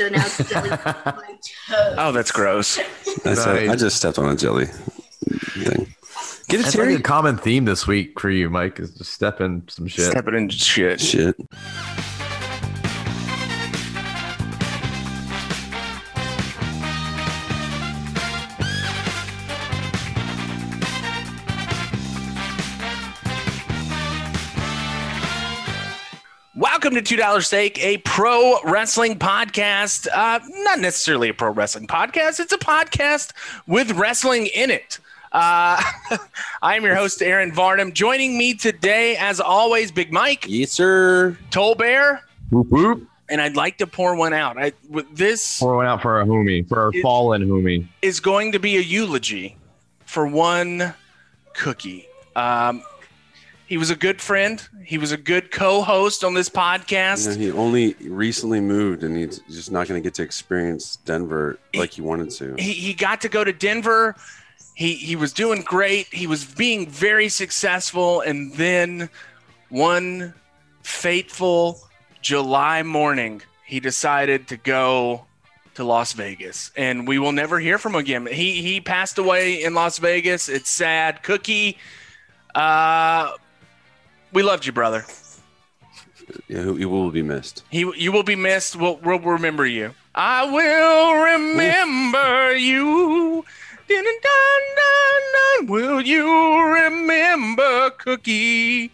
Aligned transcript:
so 0.00 0.08
now 0.08 0.24
it's 0.24 0.48
jelly 0.48 0.70
on 0.70 0.78
my 0.84 1.38
toes. 1.68 1.94
Oh, 1.98 2.12
that's 2.12 2.32
gross. 2.32 2.78
I, 2.78 3.34
said, 3.34 3.68
I 3.68 3.76
just 3.76 3.96
stepped 3.96 4.18
on 4.18 4.32
a 4.32 4.36
jelly 4.36 4.66
thing. 4.66 5.94
Get 6.48 6.60
it, 6.60 6.62
That's 6.64 6.76
like 6.76 6.98
a 6.98 7.02
common 7.02 7.36
theme 7.36 7.66
this 7.66 7.86
week 7.86 8.18
for 8.18 8.30
you, 8.30 8.48
Mike, 8.48 8.80
is 8.80 8.92
just 8.92 9.12
stepping 9.12 9.62
some 9.68 9.86
shit. 9.86 10.10
Stepping 10.10 10.34
in 10.34 10.48
shit. 10.48 11.00
Shit. 11.00 11.36
Welcome 26.90 27.04
to 27.04 27.08
Two 27.08 27.18
Dollar 27.22 27.40
Steak, 27.40 27.78
a 27.84 27.98
pro 27.98 28.60
wrestling 28.64 29.16
podcast. 29.16 30.08
Uh, 30.12 30.40
not 30.64 30.80
necessarily 30.80 31.28
a 31.28 31.34
pro 31.34 31.52
wrestling 31.52 31.86
podcast. 31.86 32.40
It's 32.40 32.52
a 32.52 32.58
podcast 32.58 33.32
with 33.68 33.92
wrestling 33.92 34.46
in 34.48 34.72
it. 34.72 34.98
Uh, 35.30 35.80
I 36.62 36.74
am 36.74 36.82
your 36.82 36.96
host, 36.96 37.22
Aaron 37.22 37.52
Varnum. 37.52 37.92
Joining 37.92 38.36
me 38.36 38.54
today, 38.54 39.16
as 39.16 39.38
always, 39.38 39.92
Big 39.92 40.12
Mike, 40.12 40.46
Yes, 40.48 40.72
sir. 40.72 41.38
Tolbert, 41.52 42.22
Whoop, 42.50 42.66
whoop. 42.70 43.06
and 43.28 43.40
I'd 43.40 43.54
like 43.54 43.78
to 43.78 43.86
pour 43.86 44.16
one 44.16 44.32
out. 44.32 44.58
I, 44.58 44.72
with- 44.88 45.16
this 45.16 45.60
Pour 45.60 45.76
one 45.76 45.86
out 45.86 46.02
for 46.02 46.18
our 46.18 46.24
homie, 46.26 46.68
for 46.68 46.80
our 46.80 46.92
fallen 47.02 47.48
homie. 47.48 47.86
is 48.02 48.18
going 48.18 48.50
to 48.50 48.58
be 48.58 48.76
a 48.78 48.80
eulogy 48.80 49.56
for 50.06 50.26
one 50.26 50.92
cookie. 51.54 52.08
Um, 52.34 52.82
he 53.70 53.78
was 53.78 53.88
a 53.88 53.96
good 53.96 54.20
friend. 54.20 54.60
He 54.84 54.98
was 54.98 55.12
a 55.12 55.16
good 55.16 55.50
co-host 55.52 56.24
on 56.24 56.34
this 56.34 56.48
You 56.52 56.54
know, 56.60 56.66
podcast. 56.66 57.36
he 57.36 57.52
only 57.52 57.94
recently 58.00 58.60
moved 58.60 59.04
and 59.04 59.16
he's 59.16 59.38
just 59.48 59.70
not 59.70 59.86
going 59.86 60.02
to 60.02 60.04
get 60.06 60.14
to 60.14 60.22
experience 60.24 60.96
Denver 61.04 61.56
like 61.74 61.92
he 61.92 62.02
wanted 62.02 62.30
to. 62.32 62.56
he, 62.58 62.72
he 62.72 62.92
got 62.94 63.20
to 63.22 63.28
go 63.28 63.44
to 63.44 63.52
Denver. 63.52 64.16
He 64.74 64.94
he 64.94 65.14
was 65.14 65.32
doing 65.32 65.62
great. 65.62 66.06
He 66.12 66.26
was 66.26 66.44
being 66.44 66.88
very 66.88 67.28
successful, 67.28 68.22
and 68.22 68.52
then 68.54 69.08
one 69.68 70.34
fateful 70.82 71.78
July 72.22 72.82
morning, 72.82 73.42
he 73.64 73.78
decided 73.78 74.48
to 74.48 74.56
go 74.56 75.26
to 75.74 75.84
Las 75.84 76.12
Vegas, 76.14 76.72
and 76.76 77.06
we 77.06 77.18
will 77.20 77.32
never 77.32 77.60
hear 77.60 77.78
from 77.78 77.94
him 77.94 78.00
again. 78.00 78.26
He 78.26 78.62
he 78.62 78.80
passed 78.80 79.18
away 79.18 79.62
in 79.62 79.74
Las 79.74 79.98
Vegas. 79.98 80.48
It's 80.48 80.70
sad. 80.70 81.22
Cookie, 81.22 81.76
uh, 82.54 83.32
we 84.32 84.42
loved 84.42 84.66
you, 84.66 84.72
brother. 84.72 85.04
Yeah, 86.48 86.64
he 86.64 86.78
he 86.78 86.84
will 86.84 87.10
be 87.10 87.22
missed. 87.22 87.64
He 87.70 87.80
you 87.96 88.12
will 88.12 88.22
be 88.22 88.36
missed. 88.36 88.76
We'll, 88.76 88.96
we'll 88.98 89.18
remember 89.18 89.66
you. 89.66 89.94
I 90.14 90.44
will 90.50 91.14
remember 91.22 92.56
you. 92.56 93.44
Dun, 93.88 94.04
dun, 94.04 94.62
dun, 94.76 95.22
dun. 95.34 95.66
Will 95.66 96.00
you 96.00 96.62
remember 96.62 97.90
Cookie? 97.98 98.92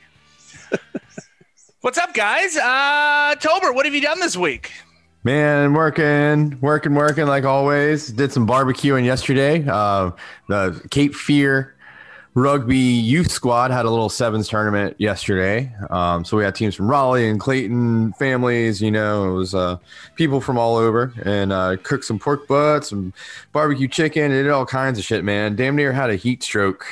What's 1.83 1.99
up, 1.99 2.15
guys? 2.15 2.57
Uh, 2.57 3.35
Tolbert, 3.39 3.75
what 3.75 3.85
have 3.85 3.95
you 3.95 4.01
done 4.01 4.21
this 4.21 4.37
week? 4.37 4.73
Man, 5.23 5.75
working, 5.75 6.59
working, 6.61 6.95
working 6.95 7.27
like 7.27 7.45
always. 7.45 8.09
Did 8.09 8.33
some 8.33 8.47
barbecuing 8.47 9.05
yesterday. 9.05 9.67
Uh, 9.69 10.13
the 10.49 10.81
Cape 10.91 11.15
Fear 11.15 11.76
Rugby 12.37 12.77
Youth 12.77 13.31
Squad 13.31 13.71
had 13.71 13.87
a 13.87 13.91
little 13.91 14.11
sevens 14.11 14.47
tournament 14.47 14.95
yesterday. 14.99 15.73
Um, 15.89 16.23
so 16.23 16.37
we 16.37 16.45
had 16.45 16.55
teams 16.55 16.75
from 16.75 16.87
Raleigh 16.87 17.31
and 17.31 17.41
Clayton 17.41 18.13
families. 18.13 18.83
You 18.83 18.91
know, 18.91 19.31
it 19.31 19.33
was 19.35 19.55
uh, 19.55 19.79
people 20.17 20.43
from 20.43 20.59
all 20.59 20.77
over, 20.77 21.15
and 21.25 21.51
uh, 21.51 21.79
cooked 21.83 22.05
some 22.05 22.19
pork 22.19 22.47
butts, 22.47 22.91
some 22.91 23.15
barbecue 23.53 23.89
chicken, 23.89 24.33
did 24.33 24.51
all 24.51 24.67
kinds 24.67 24.99
of 24.99 25.05
shit. 25.07 25.25
Man, 25.25 25.57
damn 25.57 25.77
near 25.77 25.95
had 25.95 26.11
a 26.11 26.17
heat 26.17 26.43
stroke 26.43 26.85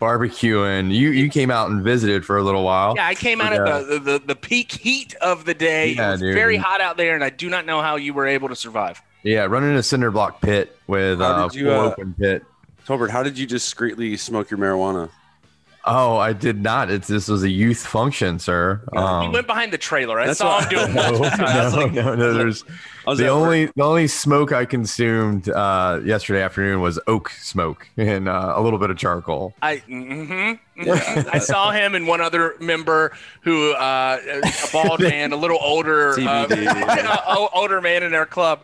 barbecuing. 0.00 0.94
You 0.94 1.10
you 1.10 1.28
came 1.28 1.50
out 1.50 1.70
and 1.70 1.82
visited 1.82 2.24
for 2.24 2.36
a 2.38 2.44
little 2.44 2.62
while. 2.62 2.94
Yeah, 2.94 3.08
I 3.08 3.16
came 3.16 3.40
out 3.40 3.52
Yeah. 3.52 3.78
at 3.78 3.88
the, 3.88 3.98
the, 3.98 4.22
the 4.26 4.36
peak 4.36 4.70
heat 4.70 5.12
of 5.16 5.44
the 5.44 5.54
day. 5.54 5.94
Yeah, 5.94 6.10
it 6.10 6.12
was 6.12 6.20
dude. 6.20 6.34
very 6.36 6.56
hot 6.56 6.80
out 6.80 6.96
there, 6.96 7.16
and 7.16 7.24
I 7.24 7.30
do 7.30 7.50
not 7.50 7.66
know 7.66 7.82
how 7.82 7.96
you 7.96 8.14
were 8.14 8.28
able 8.28 8.48
to 8.48 8.54
survive. 8.56 9.02
Yeah, 9.24 9.46
running 9.46 9.74
a 9.74 9.82
cinder 9.82 10.12
block 10.12 10.40
pit 10.40 10.78
with 10.86 11.18
How 11.18 11.24
uh, 11.24 11.48
did 11.48 11.58
you, 11.58 11.66
full 11.66 11.80
uh, 11.80 11.90
open 11.90 12.14
pit. 12.16 12.44
Tolbert, 12.88 13.10
how 13.10 13.22
did 13.22 13.36
you 13.36 13.46
discreetly 13.46 14.16
smoke 14.16 14.50
your 14.50 14.58
marijuana? 14.58 15.10
Oh, 15.84 16.16
I 16.16 16.32
did 16.32 16.62
not. 16.62 16.90
It's 16.90 17.06
this 17.06 17.28
was 17.28 17.42
a 17.42 17.48
youth 17.50 17.86
function, 17.86 18.38
sir. 18.38 18.80
he 18.92 18.98
Um, 18.98 19.30
went 19.32 19.46
behind 19.46 19.72
the 19.72 19.78
trailer. 19.78 20.18
I 20.18 20.32
saw 20.32 20.56
what- 20.58 20.72
him 20.72 20.78
doing 20.78 20.94
no, 20.94 21.02
multiple. 21.18 21.46
I 21.46 21.64
was 21.64 21.74
no, 21.74 21.80
like, 21.80 21.92
no, 21.92 22.14
no, 22.14 22.32
There's 22.34 22.64
was 23.06 23.18
the 23.18 23.26
at 23.26 23.32
work. 23.32 23.42
only 23.42 23.66
the 23.66 23.82
only 23.82 24.06
smoke 24.06 24.52
I 24.52 24.64
consumed 24.64 25.50
uh, 25.50 26.00
yesterday 26.02 26.42
afternoon 26.42 26.80
was 26.80 26.98
oak 27.06 27.28
smoke 27.30 27.86
and 27.98 28.26
uh, 28.28 28.54
a 28.56 28.60
little 28.62 28.78
bit 28.78 28.88
of 28.90 28.96
charcoal. 28.96 29.54
I 29.62 29.76
mhm, 29.88 30.58
mhm. 30.78 31.28
I 31.32 31.38
saw 31.38 31.70
him 31.70 31.94
and 31.94 32.06
one 32.08 32.22
other 32.22 32.54
member 32.58 33.12
who 33.42 33.72
uh, 33.72 34.18
a 34.24 34.72
bald 34.72 35.00
man, 35.12 35.32
a 35.32 35.36
little 35.36 35.58
older, 35.60 36.18
uh, 36.20 37.48
older 37.54 37.80
man 37.80 38.02
in 38.02 38.14
our 38.14 38.26
club, 38.26 38.62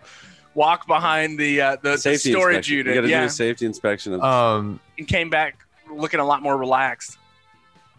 walk 0.54 0.86
behind 0.86 1.38
the 1.38 1.60
uh, 1.60 1.76
the, 1.82 1.90
the 1.92 2.16
storage 2.16 2.70
inspection. 2.70 2.76
unit. 2.76 2.94
You 2.94 3.00
got 3.00 3.06
to 3.06 3.08
yeah, 3.10 3.20
do 3.20 3.26
a 3.26 3.30
safety 3.30 3.66
inspection 3.66 4.14
of 4.14 4.22
Um, 4.22 4.80
and 4.98 5.06
came 5.08 5.30
back 5.30 5.58
looking 5.90 6.20
a 6.20 6.24
lot 6.24 6.42
more 6.42 6.56
relaxed. 6.56 7.18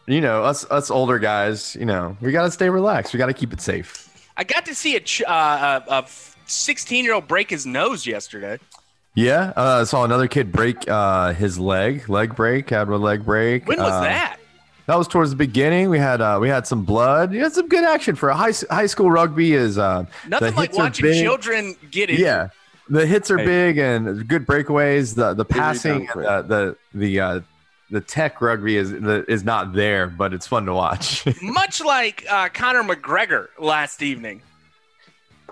you 0.07 0.21
know, 0.21 0.43
us 0.43 0.65
us 0.71 0.89
older 0.91 1.19
guys, 1.19 1.75
you 1.75 1.85
know, 1.85 2.15
we 2.21 2.31
gotta 2.31 2.51
stay 2.51 2.69
relaxed. 2.69 3.13
We 3.13 3.17
gotta 3.17 3.33
keep 3.33 3.53
it 3.53 3.61
safe. 3.61 4.27
I 4.37 4.43
got 4.43 4.65
to 4.65 4.75
see 4.75 4.95
a 4.95 4.99
ch- 4.99 5.21
uh, 5.23 5.81
a- 5.87 5.93
a 5.93 6.05
16 6.45 7.05
year 7.05 7.13
old 7.13 7.27
break 7.27 7.49
his 7.49 7.65
nose 7.65 8.05
yesterday. 8.05 8.59
Yeah, 9.15 9.53
uh, 9.55 9.79
I 9.81 9.83
saw 9.85 10.03
another 10.03 10.27
kid 10.27 10.51
break 10.51 10.89
uh, 10.89 11.31
his 11.33 11.57
leg, 11.57 12.09
leg 12.09 12.35
break, 12.35 12.69
had 12.69 12.89
a 12.89 12.97
leg 12.97 13.23
break. 13.25 13.65
When 13.65 13.79
was 13.79 13.91
Uh, 13.93 14.01
that? 14.01 14.37
That 14.87 14.97
was 14.97 15.07
towards 15.07 15.31
the 15.31 15.35
beginning. 15.35 15.89
We 15.89 15.97
had 15.97 16.21
uh, 16.21 16.37
we 16.39 16.47
had 16.49 16.67
some 16.67 16.83
blood. 16.85 17.33
You 17.33 17.41
had 17.41 17.53
some 17.53 17.67
good 17.67 17.83
action 17.83 18.15
for 18.15 18.29
a 18.29 18.35
high 18.35 18.53
high 18.69 18.85
school 18.85 19.09
rugby. 19.09 19.53
Is 19.53 19.77
uh, 19.77 20.05
Nothing 20.27 20.53
like 20.55 20.73
watching 20.73 21.11
children 21.13 21.75
get 21.89 22.09
it. 22.11 22.19
yeah, 22.19 22.49
the 22.89 23.05
hits 23.07 23.31
are 23.31 23.37
Hey. 23.39 23.45
big 23.45 23.77
and 23.79 24.27
good 24.27 24.45
breakaways. 24.45 25.15
The 25.15 25.33
the 25.33 25.45
passing, 25.45 26.07
and 26.13 26.21
the 26.23 26.75
the 26.93 26.99
the, 26.99 27.19
uh, 27.19 27.39
the 27.89 28.01
tech 28.01 28.41
rugby 28.41 28.77
is 28.77 28.91
is 28.91 29.43
not 29.43 29.73
there, 29.73 30.05
but 30.07 30.33
it's 30.35 30.45
fun 30.45 30.65
to 30.67 30.73
watch. 30.73 31.25
Much 31.41 31.83
like 31.83 32.23
uh, 32.29 32.49
Conor 32.49 32.83
McGregor 32.83 33.47
last 33.57 34.03
evening. 34.03 34.43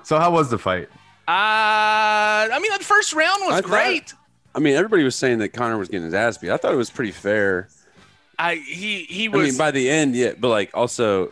so 0.03 0.19
how 0.19 0.29
was 0.31 0.51
the 0.51 0.59
fight? 0.59 0.89
Uh, 1.27 1.31
I 2.53 2.59
mean, 2.61 2.71
the 2.77 2.83
first 2.83 3.13
round 3.13 3.41
was 3.45 3.53
I 3.55 3.61
thought- 3.61 3.69
great. 3.69 4.13
I 4.55 4.59
mean, 4.59 4.75
everybody 4.75 5.03
was 5.03 5.15
saying 5.15 5.39
that 5.39 5.49
Conor 5.49 5.79
was 5.79 5.87
getting 5.87 6.05
his 6.05 6.13
ass 6.13 6.37
beat. 6.37 6.51
I 6.51 6.57
thought 6.57 6.71
it 6.73 6.77
was 6.77 6.91
pretty 6.91 7.11
fair. 7.11 7.69
I 8.43 8.55
he 8.55 9.03
he 9.05 9.25
I 9.25 9.29
was. 9.29 9.49
mean, 9.49 9.57
by 9.57 9.71
the 9.71 9.89
end, 9.89 10.15
yeah, 10.15 10.33
but 10.37 10.49
like 10.49 10.71
also, 10.73 11.31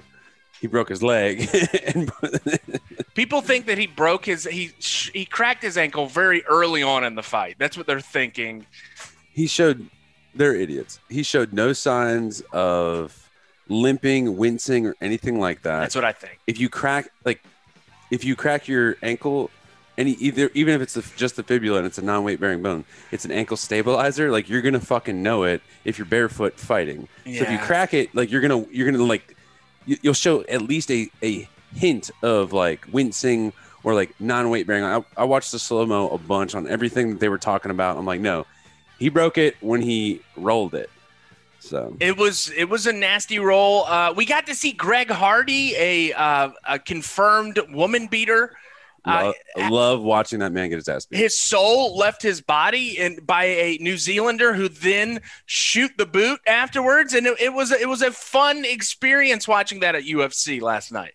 he 0.62 0.68
broke 0.68 0.88
his 0.88 1.04
leg. 1.04 1.50
and 1.94 2.10
people 3.16 3.42
think 3.42 3.66
that 3.66 3.78
he 3.78 3.86
broke 3.88 4.26
his 4.26 4.46
he 4.46 4.72
he 4.80 5.26
cracked 5.26 5.62
his 5.62 5.78
ankle 5.78 6.08
very 6.08 6.44
early 6.46 6.82
on 6.84 7.04
in 7.04 7.16
the 7.16 7.24
fight. 7.24 7.56
That's 7.60 7.76
what 7.76 7.86
they're 7.86 8.00
thinking. 8.00 8.66
he 9.34 9.46
showed 9.46 9.88
they're 10.34 10.56
idiots. 10.56 11.00
He 11.10 11.24
showed 11.24 11.52
no 11.52 11.74
signs 11.74 12.42
of 12.54 13.30
limping, 13.68 14.38
wincing, 14.38 14.88
or 14.88 14.96
anything 15.02 15.38
like 15.38 15.64
that. 15.64 15.82
That's 15.82 15.96
what 15.96 16.06
I 16.06 16.14
think. 16.14 16.40
if 16.48 16.60
you 16.60 16.70
crack 16.70 17.10
like 17.26 17.44
if 18.10 18.24
you 18.24 18.38
crack 18.38 18.70
your 18.70 18.96
ankle 19.04 19.50
any 20.02 20.12
either 20.14 20.50
even 20.54 20.74
if 20.74 20.82
it's 20.82 20.96
the, 20.96 21.06
just 21.16 21.36
the 21.36 21.44
fibula 21.44 21.78
and 21.78 21.88
it's 21.88 21.98
a 21.98 22.02
non-weight 22.02 22.40
bearing 22.40 22.62
bone 22.62 22.84
it's 23.12 23.24
an 23.24 23.32
ankle 23.32 23.56
stabilizer 23.56 24.32
like 24.32 24.50
you're 24.50 24.62
gonna 24.62 24.80
fucking 24.80 25.22
know 25.22 25.44
it 25.44 25.62
if 25.86 25.98
you're 25.98 26.06
barefoot 26.06 26.60
fighting. 26.60 27.08
So 27.24 27.32
if 27.32 27.50
you 27.50 27.58
crack 27.60 27.94
it 27.94 28.14
like 28.14 28.32
you're 28.32 28.42
gonna 28.42 28.66
you're 28.72 28.92
gonna 28.92 29.04
like 29.04 29.36
you, 29.86 29.98
you'll 30.02 30.14
show 30.14 30.44
at 30.44 30.62
least 30.62 30.92
a, 30.92 31.10
a 31.24 31.48
hint 31.76 32.12
of 32.22 32.52
like 32.52 32.86
wincing 32.92 33.54
or 33.84 33.94
like 33.96 34.14
non-weight 34.20 34.68
bearing. 34.68 34.84
I, 34.84 35.04
I 35.18 35.24
watched 35.24 35.52
the 35.52 35.60
slow-mo 35.60 36.10
a 36.10 36.18
bunch 36.18 36.54
on 36.54 36.68
everything 36.68 37.12
that 37.12 37.20
they 37.20 37.30
were 37.30 37.38
talking 37.38 37.72
about. 37.72 37.98
I'm 37.98 38.06
like 38.06 38.22
no 38.22 38.46
he 39.02 39.10
broke 39.10 39.40
it 39.40 39.58
when 39.62 39.82
he 39.82 40.22
rolled 40.38 40.76
it. 40.76 40.90
So. 41.60 41.96
It 42.00 42.18
was 42.18 42.52
it 42.56 42.70
was 42.70 42.88
a 42.88 42.94
nasty 42.94 43.40
roll. 43.40 43.86
Uh, 43.86 44.14
we 44.16 44.26
got 44.26 44.46
to 44.48 44.56
see 44.56 44.72
Greg 44.72 45.10
Hardy, 45.10 45.76
a 45.76 46.14
uh, 46.14 46.52
a 46.68 46.80
confirmed 46.80 47.60
woman 47.70 48.08
beater. 48.08 48.56
Uh, 49.04 49.34
love, 49.58 49.72
love 49.72 50.02
watching 50.04 50.40
that 50.40 50.52
man 50.52 50.70
get 50.70 50.76
his 50.76 50.88
ass 50.88 51.08
beat 51.08 51.18
his 51.18 51.38
soul 51.40 51.98
left 51.98 52.22
his 52.22 52.40
body 52.40 53.00
and 53.00 53.26
by 53.26 53.46
a 53.46 53.78
New 53.82 53.98
Zealander 53.98 54.54
who 54.54 54.68
then 54.70 55.22
shoot 55.48 55.90
the 55.98 56.06
boot 56.06 56.40
afterwards, 56.46 57.14
and 57.16 57.26
it, 57.26 57.40
it 57.42 57.54
was 57.54 57.72
it 57.72 57.90
was 57.90 58.04
a 58.04 58.12
fun 58.12 58.64
experience 58.64 59.48
watching 59.48 59.80
that 59.80 59.96
at 59.96 60.04
UFC 60.04 60.62
last 60.62 60.92
night. 60.92 61.14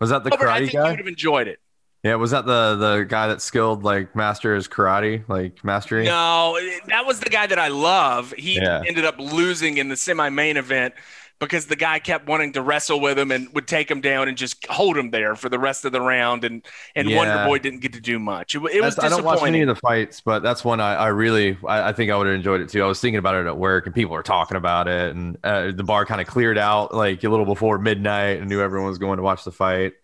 Was 0.00 0.10
that 0.10 0.22
the 0.22 0.30
Robert, 0.30 0.48
I 0.48 0.60
karate 0.60 0.70
think 0.70 0.72
You 0.74 0.80
would 0.82 0.98
have 0.98 1.06
enjoyed 1.08 1.48
it. 1.48 1.58
Yeah, 2.04 2.16
was 2.16 2.32
that 2.32 2.44
the 2.46 2.76
the 2.76 3.06
guy 3.08 3.28
that 3.28 3.40
skilled 3.40 3.82
like 3.82 4.14
master 4.14 4.54
his 4.54 4.68
karate, 4.68 5.26
like 5.28 5.64
mastery? 5.64 6.04
No, 6.04 6.58
that 6.88 7.06
was 7.06 7.18
the 7.18 7.30
guy 7.30 7.46
that 7.46 7.58
I 7.58 7.68
love. 7.68 8.32
He 8.36 8.56
Yeah. 8.56 8.82
ended 8.86 9.04
up 9.06 9.18
losing 9.18 9.78
in 9.78 9.88
the 9.88 9.96
semi-main 9.96 10.58
event 10.58 10.94
because 11.40 11.66
the 11.66 11.76
guy 11.76 11.98
kept 11.98 12.26
wanting 12.26 12.52
to 12.52 12.62
wrestle 12.62 13.00
with 13.00 13.18
him 13.18 13.30
and 13.30 13.52
would 13.54 13.66
take 13.66 13.90
him 13.90 14.00
down 14.00 14.28
and 14.28 14.36
just 14.36 14.64
hold 14.66 14.96
him 14.96 15.10
there 15.10 15.34
for 15.36 15.48
the 15.48 15.58
rest 15.58 15.84
of 15.84 15.92
the 15.92 16.00
round. 16.00 16.44
And 16.44 16.64
and 16.94 17.08
Yeah. 17.08 17.16
Wonder 17.16 17.44
Boy 17.46 17.58
didn't 17.58 17.80
get 17.80 17.92
to 17.94 18.00
do 18.00 18.18
much. 18.18 18.54
It, 18.54 18.58
it 18.72 18.80
was 18.82 18.96
That's- 18.96 19.12
I 19.12 19.16
don't 19.16 19.24
watch 19.24 19.42
any 19.42 19.60
of 19.60 19.68
the 19.68 19.74
fights, 19.74 20.20
but 20.20 20.42
that's 20.42 20.64
one 20.64 20.80
I, 20.80 20.94
I 20.94 21.08
really 21.08 21.58
I, 21.66 21.88
I 21.88 21.92
think 21.92 22.10
I 22.10 22.16
would 22.16 22.26
have 22.26 22.36
enjoyed 22.36 22.60
it 22.60 22.68
too. 22.70 22.82
I 22.82 22.86
was 22.86 23.00
thinking 23.00 23.18
about 23.18 23.34
it 23.34 23.46
at 23.46 23.56
work, 23.56 23.86
and 23.86 23.94
people 23.94 24.12
were 24.12 24.22
talking 24.22 24.56
about 24.56 24.88
it, 24.88 25.14
and 25.14 25.36
uh, 25.44 25.72
the 25.72 25.84
bar 25.84 26.06
kind 26.06 26.20
of 26.20 26.26
cleared 26.26 26.58
out 26.58 26.94
like 26.94 27.22
a 27.24 27.28
little 27.28 27.46
before 27.46 27.78
midnight, 27.78 28.38
and 28.40 28.48
knew 28.48 28.60
everyone 28.60 28.88
was 28.88 28.98
going 28.98 29.16
to 29.18 29.22
watch 29.22 29.44
the 29.44 29.52
fight. 29.52 29.94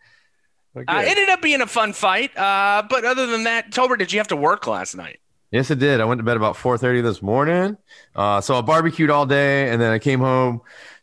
But 0.74 0.84
Uh, 0.88 1.02
it 1.04 1.08
ended 1.08 1.28
up 1.30 1.42
being 1.42 1.60
a 1.62 1.66
fun 1.66 1.92
fight. 1.92 2.36
Uh, 2.36 2.82
but 2.88 3.04
other 3.04 3.26
than 3.26 3.44
that, 3.44 3.72
Tober, 3.72 3.96
did 3.96 4.12
you 4.12 4.20
have 4.20 4.28
to 4.28 4.36
work 4.36 4.66
last 4.68 4.94
night? 4.96 5.18
Yes, 5.50 5.68
it 5.72 5.80
did. 5.80 6.00
I 6.00 6.04
went 6.04 6.20
to 6.20 6.22
bed 6.22 6.36
about 6.36 6.54
4:30 6.56 7.02
this 7.02 7.22
morning. 7.22 7.76
Uh, 8.14 8.40
so 8.40 8.56
I 8.56 8.60
barbecued 8.60 9.10
all 9.10 9.26
day, 9.26 9.68
and 9.68 9.80
then 9.82 9.90
I 9.90 9.98
came 9.98 10.20
home, 10.20 10.60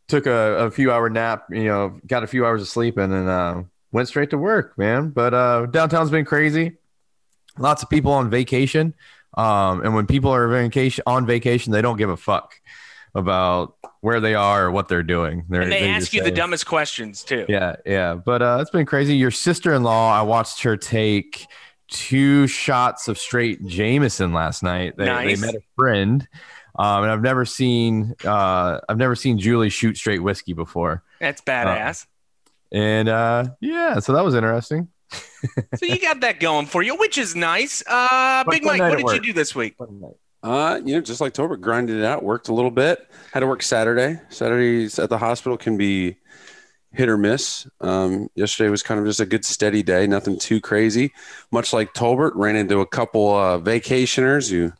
took 0.08 0.26
a, 0.26 0.66
a 0.66 0.72
few 0.72 0.92
hour 0.92 1.10
nap. 1.10 1.46
You 1.50 1.66
know, 1.66 2.00
got 2.08 2.24
a 2.24 2.28
few 2.28 2.46
hours 2.46 2.62
of 2.62 2.68
sleep, 2.68 2.98
and 2.98 3.12
then 3.12 3.28
uh, 3.28 3.64
went 3.92 4.08
straight 4.08 4.30
to 4.32 4.38
work, 4.38 4.78
man. 4.78 5.10
But 5.10 5.34
uh, 5.34 5.66
downtown's 5.68 6.10
been 6.12 6.26
crazy. 6.26 6.78
Lots 7.58 7.82
of 7.84 7.90
people 7.90 8.12
on 8.12 8.30
vacation, 8.30 8.94
um, 9.36 9.82
and 9.84 9.96
when 9.96 10.06
people 10.06 10.32
are 10.32 10.48
vacation 10.48 11.04
on 11.08 11.26
vacation, 11.26 11.72
they 11.74 11.82
don't 11.82 11.98
give 11.98 12.10
a 12.10 12.18
fuck 12.18 12.54
about 13.16 13.76
where 14.02 14.20
they 14.20 14.36
are 14.36 14.66
or 14.66 14.72
what 14.72 14.88
they're 14.88 15.02
doing. 15.02 15.44
They're, 15.50 15.62
And 15.64 15.72
they 15.72 15.82
they 15.82 15.90
ask 15.90 16.14
you 16.14 16.22
the 16.24 16.30
dumbest 16.32 16.68
questions 16.68 17.24
too. 17.24 17.46
yeah, 17.50 17.78
yeah. 17.86 18.14
But 18.14 18.42
uh, 18.44 18.60
it's 18.62 18.70
been 18.70 18.86
crazy. 18.86 19.16
Your 19.16 19.32
sister 19.32 19.74
in 19.74 19.82
law, 19.82 20.14
I 20.14 20.22
watched 20.22 20.62
her 20.64 20.78
take 20.78 21.48
two 21.90 22.46
shots 22.48 23.08
of 23.08 23.18
straight 23.18 23.66
Jameson 23.66 24.34
last 24.34 24.62
night. 24.62 24.96
They, 24.98 25.06
Nice. 25.06 25.40
they 25.40 25.46
met 25.48 25.56
a 25.56 25.62
friend. 25.76 26.28
Um, 26.78 27.04
and 27.04 27.12
I've 27.12 27.22
never 27.22 27.46
seen 27.46 28.16
uh, 28.24 28.80
I've 28.88 28.98
never 28.98 29.16
seen 29.16 29.38
Julie 29.38 29.70
shoot 29.70 29.98
straight 29.98 30.20
whiskey 30.22 30.54
before. 30.54 31.04
That's 31.20 31.42
badass. 31.42 32.06
And 32.72 33.10
uh, 33.10 33.46
yeah, 33.60 34.00
so 34.00 34.14
that 34.14 34.24
was 34.24 34.36
interesting. 34.36 34.90
so 35.76 35.86
you 35.86 36.00
got 36.00 36.20
that 36.22 36.40
going 36.40 36.66
for 36.66 36.82
you, 36.84 36.96
which 36.96 37.18
is 37.18 37.36
nice. 37.36 37.84
Uh, 37.88 38.44
Big 38.50 38.64
Mike, 38.64 38.82
what 38.82 38.98
did 38.98 39.06
work. 39.06 39.16
you 39.16 39.22
do 39.22 39.34
this 39.34 39.56
week? 39.56 39.76
Uh, 40.44 40.80
you 40.84 40.96
know, 40.96 41.02
just 41.02 41.22
like 41.22 41.34
Tolbert, 41.34 41.62
grinded 41.62 41.98
it 41.98 42.06
out, 42.06 42.24
worked 42.24 42.50
a 42.50 42.54
little 42.54 42.72
bit. 42.72 43.10
Had 43.32 43.40
to 43.40 43.48
work 43.48 43.64
Saturday. 43.64 44.20
Saturdays 44.30 45.00
at 45.00 45.10
the 45.10 45.18
hospital 45.18 45.58
can 45.58 45.78
be 45.78 46.18
hit 46.92 47.10
or 47.10 47.18
miss. 47.18 47.68
Um, 47.82 48.30
yesterday 48.36 48.70
was 48.70 48.84
kind 48.84 49.00
of 49.00 49.06
just 49.06 49.20
a 49.20 49.26
good 49.26 49.46
steady 49.46 49.84
day, 49.84 50.08
nothing 50.08 50.38
too 50.38 50.62
crazy. 50.62 51.14
Much 51.52 51.74
like 51.74 51.94
Tolbert, 51.94 52.32
ran 52.36 52.56
into 52.56 52.80
a 52.80 52.86
couple 52.86 53.36
uh, 53.36 53.60
vacationers 53.60 54.50
who 54.50 54.74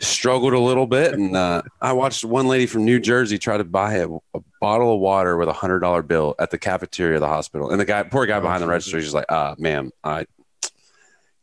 struggled 0.00 0.52
a 0.52 0.58
little 0.58 0.86
bit, 0.86 1.14
and 1.14 1.36
uh, 1.36 1.62
I 1.80 1.92
watched 1.92 2.24
one 2.24 2.48
lady 2.48 2.66
from 2.66 2.84
New 2.84 2.98
Jersey 3.00 3.38
try 3.38 3.56
to 3.56 3.64
buy 3.64 3.94
a, 3.96 4.08
a 4.08 4.40
bottle 4.60 4.94
of 4.94 5.00
water 5.00 5.36
with 5.36 5.48
a 5.48 5.52
hundred 5.52 5.80
dollar 5.80 6.02
bill 6.02 6.34
at 6.38 6.50
the 6.50 6.58
cafeteria 6.58 7.16
of 7.16 7.20
the 7.20 7.28
hospital, 7.28 7.70
and 7.70 7.80
the 7.80 7.84
guy, 7.84 8.02
poor 8.02 8.26
guy 8.26 8.38
Oh, 8.38 8.40
behind 8.40 8.62
the 8.62 8.66
register, 8.68 9.00
she's 9.00 9.14
like, 9.14 9.26
"Ah, 9.28 9.54
ma'am, 9.58 9.90
I 10.02 10.26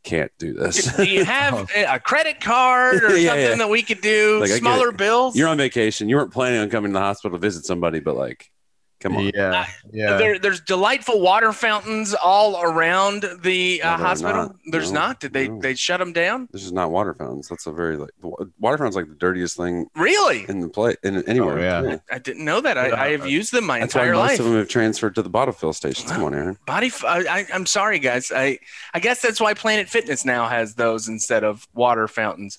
can't 0.04 0.32
do 0.38 0.54
this." 0.54 0.96
Do 0.96 1.04
you 1.04 1.24
have 1.24 1.70
a 1.76 1.98
credit 2.00 2.40
card 2.40 3.02
or 3.04 3.16
Yeah, 3.16 3.30
something 3.30 3.44
yeah. 3.50 3.54
that 3.56 3.68
we 3.70 3.82
could 3.82 4.00
do? 4.00 4.40
Like, 4.40 4.50
Smaller 4.50 4.92
bills? 4.92 5.36
You're 5.36 5.48
on 5.48 5.56
vacation. 5.58 6.08
You 6.08 6.16
weren't 6.16 6.32
planning 6.32 6.60
on 6.60 6.70
coming 6.70 6.90
to 6.90 6.94
the 6.94 7.00
hospital 7.00 7.38
to 7.38 7.40
visit 7.40 7.64
somebody, 7.64 8.00
but 8.00 8.16
like, 8.16 8.50
come 9.00 9.16
on. 9.16 9.30
Yeah, 9.34 9.66
yeah. 9.92 10.16
There, 10.16 10.38
there's 10.38 10.60
delightful 10.60 11.20
water 11.20 11.52
fountains 11.52 12.14
all 12.14 12.60
around 12.62 13.24
the 13.42 13.82
uh, 13.82 13.96
No, 13.96 14.04
hospital. 14.04 14.36
not. 14.36 14.56
There's 14.70 14.92
No, 14.92 15.00
not. 15.00 15.20
Did 15.20 15.32
they 15.32 15.48
no. 15.48 15.60
they 15.60 15.74
shut 15.74 16.00
them 16.00 16.12
down? 16.12 16.48
This 16.52 16.64
is 16.64 16.72
not 16.72 16.90
water 16.90 17.14
fountains. 17.14 17.48
That's 17.48 17.66
a 17.66 17.72
very 17.72 17.96
like 17.96 18.10
water 18.58 18.78
fountains 18.78 18.96
like 18.96 19.08
the 19.08 19.14
dirtiest 19.14 19.56
thing 19.56 19.86
Really? 19.94 20.44
in 20.48 20.60
the 20.60 20.68
play 20.68 20.96
in 21.02 21.22
anywhere. 21.24 21.58
Oh, 21.58 21.88
yeah. 21.88 21.98
I 22.10 22.18
didn't 22.18 22.44
know 22.44 22.60
that. 22.60 22.76
I, 22.78 22.88
Yeah. 22.88 23.02
I 23.02 23.10
have 23.12 23.26
used 23.26 23.52
them 23.52 23.64
my 23.64 23.80
That's 23.80 23.94
why 23.94 24.02
entire 24.02 24.14
most 24.14 24.28
life. 24.30 24.38
of 24.40 24.46
them 24.46 24.56
have 24.56 24.68
transferred 24.68 25.14
to 25.16 25.22
the 25.22 25.28
bottle 25.28 25.52
fill 25.54 25.72
stations. 25.72 26.10
Come 26.10 26.24
on, 26.24 26.34
Aaron. 26.34 26.58
Body. 26.66 26.88
F- 26.88 27.04
I, 27.04 27.18
I, 27.40 27.46
I'm 27.52 27.66
sorry, 27.66 27.98
guys. 27.98 28.32
I 28.34 28.58
I 28.94 29.00
guess 29.00 29.20
that's 29.22 29.40
why 29.40 29.54
Planet 29.54 29.88
Fitness 29.88 30.24
now 30.24 30.48
has 30.48 30.74
those 30.74 31.08
instead 31.08 31.44
of 31.44 31.66
water 31.74 32.08
fountains. 32.08 32.58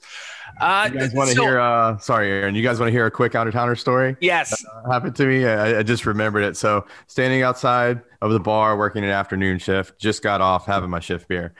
Uh, 0.60 0.90
You 0.94 1.00
guys 1.00 1.13
want 1.13 1.30
to 1.30 1.36
so- 1.36 1.42
hear? 1.44 1.60
Uh, 1.60 1.98
sorry, 1.98 2.30
Aaron. 2.30 2.56
You 2.56 2.63
guys 2.63 2.80
want 2.80 2.88
to 2.90 2.92
hear 2.92 3.06
a 3.06 3.12
quick 3.12 3.36
out 3.36 3.48
of 3.48 3.54
towner 3.54 3.75
story? 3.75 4.16
Yes. 4.22 4.54
happened 4.90 5.16
to 5.18 5.25
me. 5.25 5.46
I, 5.46 5.80
I 5.80 5.84
just 5.84 6.06
remembered 6.06 6.44
it. 6.44 6.57
So 6.57 6.86
standing 7.07 7.42
outside 7.44 8.01
of 8.22 8.31
the 8.31 8.40
bar, 8.40 8.78
working 8.78 9.04
an 9.04 9.10
afternoon 9.10 9.60
shift, 9.60 10.00
just 10.00 10.22
got 10.24 10.42
off 10.42 10.66
having 10.66 10.90
my 10.90 11.00
shift 11.00 11.28
beer. 11.28 11.54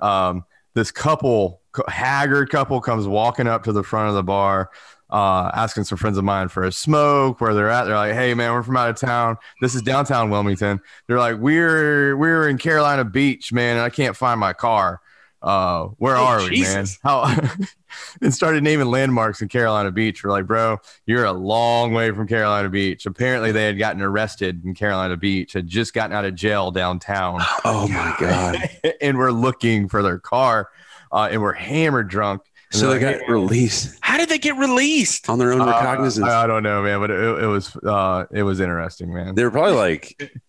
Um, 0.00 0.44
this 0.74 0.90
couple, 0.90 1.60
haggard 1.88 2.50
couple, 2.50 2.80
comes 2.80 3.06
walking 3.06 3.46
up 3.46 3.64
to 3.64 3.72
the 3.72 3.82
front 3.82 4.08
of 4.10 4.14
the 4.14 4.22
bar, 4.22 4.70
uh, 5.10 5.50
asking 5.54 5.84
some 5.84 5.98
friends 5.98 6.18
of 6.18 6.24
mine 6.24 6.48
for 6.48 6.62
a 6.64 6.70
smoke. 6.70 7.40
Where 7.40 7.52
they're 7.54 7.70
at, 7.70 7.84
they're 7.84 7.96
like, 7.96 8.12
"Hey, 8.14 8.34
man, 8.34 8.52
we're 8.52 8.62
from 8.62 8.76
out 8.76 8.90
of 8.90 8.96
town. 8.96 9.38
This 9.60 9.74
is 9.74 9.82
downtown 9.82 10.30
Wilmington." 10.30 10.80
They're 11.06 11.18
like, 11.18 11.36
"We're 11.38 12.16
we're 12.16 12.48
in 12.48 12.58
Carolina 12.58 13.04
Beach, 13.04 13.52
man, 13.52 13.76
and 13.76 13.84
I 13.84 13.90
can't 13.90 14.14
find 14.16 14.38
my 14.38 14.52
car. 14.52 15.00
Uh, 15.40 15.84
where 15.98 16.16
Oh, 16.16 16.24
are 16.24 16.42
we, 16.42 16.48
Jesus. 16.50 16.74
man? 16.74 16.86
How?" 17.04 17.40
and 18.22 18.34
started 18.34 18.62
naming 18.64 18.88
landmarks 18.88 19.40
in 19.40 19.48
Carolina 19.48 19.90
Beach. 19.92 20.22
We're 20.24 20.30
like, 20.30 20.46
bro, 20.46 20.78
you're 21.06 21.24
a 21.24 21.32
long 21.32 21.92
way 21.94 22.10
from 22.10 22.26
Carolina 22.26 22.68
Beach. 22.68 23.06
Apparently, 23.06 23.52
they 23.52 23.64
had 23.66 23.78
gotten 23.78 24.02
arrested 24.02 24.64
in 24.64 24.74
Carolina 24.74 25.16
Beach, 25.16 25.52
had 25.52 25.66
just 25.68 25.94
gotten 25.94 26.14
out 26.14 26.24
of 26.24 26.34
jail 26.34 26.70
downtown, 26.70 27.40
Oh 27.64 27.86
my 27.88 28.14
god! 28.20 28.68
and 29.00 29.16
we're 29.16 29.30
looking 29.30 29.88
for 29.88 30.02
their 30.02 30.18
car, 30.18 30.68
uh, 31.12 31.28
and 31.30 31.40
we're 31.40 31.52
hammered 31.52 32.08
drunk. 32.08 32.42
So 32.70 32.90
they're 32.90 33.12
like, 33.12 33.20
got 33.20 33.28
released 33.32 33.96
How 34.02 34.18
did 34.18 34.28
they 34.28 34.36
get 34.36 34.56
released? 34.58 35.30
on 35.30 35.38
their 35.38 35.54
own 35.54 35.62
Uh, 35.62 35.66
recognizance. 35.66 36.26
I, 36.26 36.44
I 36.44 36.46
don't 36.46 36.62
know, 36.62 36.82
man, 36.82 37.00
but 37.00 37.10
it, 37.10 37.44
it 37.44 37.46
was 37.46 37.74
uh, 37.76 38.26
it 38.30 38.42
was 38.42 38.60
interesting, 38.60 39.14
man. 39.14 39.34
they 39.34 39.42
were 39.44 39.50
probably 39.50 39.72
like 39.72 40.16
trying 40.18 40.28
to 40.28 40.40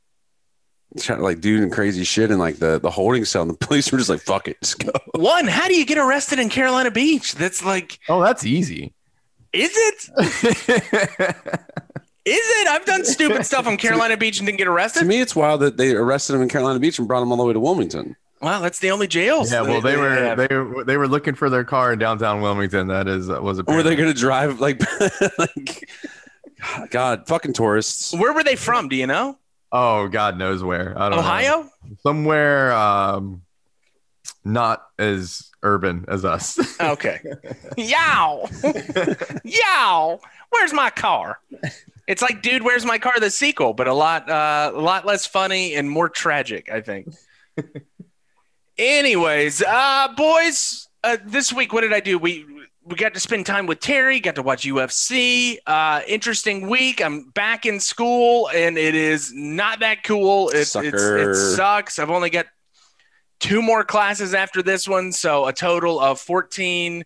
like 1.19 1.39
doing 1.41 1.69
crazy 1.69 2.03
shit 2.03 2.31
in 2.31 2.39
like 2.39 2.57
the 2.57 2.79
the 2.79 2.89
holding 2.89 3.25
cell, 3.25 3.43
and 3.43 3.51
the 3.51 3.57
police 3.65 3.91
were 3.91 3.97
just 3.97 4.09
like, 4.09 4.21
"Fuck 4.21 4.47
it, 4.47 4.57
just 4.61 4.79
go." 4.79 4.91
One, 5.15 5.47
how 5.47 5.67
do 5.67 5.75
you 5.75 5.85
get 5.85 5.97
arrested 5.97 6.39
in 6.39 6.49
Carolina 6.49 6.91
Beach? 6.91 7.35
That's 7.35 7.63
like, 7.63 7.99
Oh, 8.09 8.21
that's 8.23 8.45
easy. 8.45 8.93
is 9.53 9.71
it? 9.73 10.09
Is 12.25 12.37
it? 12.37 12.67
I've 12.67 12.85
done 12.85 13.05
stupid 13.05 13.43
stuff 13.45 13.65
on 13.65 13.77
Carolina 13.77 14.15
Beach 14.15 14.37
and 14.39 14.45
didn't 14.45 14.59
get 14.59 14.67
arrested. 14.67 14.99
To 14.99 15.05
me, 15.05 15.19
it's 15.19 15.35
wild 15.35 15.61
that 15.61 15.77
they 15.77 15.95
arrested 15.95 16.35
him 16.35 16.41
in 16.43 16.49
Carolina 16.49 16.77
Beach 16.79 16.99
and 16.99 17.07
brought 17.07 17.23
him 17.23 17.31
all 17.31 17.37
the 17.37 17.43
way 17.45 17.53
to 17.53 17.59
Wilmington. 17.59 18.15
Wow, 18.41 18.59
that's 18.59 18.77
the 18.79 18.91
only 18.91 19.07
jails. 19.07 19.51
yeah, 19.51 19.61
well, 19.61 19.81
they 19.81 19.97
were 19.97 20.09
have. 20.11 20.37
they 20.37 20.55
were 20.55 20.83
they 20.83 20.97
were 20.97 21.07
looking 21.07 21.33
for 21.33 21.49
their 21.49 21.63
car 21.63 21.91
in 21.93 21.97
downtown 21.97 22.41
Wilmington. 22.41 22.87
That 22.87 23.07
is 23.07 23.29
was 23.29 23.59
a. 23.59 23.63
Were 23.63 23.81
they 23.81 23.95
going 23.95 24.13
to 24.13 24.19
drive 24.19 24.59
like, 24.59 24.79
like, 25.39 25.89
God, 26.91 27.25
fucking 27.27 27.53
tourists? 27.53 28.13
Where 28.13 28.31
were 28.33 28.43
they 28.43 28.55
from? 28.55 28.89
Do 28.89 28.95
you 28.95 29.07
know? 29.07 29.39
Oh, 29.71 30.07
God 30.07 30.37
knows 30.37 30.63
where. 30.63 30.97
I 30.97 31.09
don't 31.09 31.11
know. 31.11 31.19
Ohio? 31.19 31.69
somewhere 32.03 32.71
um 32.73 33.41
not 34.45 34.85
as 34.99 35.49
urban 35.63 36.05
as 36.07 36.23
us 36.23 36.59
Okay. 36.81 37.19
Yow. 37.77 38.47
Yow. 39.43 40.19
Where's 40.49 40.73
my 40.73 40.89
car? 40.89 41.39
It's 42.07 42.21
like, 42.21 42.41
dude, 42.41 42.63
where's 42.63 42.85
my 42.85 42.97
car? 42.97 43.19
The 43.19 43.29
sequel, 43.29 43.73
but 43.73 43.87
a 43.87 43.93
lot, 43.93 44.29
uh, 44.29 44.71
a 44.73 44.79
lot 44.79 45.05
less 45.05 45.27
funny 45.27 45.75
and 45.75 45.89
more 45.89 46.09
tragic, 46.09 46.71
I 46.71 46.81
think. 46.81 47.13
Anyways, 48.77 49.61
uh, 49.61 50.07
boys, 50.15 50.87
uh, 51.03 51.17
this 51.25 51.51
week, 51.53 51.73
what 51.73 51.81
did 51.81 51.93
I 51.93 51.99
do? 51.99 52.17
We 52.17 52.45
we 52.89 52.95
got 52.95 53.13
to 53.13 53.19
spend 53.19 53.45
time 53.45 53.67
with 53.67 53.79
Terry, 53.79 54.19
got 54.19 54.35
to 54.35 54.41
watch 54.41 54.63
UFC. 54.63 55.57
Uh, 55.67 56.01
interesting 56.07 56.67
week. 56.67 57.01
I'm 57.03 57.29
back 57.29 57.65
in 57.67 57.79
school, 57.79 58.49
and 58.49 58.77
it 58.77 58.95
is 58.95 59.31
not 59.33 59.79
that 59.81 60.03
cool. 60.03 60.49
It, 60.49 60.61
it's, 60.75 60.75
it 60.75 61.35
sucks. 61.55 61.99
I've 61.99 62.09
only 62.09 62.31
got 62.31 62.47
two 63.39 63.61
more 63.61 63.83
classes 63.83 64.33
after 64.33 64.63
this 64.63 64.87
one, 64.87 65.11
so 65.11 65.45
a 65.45 65.53
total 65.53 65.99
of 65.99 66.19
14, 66.19 67.03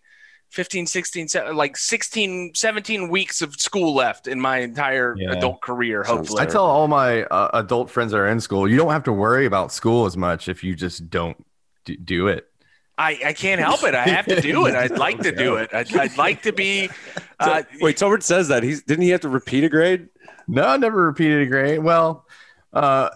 15, 0.50 0.86
16, 0.86 1.28
se- 1.28 1.50
like 1.50 1.76
16, 1.76 2.52
17 2.54 3.08
weeks 3.10 3.42
of 3.42 3.54
school 3.56 3.94
left 3.94 4.26
in 4.26 4.40
my 4.40 4.58
entire 4.60 5.14
Yeah. 5.18 5.32
adult 5.32 5.60
career, 5.60 6.02
hopefully. 6.02 6.40
i 6.42 6.46
tell 6.46 6.64
all 6.64 6.88
my 6.88 7.24
uh, 7.24 7.50
adult 7.54 7.90
friends 7.90 8.12
that 8.12 8.18
are 8.18 8.28
in 8.28 8.40
school 8.40 8.68
you 8.68 8.76
don't 8.76 8.90
have 8.92 9.02
to 9.04 9.12
worry 9.12 9.46
about 9.46 9.70
school 9.72 10.06
as 10.06 10.16
much 10.16 10.48
if 10.48 10.62
you 10.64 10.74
just 10.76 11.10
don't 11.10 11.44
d- 11.84 11.96
do 11.96 12.28
it 12.28 12.48
I, 12.96 13.18
I 13.26 13.32
can't 13.32 13.60
help 13.60 13.82
it. 13.82 13.94
I 13.94 14.04
have 14.04 14.26
to 14.26 14.40
do 14.40 14.66
it. 14.66 14.74
I'd 14.74 14.92
like 14.92 15.18
to 15.20 15.32
do 15.32 15.56
it. 15.56 15.70
I'd, 15.72 15.94
I'd 15.96 16.16
like 16.16 16.42
to 16.42 16.52
be. 16.52 16.90
Uh, 17.40 17.62
Wait, 17.80 17.96
Tolbert 17.96 18.22
says 18.22 18.46
that 18.48 18.62
he's 18.62 18.82
didn't 18.84 19.02
he 19.02 19.10
have 19.10 19.20
to 19.20 19.28
repeat 19.28 19.64
a 19.64 19.68
grade? 19.68 20.08
no 20.46 20.62
i 20.62 20.76
never 20.76 21.04
repeated 21.04 21.42
a 21.42 21.46
grade 21.46 21.78
well 21.80 22.26
uh 22.72 23.10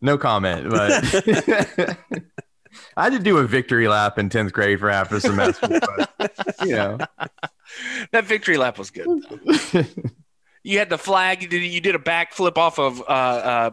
no 0.00 0.18
comment 0.18 0.68
but 0.68 0.92
i 2.96 3.04
had 3.04 3.12
to 3.12 3.18
do 3.18 3.38
a 3.38 3.44
victory 3.44 3.88
lap 3.88 4.18
in 4.18 4.28
10th 4.28 4.52
grade 4.52 4.78
for 4.78 4.90
half 4.90 5.10
a 5.12 5.20
semester 5.20 5.80
but 5.80 6.30
you 6.64 6.72
know 6.72 6.98
that 8.12 8.24
victory 8.24 8.56
lap 8.56 8.78
was 8.78 8.90
good. 8.90 9.08
You 10.64 10.78
had 10.78 10.90
the 10.90 10.98
flag. 10.98 11.42
You 11.42 11.48
did, 11.48 11.62
you 11.62 11.80
did 11.80 11.94
a 11.94 11.98
backflip 11.98 12.56
off 12.56 12.78
of 12.78 13.00
uh, 13.00 13.04
uh, 13.04 13.70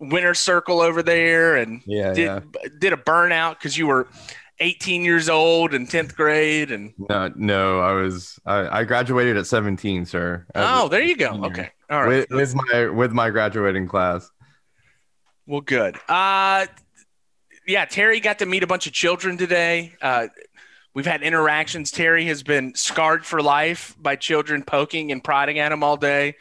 winner 0.00 0.34
circle 0.34 0.80
over 0.80 1.02
there, 1.02 1.56
and 1.56 1.82
yeah 1.86 2.12
did 2.12 2.24
yeah 2.24 2.40
did 2.78 2.92
a 2.92 2.96
burnout 2.96 3.58
because 3.58 3.76
you 3.78 3.86
were 3.86 4.08
18 4.62 5.04
years 5.04 5.28
old 5.28 5.74
in 5.74 5.86
10th 5.88 6.14
grade 6.14 6.70
and 6.70 6.94
No, 7.08 7.32
no, 7.34 7.80
I 7.80 7.92
was 7.92 8.38
I, 8.46 8.80
I 8.80 8.84
graduated 8.84 9.36
at 9.36 9.46
17, 9.46 10.06
sir. 10.06 10.46
Oh 10.54 10.88
there 10.88 11.02
you 11.02 11.16
go. 11.16 11.44
okay. 11.46 11.70
All 11.90 12.00
right. 12.00 12.28
With, 12.30 12.30
with 12.30 12.54
my 12.54 12.88
with 12.88 13.12
my 13.12 13.30
graduating 13.30 13.88
class. 13.88 14.30
well 15.46 15.60
good. 15.60 15.98
Uh 16.08 16.66
yeah 17.66 17.84
terry 17.84 18.20
got 18.20 18.38
to 18.38 18.46
meet 18.46 18.62
a 18.62 18.66
bunch 18.66 18.86
of 18.86 18.92
children 18.92 19.36
today. 19.36 19.92
Uh 20.00 20.28
we've 20.94 21.06
had 21.06 21.22
interactions. 21.22 21.90
Terry 21.90 22.24
has 22.26 22.44
been 22.44 22.74
scarred 22.76 23.26
for 23.26 23.42
life 23.42 23.96
by 24.00 24.14
children 24.14 24.62
poking 24.62 25.10
and 25.10 25.24
prodding 25.24 25.58
at 25.58 25.72
him 25.72 25.82
all 25.82 25.96
day. 25.96 26.36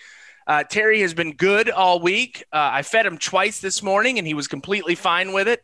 Uh, 0.46 0.64
terry 0.64 1.02
has 1.02 1.14
been 1.14 1.34
good 1.34 1.70
all 1.70 2.00
week. 2.02 2.44
Uh, 2.52 2.70
i 2.74 2.82
fed 2.82 3.06
him 3.06 3.18
twice 3.18 3.62
this 3.62 3.82
morning 3.82 4.18
and 4.20 4.28
he 4.28 4.34
was 4.34 4.48
completely 4.48 4.96
fine 4.96 5.34
with 5.34 5.48
it 5.48 5.64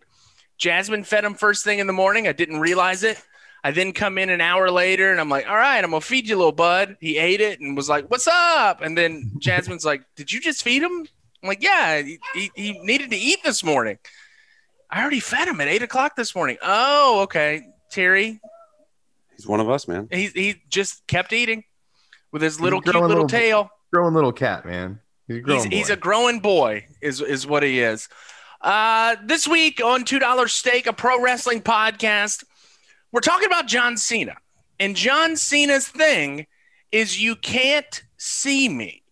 jasmine 0.57 1.03
fed 1.03 1.23
him 1.23 1.33
first 1.33 1.63
thing 1.63 1.79
in 1.79 1.87
the 1.87 1.93
morning 1.93 2.27
i 2.27 2.31
didn't 2.31 2.59
realize 2.59 3.03
it 3.03 3.21
I 3.63 3.71
then 3.71 3.91
come 3.91 4.17
in 4.17 4.29
an 4.29 4.39
hour 4.39 4.69
later 4.69 5.11
and 5.11 5.19
I'm 5.19 5.29
like, 5.29 5.45
all 5.49 5.55
right, 5.55 5.83
I'm 5.83 5.89
gonna 5.89 5.99
feed 5.99 6.29
you, 6.29 6.37
little 6.37 6.51
bud. 6.53 6.95
He 7.01 7.17
ate 7.17 7.41
it 7.41 7.59
and 7.59 7.75
was 7.75 7.89
like, 7.89 8.09
what's 8.09 8.27
up? 8.27 8.81
And 8.81 8.95
then 8.97 9.31
Jasmine's 9.39 9.83
like, 9.83 10.03
did 10.15 10.31
you 10.31 10.39
just 10.39 10.63
feed 10.63 10.83
him? 10.83 11.05
I'm 11.43 11.49
like, 11.49 11.61
yeah, 11.61 12.01
he, 12.01 12.19
he, 12.33 12.51
he 12.55 12.79
needed 12.83 13.09
to 13.09 13.17
eat 13.17 13.39
this 13.43 13.63
morning. 13.63 13.97
I 14.89 15.01
already 15.01 15.19
fed 15.19 15.47
him 15.49 15.59
at 15.59 15.67
eight 15.67 15.81
o'clock 15.81 16.15
this 16.15 16.33
morning. 16.35 16.57
Oh, 16.61 17.21
okay. 17.23 17.63
Terry, 17.91 18.39
He's 19.35 19.47
one 19.47 19.59
of 19.59 19.69
us, 19.69 19.87
man. 19.87 20.07
he, 20.11 20.27
he 20.27 20.61
just 20.69 21.05
kept 21.07 21.33
eating 21.33 21.63
with 22.31 22.43
his 22.43 22.61
little 22.61 22.79
cute 22.79 22.93
little, 22.95 23.09
little- 23.09 23.27
tail. 23.27 23.69
Growing 23.91 24.13
little 24.13 24.31
cat, 24.31 24.65
man. 24.65 24.99
He's 25.27 25.37
a 25.37 25.41
growing 25.41 25.63
He's, 25.63 25.73
he's 25.79 25.87
boy. 25.87 25.93
a 25.93 25.97
growing 25.97 26.39
boy, 26.39 26.85
is, 27.01 27.19
is 27.21 27.45
what 27.45 27.63
he 27.63 27.81
is. 27.81 28.07
Uh, 28.61 29.15
this 29.23 29.47
week 29.47 29.83
on 29.83 30.03
$2 30.03 30.49
Steak, 30.49 30.87
a 30.87 30.93
pro 30.93 31.21
wrestling 31.21 31.61
podcast, 31.61 32.43
we're 33.11 33.21
talking 33.21 33.47
about 33.47 33.67
John 33.67 33.97
Cena. 33.97 34.35
And 34.79 34.95
John 34.95 35.35
Cena's 35.35 35.87
thing 35.87 36.47
is 36.91 37.21
you 37.21 37.35
can't 37.35 38.03
see 38.17 38.69
me. 38.69 39.03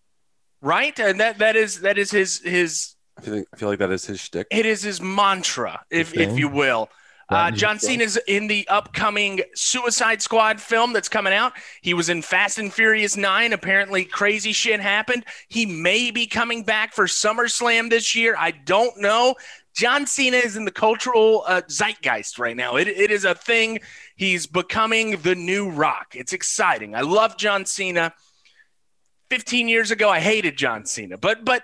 Right? 0.61 0.97
And 0.99 1.19
that 1.19 1.37
that 1.39 1.55
is 1.55 1.81
that 1.81 1.97
is 1.97 2.09
his 2.09 2.41
his 2.41 2.95
I 3.17 3.21
feel 3.21 3.35
like, 3.35 3.47
I 3.53 3.57
feel 3.57 3.69
like 3.69 3.79
that 3.79 3.91
is 3.91 4.05
his 4.05 4.19
shtick. 4.19 4.47
it 4.49 4.65
is 4.65 4.81
his 4.81 4.99
mantra, 4.99 5.85
if 5.91 6.15
if 6.15 6.37
you 6.39 6.47
will. 6.47 6.89
Uh, 7.27 7.49
John 7.49 7.79
Cena's 7.79 8.17
in 8.27 8.47
the 8.47 8.67
upcoming 8.67 9.41
Suicide 9.55 10.21
Squad 10.21 10.61
film 10.61 10.93
that's 10.93 11.09
coming 11.09 11.33
out. 11.33 11.53
He 11.81 11.95
was 11.95 12.09
in 12.09 12.21
Fast 12.21 12.59
and 12.59 12.71
Furious 12.71 13.17
9. 13.17 13.51
Apparently, 13.51 14.05
crazy 14.05 14.53
shit 14.53 14.79
happened. 14.79 15.25
He 15.47 15.65
may 15.65 16.11
be 16.11 16.27
coming 16.27 16.63
back 16.63 16.93
for 16.93 17.05
SummerSlam 17.05 17.89
this 17.89 18.15
year. 18.15 18.35
I 18.37 18.51
don't 18.51 18.99
know. 18.99 19.35
John 19.75 20.05
Cena 20.05 20.37
is 20.37 20.55
in 20.55 20.65
the 20.65 20.71
cultural 20.71 21.43
uh, 21.47 21.61
zeitgeist 21.67 22.37
right 22.39 22.55
now. 22.55 22.75
It, 22.75 22.87
it 22.87 23.11
is 23.11 23.25
a 23.25 23.35
thing. 23.35 23.79
He's 24.15 24.45
becoming 24.45 25.17
the 25.17 25.35
new 25.35 25.69
rock. 25.69 26.13
It's 26.15 26.31
exciting. 26.31 26.95
I 26.95 27.01
love 27.01 27.37
John 27.37 27.65
Cena. 27.65 28.13
15 29.31 29.67
years 29.67 29.89
ago, 29.89 30.09
I 30.09 30.19
hated 30.19 30.55
John 30.55 30.85
Cena, 30.85 31.17
but 31.17 31.43
but 31.43 31.63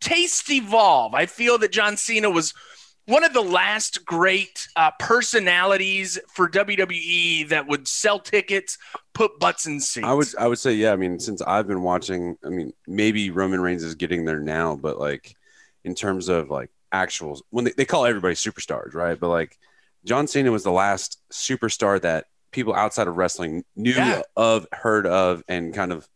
tastes 0.00 0.48
evolve. 0.50 1.14
I 1.14 1.26
feel 1.26 1.58
that 1.58 1.72
John 1.72 1.96
Cena 1.96 2.30
was 2.30 2.54
one 3.06 3.24
of 3.24 3.32
the 3.32 3.40
last 3.42 4.04
great 4.04 4.68
uh, 4.76 4.90
personalities 4.98 6.18
for 6.32 6.48
WWE 6.48 7.48
that 7.48 7.66
would 7.68 7.86
sell 7.88 8.18
tickets, 8.18 8.78
put 9.14 9.38
butts 9.38 9.66
in 9.66 9.80
seats. 9.80 10.06
I 10.06 10.12
would 10.12 10.28
I 10.38 10.46
would 10.48 10.58
say 10.58 10.74
yeah. 10.74 10.92
I 10.92 10.96
mean, 10.96 11.18
since 11.20 11.40
I've 11.42 11.66
been 11.66 11.82
watching, 11.82 12.36
I 12.44 12.48
mean, 12.48 12.72
maybe 12.86 13.30
Roman 13.30 13.60
Reigns 13.60 13.82
is 13.82 13.94
getting 13.94 14.24
there 14.24 14.40
now, 14.40 14.76
but 14.76 14.98
like 14.98 15.34
in 15.84 15.94
terms 15.94 16.28
of 16.28 16.50
like 16.50 16.70
actual 16.92 17.40
when 17.50 17.64
they, 17.64 17.72
they 17.76 17.84
call 17.84 18.06
everybody 18.06 18.34
superstars, 18.34 18.94
right? 18.94 19.18
But 19.18 19.28
like 19.28 19.56
John 20.04 20.26
Cena 20.26 20.50
was 20.50 20.64
the 20.64 20.72
last 20.72 21.20
superstar 21.32 22.00
that 22.02 22.26
people 22.50 22.74
outside 22.74 23.06
of 23.08 23.16
wrestling 23.16 23.64
knew 23.74 23.92
Yeah. 23.92 24.22
of, 24.36 24.66
heard 24.72 25.06
of, 25.06 25.42
and 25.48 25.74
kind 25.74 25.92
of 25.92 26.08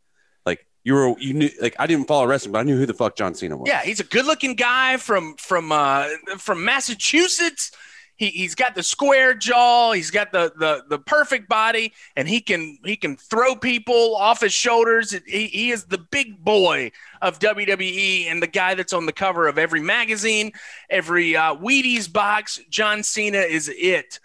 you 0.90 0.97
were 0.97 1.14
you 1.20 1.35
knew 1.35 1.50
like 1.62 1.76
I 1.78 1.87
didn't 1.87 2.09
follow 2.09 2.26
wrestling, 2.26 2.50
but 2.50 2.59
I 2.59 2.62
knew 2.64 2.76
who 2.76 2.85
the 2.85 2.94
fuck 2.94 3.14
John 3.14 3.32
Cena 3.32 3.56
was. 3.56 3.68
Yeah, 3.68 3.80
he's 3.82 4.00
a 4.00 4.04
good-looking 4.04 4.56
guy 4.56 4.97
from 4.97 5.37
from 5.37 5.70
uh, 5.70 6.09
from 6.37 6.64
Massachusetts. 6.64 7.70
He, 8.16 8.26
he's 8.26 8.56
got 8.56 8.75
the 8.75 8.82
square 8.82 9.32
jaw. 9.32 9.92
He's 9.92 10.11
got 10.11 10.32
the, 10.32 10.52
the 10.59 10.82
the 10.88 10.99
perfect 10.99 11.49
body, 11.49 11.92
and 12.16 12.28
he 12.28 12.40
can 12.40 12.78
he 12.85 12.97
can 12.97 13.16
throw 13.16 13.54
people 13.54 14.16
off 14.16 14.40
his 14.40 14.52
shoulders. 14.52 15.12
He, 15.26 15.47
he 15.47 15.70
is 15.70 15.85
the 15.85 15.99
big 15.99 16.42
boy 16.42 16.90
of 17.23 17.38
WWE 17.38 18.26
and 18.26 18.42
the 18.42 18.49
guy 18.49 18.75
that's 18.75 18.92
on 18.92 19.06
the 19.06 19.12
cover 19.12 19.47
of 19.47 19.59
every 19.59 19.80
magazine, 19.80 20.50
every 20.90 21.37
uh, 21.37 21.54
Wheaties 21.54 22.12
box. 22.12 22.59
John 22.68 23.04
Cena 23.04 23.38
is 23.38 23.70
it. 23.73 24.18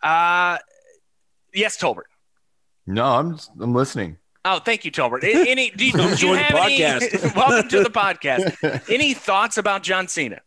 Uh, 0.00 0.58
yes, 1.52 1.76
Tolbert. 1.76 2.04
No, 2.86 3.04
I'm 3.04 3.32
just, 3.32 3.50
I'm 3.58 3.74
listening. 3.74 4.18
Oh, 4.46 4.58
thank 4.58 4.84
you, 4.84 4.92
Tolbert. 4.92 5.24
Any 5.24 5.70
do 5.70 5.86
you, 5.86 5.92
do 5.92 6.26
you 6.26 6.34
have 6.34 6.54
any? 6.54 6.80
welcome 7.36 7.68
to 7.70 7.82
the 7.82 7.90
podcast. 7.90 8.90
Any 8.92 9.14
thoughts 9.14 9.56
about 9.56 9.82
John 9.82 10.06
Cena? 10.06 10.40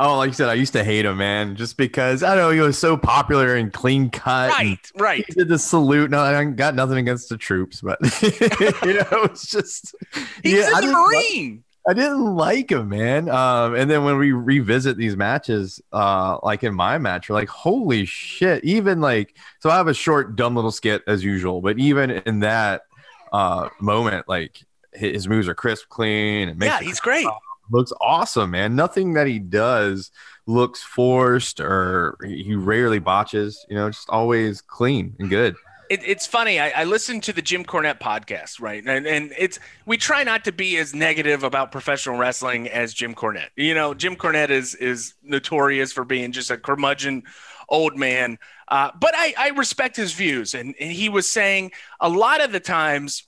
Oh, 0.00 0.16
like 0.18 0.28
you 0.28 0.34
said, 0.34 0.48
I 0.48 0.54
used 0.54 0.72
to 0.74 0.84
hate 0.84 1.04
him, 1.04 1.18
man, 1.18 1.56
just 1.56 1.76
because 1.76 2.22
I 2.22 2.34
don't 2.36 2.44
know 2.44 2.50
he 2.52 2.60
was 2.60 2.78
so 2.78 2.96
popular 2.96 3.56
and 3.56 3.72
clean 3.72 4.10
cut. 4.10 4.50
Right, 4.50 4.78
right. 4.96 5.24
He 5.26 5.32
did 5.34 5.48
the 5.48 5.58
salute. 5.58 6.10
No, 6.10 6.20
I 6.20 6.42
got 6.44 6.74
nothing 6.76 6.98
against 6.98 7.28
the 7.28 7.36
troops, 7.36 7.80
but 7.82 7.98
you 8.22 8.94
know, 8.94 9.24
it's 9.24 9.50
just 9.50 9.94
He 10.44 10.56
Yeah, 10.56 10.66
was 10.66 10.66
I 10.66 10.68
in 10.68 10.74
the 10.74 10.80
didn't 10.82 10.92
like- 10.94 11.14
Marine. 11.34 11.64
I 11.88 11.94
didn't 11.94 12.36
like 12.36 12.70
him, 12.70 12.90
man. 12.90 13.30
Um, 13.30 13.74
and 13.74 13.90
then 13.90 14.04
when 14.04 14.18
we 14.18 14.32
revisit 14.32 14.98
these 14.98 15.16
matches, 15.16 15.80
uh, 15.90 16.36
like 16.42 16.62
in 16.62 16.74
my 16.74 16.98
match, 16.98 17.30
we're 17.30 17.34
like, 17.36 17.48
holy 17.48 18.04
shit! 18.04 18.62
Even 18.62 19.00
like, 19.00 19.34
so 19.60 19.70
I 19.70 19.76
have 19.78 19.88
a 19.88 19.94
short, 19.94 20.36
dumb 20.36 20.54
little 20.54 20.70
skit 20.70 21.02
as 21.06 21.24
usual, 21.24 21.62
but 21.62 21.78
even 21.78 22.10
in 22.10 22.40
that 22.40 22.82
uh 23.32 23.68
moment, 23.80 24.28
like 24.28 24.60
his 24.92 25.28
moves 25.28 25.48
are 25.48 25.54
crisp, 25.54 25.88
clean. 25.88 26.56
Makes 26.58 26.72
yeah, 26.72 26.80
he's 26.80 27.00
great. 27.00 27.26
looks 27.70 27.92
awesome, 28.00 28.50
man. 28.50 28.74
Nothing 28.74 29.14
that 29.14 29.26
he 29.26 29.38
does 29.38 30.10
looks 30.46 30.82
forced 30.82 31.60
or 31.60 32.16
he 32.24 32.42
he 32.42 32.54
rarely 32.54 32.98
botches. 32.98 33.64
You 33.68 33.76
know, 33.76 33.90
just 33.90 34.10
always 34.10 34.60
clean 34.60 35.14
and 35.18 35.28
good. 35.28 35.56
It, 35.90 36.00
it's 36.04 36.26
funny. 36.26 36.60
I, 36.60 36.68
I 36.70 36.84
listened 36.84 37.22
to 37.24 37.32
the 37.32 37.40
Jim 37.40 37.64
Cornette 37.64 37.98
podcast, 37.98 38.60
right? 38.60 38.82
And 38.84 39.06
and 39.06 39.32
it's 39.38 39.58
we 39.86 39.96
try 39.96 40.22
not 40.22 40.44
to 40.44 40.52
be 40.52 40.76
as 40.76 40.94
negative 40.94 41.44
about 41.44 41.72
professional 41.72 42.18
wrestling 42.18 42.68
as 42.68 42.92
Jim 42.92 43.14
Cornette. 43.14 43.50
You 43.56 43.74
know, 43.74 43.94
Jim 43.94 44.16
Cornette 44.16 44.50
is 44.50 44.74
is 44.74 45.14
notorious 45.22 45.92
for 45.92 46.04
being 46.04 46.32
just 46.32 46.50
a 46.50 46.58
curmudgeon 46.58 47.22
old 47.68 47.96
man. 47.96 48.38
Uh, 48.68 48.90
but 48.98 49.12
I, 49.14 49.34
I 49.38 49.48
respect 49.50 49.96
his 49.96 50.12
views, 50.12 50.54
and, 50.54 50.74
and 50.80 50.92
he 50.92 51.08
was 51.08 51.28
saying 51.28 51.72
a 52.00 52.08
lot 52.08 52.42
of 52.42 52.52
the 52.52 52.60
times, 52.60 53.24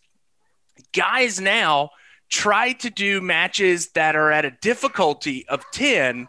guys 0.93 1.41
now 1.41 1.91
try 2.29 2.73
to 2.73 2.91
do 2.91 3.21
matches 3.21 3.89
that 3.89 4.15
are 4.17 4.31
at 4.31 4.45
a 4.45 4.51
difficulty 4.51 5.47
of 5.49 5.65
ten 5.73 6.29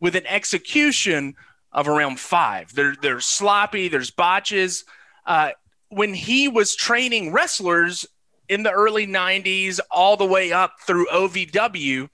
with 0.00 0.16
an 0.16 0.26
execution 0.26 1.34
of 1.72 1.88
around 1.88 2.20
five. 2.20 2.72
They're 2.74 2.94
they're 3.00 3.20
sloppy. 3.20 3.88
There's 3.88 4.10
botches. 4.10 4.84
Uh, 5.26 5.50
when 5.88 6.14
he 6.14 6.48
was 6.48 6.74
training 6.74 7.32
wrestlers 7.32 8.06
in 8.48 8.62
the 8.62 8.70
early 8.70 9.06
90s 9.06 9.80
all 9.90 10.16
the 10.16 10.26
way 10.26 10.52
up 10.52 10.74
through 10.86 11.06
OVW, 11.06 12.08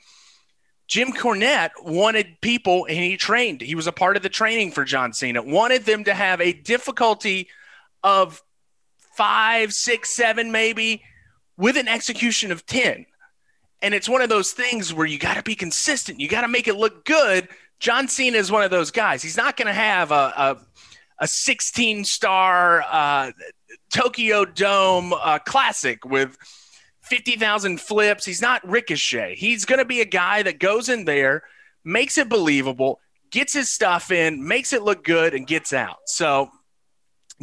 Jim 0.90 1.12
Cornette 1.12 1.70
wanted 1.84 2.40
people, 2.40 2.84
and 2.86 2.98
he 2.98 3.16
trained, 3.16 3.60
he 3.60 3.76
was 3.76 3.86
a 3.86 3.92
part 3.92 4.16
of 4.16 4.24
the 4.24 4.28
training 4.28 4.72
for 4.72 4.84
John 4.84 5.12
Cena, 5.12 5.40
wanted 5.40 5.84
them 5.84 6.02
to 6.02 6.12
have 6.12 6.40
a 6.40 6.52
difficulty 6.52 7.48
of 8.02 8.42
five, 9.14 9.72
six, 9.72 10.10
seven, 10.10 10.50
maybe, 10.50 11.04
with 11.56 11.76
an 11.76 11.86
execution 11.86 12.50
of 12.50 12.66
10. 12.66 13.06
And 13.80 13.94
it's 13.94 14.08
one 14.08 14.20
of 14.20 14.30
those 14.30 14.50
things 14.50 14.92
where 14.92 15.06
you 15.06 15.16
got 15.16 15.34
to 15.34 15.44
be 15.44 15.54
consistent. 15.54 16.18
You 16.18 16.26
got 16.26 16.40
to 16.40 16.48
make 16.48 16.66
it 16.66 16.74
look 16.74 17.04
good. 17.04 17.48
John 17.78 18.08
Cena 18.08 18.38
is 18.38 18.50
one 18.50 18.64
of 18.64 18.72
those 18.72 18.90
guys. 18.90 19.22
He's 19.22 19.36
not 19.36 19.56
going 19.56 19.68
to 19.68 19.72
have 19.72 20.10
a, 20.10 20.14
a, 20.36 20.56
a 21.20 21.28
16 21.28 22.04
star 22.04 22.82
uh, 22.90 23.30
Tokyo 23.92 24.44
Dome 24.44 25.12
uh, 25.12 25.38
classic 25.38 26.04
with 26.04 26.36
50,000 27.10 27.80
flips. 27.80 28.24
He's 28.24 28.40
not 28.40 28.66
Ricochet. 28.66 29.34
He's 29.36 29.64
going 29.64 29.80
to 29.80 29.84
be 29.84 30.00
a 30.00 30.06
guy 30.06 30.42
that 30.44 30.60
goes 30.60 30.88
in 30.88 31.04
there, 31.04 31.42
makes 31.84 32.16
it 32.16 32.28
believable, 32.28 33.00
gets 33.30 33.52
his 33.52 33.68
stuff 33.68 34.10
in, 34.10 34.46
makes 34.46 34.72
it 34.72 34.82
look 34.82 35.04
good, 35.04 35.34
and 35.34 35.46
gets 35.46 35.72
out. 35.72 35.98
So, 36.06 36.50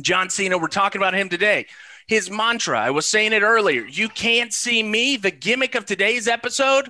John 0.02 0.30
Cena, 0.30 0.58
we're 0.58 0.68
talking 0.68 1.00
about 1.00 1.14
him 1.14 1.28
today. 1.30 1.68
His 2.08 2.32
mantra, 2.32 2.80
I 2.80 2.92
was 2.92 3.06
saying 3.08 3.34
it 3.34 3.42
earlier, 3.42 3.86
you 3.86 4.08
can't 4.08 4.54
see 4.54 4.82
me. 4.82 5.18
The 5.18 5.32
gimmick 5.32 5.76
of 5.76 5.86
today's 5.86 6.30
episode, 6.30 6.90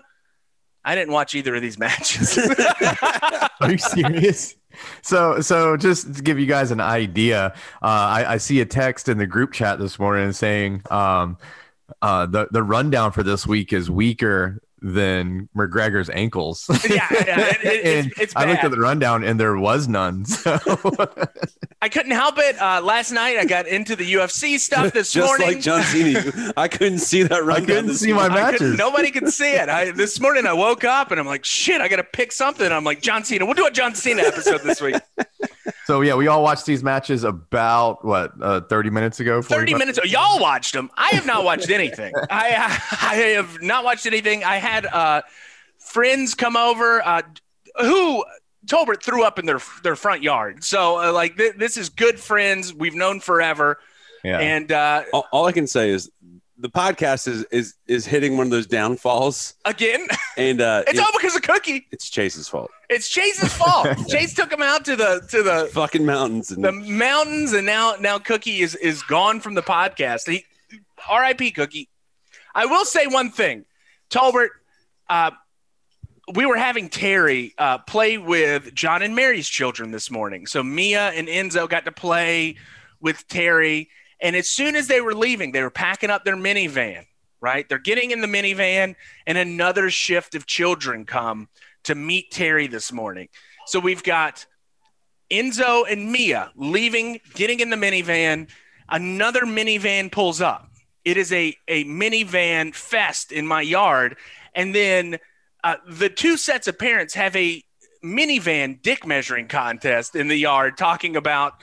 I 0.86 0.94
didn't 0.94 1.12
watch 1.12 1.34
either 1.34 1.56
of 1.56 1.62
these 1.64 1.80
matches. 1.80 2.38
Are 3.62 3.72
you 3.72 3.80
serious? 3.80 4.56
So, 5.02 5.42
so 5.42 5.76
just 5.76 6.16
to 6.16 6.22
give 6.22 6.38
you 6.38 6.46
guys 6.46 6.70
an 6.70 6.80
idea, 6.80 7.48
uh, 7.82 7.86
I, 7.86 8.34
I 8.34 8.38
see 8.38 8.62
a 8.62 8.66
text 8.66 9.10
in 9.10 9.18
the 9.18 9.26
group 9.26 9.54
chat 9.54 9.80
this 9.80 9.98
morning 9.98 10.32
saying 10.34 10.84
um, 10.92 11.40
uh, 12.02 12.26
the 12.26 12.48
the 12.52 12.64
rundown 12.64 13.12
for 13.12 13.24
this 13.24 13.46
week 13.48 13.74
is 13.74 13.90
weaker 13.90 14.62
than 14.80 15.50
McGregor's 15.58 16.08
ankles. 16.12 16.70
Yeah, 16.88 17.08
yeah, 17.12 17.48
it- 17.50 17.64
it- 17.64 17.86
And 17.86 18.08
it's- 18.08 18.12
it's 18.22 18.34
I 18.36 18.46
looked 18.46 18.64
at 18.64 18.70
the 18.72 18.78
rundown 18.80 19.24
and 19.24 19.40
there 19.40 19.58
was 19.58 19.88
none. 19.88 20.24
So 20.26 20.60
I 21.82 21.90
couldn't 21.90 22.12
help 22.12 22.36
it. 22.38 22.62
Uh, 22.62 22.82
last 22.84 23.12
night 23.12 23.38
I 23.40 23.46
got 23.46 23.68
into 23.68 23.96
the 23.96 24.14
UFC 24.14 24.60
stuff 24.60 24.94
this 24.94 25.12
Just 25.14 25.28
morning. 25.28 25.48
like 25.48 25.62
John 25.62 25.82
Cena, 25.84 26.54
I 26.56 26.68
couldn't 26.68 27.00
see 27.00 27.24
that 27.24 27.44
run. 27.44 27.64
I 27.64 27.66
couldn't 27.66 27.96
see 27.96 28.14
my 28.14 28.30
matches. 28.30 28.78
nobody 28.78 29.10
could 29.10 29.30
see 29.30 29.52
it. 29.54 29.68
I, 29.68 29.92
this 29.92 30.20
morning 30.20 30.46
I 30.46 30.54
woke 30.54 30.84
up 30.84 31.10
and 31.10 31.20
I'm 31.20 31.26
like, 31.28 31.44
shit, 31.44 31.82
I 31.82 31.88
got 31.88 31.96
to 31.98 32.04
pick 32.04 32.32
something. 32.32 32.72
I'm 32.72 32.84
like, 32.84 33.02
John 33.02 33.24
Cena. 33.24 33.46
We'll 33.46 33.56
do 33.56 33.66
a 33.66 33.72
John 33.72 33.96
Cena 33.96 34.22
episode 34.24 34.62
this 34.62 34.80
week. 34.80 34.96
So 35.88 36.02
yeah, 36.02 36.16
we 36.16 36.28
all 36.28 36.44
watched 36.44 36.66
these 36.66 36.84
matches 36.84 37.24
about 37.24 38.04
what 38.04 38.34
uh, 38.42 38.60
30 38.60 38.90
minutes 38.90 39.22
ago. 39.22 39.42
30 39.42 39.72
45 39.72 39.80
minutes. 39.80 40.00
Y'all 40.12 40.38
watched 40.38 40.74
them. 40.74 40.92
I 40.98 41.12
have 41.12 41.26
not 41.26 41.46
watched 41.46 41.70
anything. 41.70 42.14
I, 42.30 42.48
I 43.02 43.16
have 43.16 43.62
not 43.62 43.86
watched 43.86 44.06
anything. 44.06 44.44
I 44.44 44.58
had 44.58 44.86
uh, 44.86 45.22
friends 45.80 46.36
come 46.36 46.58
over 46.58 47.02
uh, 47.08 47.22
who 47.80 48.26
Tolbert 48.66 49.02
threw 49.02 49.24
up 49.24 49.40
in 49.40 49.46
their 49.46 49.62
their 49.82 49.96
front 49.96 50.24
yard. 50.24 50.62
So 50.62 51.02
uh, 51.02 51.14
like 51.14 51.38
th- 51.38 51.56
this 51.56 51.78
is 51.78 51.88
good 51.88 52.20
friends 52.20 52.74
we've 52.74 52.94
known 52.94 53.22
forever. 53.22 53.80
Yeah. 54.26 54.40
And 54.40 54.70
uh, 54.74 55.04
All, 55.14 55.26
all 55.32 55.46
I 55.46 55.54
can 55.54 55.68
say 55.68 55.90
is 55.90 56.12
the 56.58 56.70
podcast 56.70 57.28
is 57.28 57.44
is 57.52 57.76
is 57.88 58.06
hitting 58.06 58.38
one 58.38 58.48
of 58.48 58.52
those 58.52 58.68
downfalls, 58.68 59.54
again, 59.66 60.08
and 60.38 60.60
uh, 60.62 60.84
it's 60.88 60.98
it- 61.00 61.04
all 61.04 61.12
because 61.14 61.36
of 61.36 61.42
Cookie. 61.44 61.88
it's 61.92 62.10
Chase's 62.10 62.48
fault. 62.48 62.72
It's 62.90 63.10
Chase's 63.10 63.54
fault. 63.54 63.88
Chase 64.08 64.34
took 64.34 64.52
him 64.52 64.62
out 64.62 64.86
to 64.86 64.96
the 64.96 65.26
to 65.30 65.44
the 65.44 65.70
Fucking 65.74 66.06
mountains 66.06 66.52
and 66.52 66.64
the 66.64 66.72
mountains, 66.72 67.54
and 67.54 67.66
now 67.66 67.96
now 68.00 68.18
Cookie 68.20 68.62
is 68.62 68.76
is 68.76 69.04
gone 69.04 69.40
from 69.40 69.54
the 69.56 69.62
podcast. 69.62 70.30
He, 70.30 70.46
R.I.P. 71.08 71.52
Cookie. 71.52 71.90
I 72.56 72.66
will 72.66 72.86
say 72.86 73.06
one 73.08 73.30
thing, 73.32 73.66
Tolbert. 74.10 74.50
Uh, 75.10 75.32
we 76.34 76.46
were 76.46 76.58
having 76.58 76.90
Terry 76.90 77.54
uh, 77.58 77.78
play 77.78 78.18
with 78.18 78.74
John 78.74 79.02
and 79.02 79.16
Mary's 79.16 79.48
children 79.48 79.92
this 79.92 80.12
morning. 80.12 80.46
So 80.46 80.62
Mia 80.64 81.10
and 81.12 81.28
Enzo 81.30 81.70
got 81.70 81.86
to 81.86 81.92
play 81.94 82.56
with 83.00 83.26
Terry, 83.30 83.90
and 84.22 84.36
as 84.36 84.50
soon 84.50 84.76
as 84.76 84.88
they 84.88 85.02
were 85.02 85.16
leaving, 85.16 85.52
they 85.52 85.62
were 85.62 85.70
packing 85.70 86.10
up 86.10 86.26
their 86.26 86.36
minivan. 86.36 87.06
Right, 87.40 87.70
they're 87.70 87.78
getting 87.78 88.10
in 88.10 88.22
the 88.22 88.28
minivan, 88.28 88.96
and 89.28 89.38
another 89.38 89.92
shift 89.92 90.34
of 90.34 90.48
children 90.48 91.06
come 91.06 91.50
to 91.84 91.94
meet 91.94 92.32
Terry 92.32 92.66
this 92.66 92.92
morning. 92.92 93.30
So 93.68 93.80
we've 93.80 94.02
got 94.02 94.48
Enzo 95.30 95.84
and 95.90 96.12
Mia 96.12 96.52
leaving, 96.56 97.20
getting 97.36 97.60
in 97.60 97.70
the 97.70 97.76
minivan. 97.76 98.50
Another 98.90 99.42
minivan 99.42 100.12
pulls 100.12 100.42
up. 100.42 100.72
It 101.06 101.18
is 101.18 101.32
a, 101.32 101.56
a 101.68 101.84
minivan 101.86 102.74
fest 102.74 103.32
in 103.32 103.46
my 103.46 103.62
yard. 103.62 104.18
And 104.56 104.74
then 104.74 105.20
uh, 105.64 105.76
the 105.88 106.10
two 106.10 106.38
sets 106.38 106.68
of 106.68 106.80
parents 106.80 107.14
have 107.14 107.36
a 107.36 107.64
minivan 108.04 108.82
dick 108.82 109.06
measuring 109.06 109.48
contest 109.48 110.16
in 110.16 110.28
the 110.28 110.36
yard 110.36 110.78
talking 110.78 111.16
about 111.16 111.54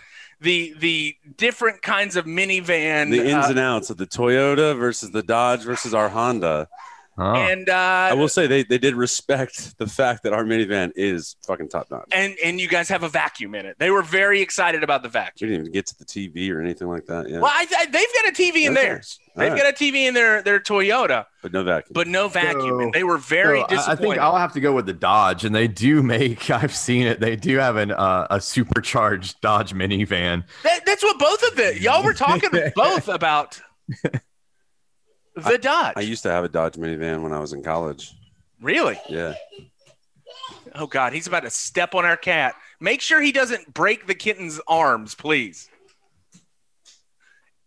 the 0.44 0.74
the 0.78 1.16
different 1.36 1.82
kinds 1.82 2.14
of 2.14 2.26
minivan 2.26 3.10
the 3.10 3.26
ins 3.26 3.46
uh, 3.46 3.48
and 3.50 3.58
outs 3.58 3.90
of 3.90 3.96
the 3.96 4.06
Toyota 4.06 4.78
versus 4.78 5.10
the 5.10 5.22
Dodge 5.22 5.62
versus 5.62 5.92
our 5.92 6.08
Honda. 6.08 6.68
Oh. 7.16 7.32
and 7.34 7.68
uh, 7.68 7.72
I 8.10 8.14
will 8.14 8.28
say 8.28 8.46
they, 8.48 8.64
they 8.64 8.78
did 8.78 8.94
respect 8.94 9.78
the 9.78 9.86
fact 9.86 10.24
that 10.24 10.32
our 10.32 10.42
minivan 10.44 10.90
is 10.96 11.36
fucking 11.46 11.68
top 11.68 11.88
notch. 11.90 12.08
and 12.12 12.34
and 12.44 12.60
you 12.60 12.66
guys 12.68 12.88
have 12.88 13.02
a 13.04 13.08
vacuum 13.08 13.54
in 13.54 13.66
it. 13.66 13.76
They 13.78 13.90
were 13.90 14.02
very 14.02 14.40
excited 14.40 14.82
about 14.82 15.02
the 15.02 15.08
We 15.08 15.12
vacuum. 15.12 15.50
didn't 15.50 15.60
even 15.62 15.72
get 15.72 15.86
to 15.86 15.98
the 15.98 16.04
TV 16.04 16.50
or 16.50 16.60
anything 16.60 16.88
like 16.88 17.06
that. 17.06 17.28
Yeah, 17.28 17.38
Well, 17.38 17.52
I, 17.54 17.66
I, 17.78 17.86
they've 17.86 18.08
got 18.14 18.28
a 18.28 18.32
TV 18.32 18.66
in 18.66 18.72
Okay. 18.72 18.82
theirs. 18.82 19.20
All 19.36 19.40
They've 19.42 19.52
right. 19.52 19.62
got 19.62 19.70
a 19.72 19.76
TV 19.76 20.06
in 20.06 20.14
their 20.14 20.42
their 20.42 20.60
Toyota, 20.60 21.26
but 21.42 21.52
no 21.52 21.62
vacuum. 21.64 21.92
but 21.92 22.06
no 22.08 22.28
vacuum. 22.28 22.60
So- 22.68 22.80
and 22.80 22.92
they 22.92 23.04
were 23.04 23.18
very 23.18 23.60
So 23.68 23.76
I- 23.76 23.92
I 23.92 23.96
think 23.96 24.18
I'll 24.18 24.36
have 24.36 24.52
to 24.54 24.60
go 24.60 24.72
with 24.72 24.86
the 24.86 24.92
Dodge, 24.92 25.44
and 25.44 25.54
they 25.54 25.66
do 25.68 26.02
make. 26.02 26.50
I've 26.50 26.74
seen 26.74 27.06
it. 27.06 27.20
They 27.20 27.36
do 27.36 27.58
have 27.58 27.76
an 27.76 27.90
uh, 27.92 28.26
a 28.30 28.40
supercharged 28.40 29.40
Dodge 29.40 29.72
minivan. 29.72 30.44
That, 30.64 30.84
that's 30.86 31.02
what 31.02 31.18
both 31.18 31.42
of 31.44 31.56
the 31.56 31.80
y'all 31.80 32.02
were 32.04 32.14
talking 32.14 32.50
both 32.76 33.08
about 33.08 33.60
the 35.36 35.58
Dodge. 35.58 35.94
I 35.96 36.00
used 36.00 36.22
to 36.24 36.30
have 36.30 36.44
a 36.44 36.48
Dodge 36.48 36.74
minivan 36.74 37.22
when 37.22 37.32
I 37.32 37.38
was 37.38 37.52
in 37.52 37.62
college. 37.62 38.12
really? 38.60 38.98
Yeah. 39.08 39.34
Oh 40.74 40.86
God, 40.86 41.12
he's 41.12 41.26
about 41.26 41.44
to 41.44 41.50
step 41.50 41.94
on 41.94 42.04
our 42.04 42.16
cat. 42.16 42.54
Make 42.80 43.00
sure 43.00 43.20
he 43.20 43.30
doesn't 43.32 43.72
break 43.72 44.06
the 44.06 44.14
kitten's 44.14 44.60
arms, 44.66 45.14
please. 45.14 45.68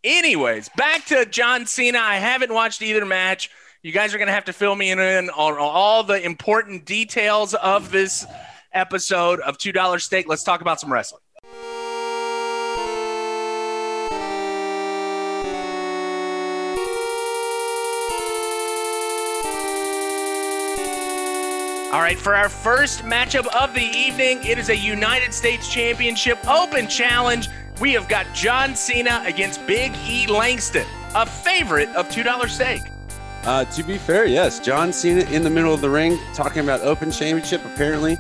Anyways, 0.04 0.70
back 0.76 1.06
to 1.08 1.26
John 1.26 1.66
Cena. 1.66 2.00
I 2.00 2.16
haven't 2.16 2.54
watched 2.54 2.82
either 2.82 3.06
match. 3.06 3.50
You 3.82 3.92
guys 3.92 4.14
are 4.14 4.18
going 4.18 4.28
to 4.28 4.34
have 4.34 4.46
to 4.46 4.54
fill 4.54 4.76
me 4.76 4.92
in 4.92 5.00
on 5.00 5.58
all 5.58 6.04
the 6.04 6.22
important 6.22 6.86
details 6.86 7.54
of 7.54 7.92
this 7.92 8.26
episode 8.74 9.40
of 9.40 9.58
$2 9.58 10.02
Steak. 10.02 10.28
Let's 10.28 10.44
talk 10.44 10.62
about 10.62 10.80
some 10.80 10.92
wrestling. 10.92 11.22
All 21.94 22.02
right, 22.02 22.20
for 22.20 22.36
our 22.36 22.50
first 22.50 23.04
matchup 23.04 23.48
of 23.56 23.74
the 23.74 23.80
evening, 23.80 24.44
it 24.44 24.58
is 24.58 24.68
a 24.68 24.76
United 24.76 25.34
States 25.34 25.70
Championship 25.70 26.38
Open 26.46 26.86
Challenge. 26.90 27.50
We 27.80 27.94
have 27.94 28.10
got 28.10 28.26
John 28.34 28.76
Cena 28.76 29.24
against 29.26 29.66
Big 29.66 29.94
E 30.06 30.28
Langston, 30.28 30.86
a 31.16 31.26
favorite 31.26 31.88
of 31.96 32.10
$2 32.10 32.50
Steak. 32.50 32.82
Uh, 33.46 33.64
to 33.64 33.84
be 33.84 33.98
fair, 33.98 34.26
yes, 34.26 34.60
John 34.60 34.92
Cena 34.92 35.22
in 35.32 35.44
the 35.44 35.50
middle 35.50 35.74
of 35.74 35.80
the 35.80 35.90
ring 35.90 36.20
talking 36.34 36.62
about 36.62 36.82
Open 36.82 37.10
Championship. 37.10 37.64
Apparently, 37.64 38.18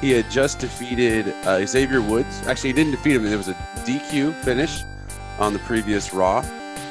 he 0.00 0.12
had 0.12 0.30
just 0.30 0.58
defeated 0.58 1.28
uh, 1.44 1.66
Xavier 1.66 2.00
Woods. 2.00 2.40
Actually, 2.46 2.70
he 2.70 2.74
didn't 2.74 2.92
defeat 2.92 3.16
him. 3.16 3.26
It 3.26 3.36
was 3.36 3.48
a 3.48 3.54
DQ 3.84 4.34
finish 4.36 4.82
on 5.38 5.52
the 5.52 5.58
previous 5.60 6.14
Raw, 6.14 6.40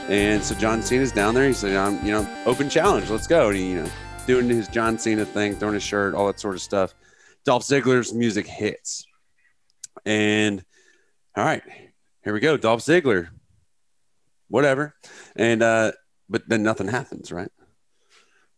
and 0.10 0.44
so 0.44 0.54
John 0.54 0.84
Cena's 0.84 1.12
down 1.12 1.34
there. 1.34 1.48
He 1.48 1.54
said, 1.54 1.76
"I'm, 1.76 2.06
you 2.06 2.12
know, 2.12 2.30
Open 2.46 2.70
Challenge. 2.70 3.10
Let's 3.10 3.26
go." 3.26 3.48
And 3.48 3.58
he, 3.58 3.72
you 3.72 3.82
know, 3.82 3.90
doing 4.30 4.48
his 4.48 4.68
John 4.68 5.00
Cena 5.00 5.26
thing, 5.26 5.56
throwing 5.56 5.74
his 5.74 5.82
shirt, 5.82 6.14
all 6.14 6.28
that 6.28 6.40
sort 6.40 6.54
of 6.54 6.62
stuff. 6.62 6.94
Dolph 7.46 7.64
Ziggler's 7.64 8.14
music 8.14 8.46
hits, 8.46 9.08
and 10.06 10.64
all 11.36 11.44
right, 11.44 11.64
here 12.24 12.32
we 12.32 12.40
go. 12.40 12.56
Dolph 12.56 12.82
Ziggler, 12.82 13.30
whatever, 14.48 14.94
and 15.36 15.64
uh, 15.64 15.94
but 16.30 16.48
then 16.48 16.62
nothing 16.62 16.88
happens, 16.88 17.32
right? 17.32 17.50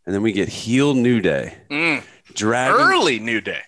And 0.05 0.13
then 0.13 0.21
we 0.23 0.33
get 0.33 0.49
heel 0.49 0.93
New 0.93 1.21
Day, 1.21 1.55
Mm, 1.69 2.03
dragging, 2.33 2.75
early 2.81 3.19
New 3.19 3.39
Day. 3.39 3.61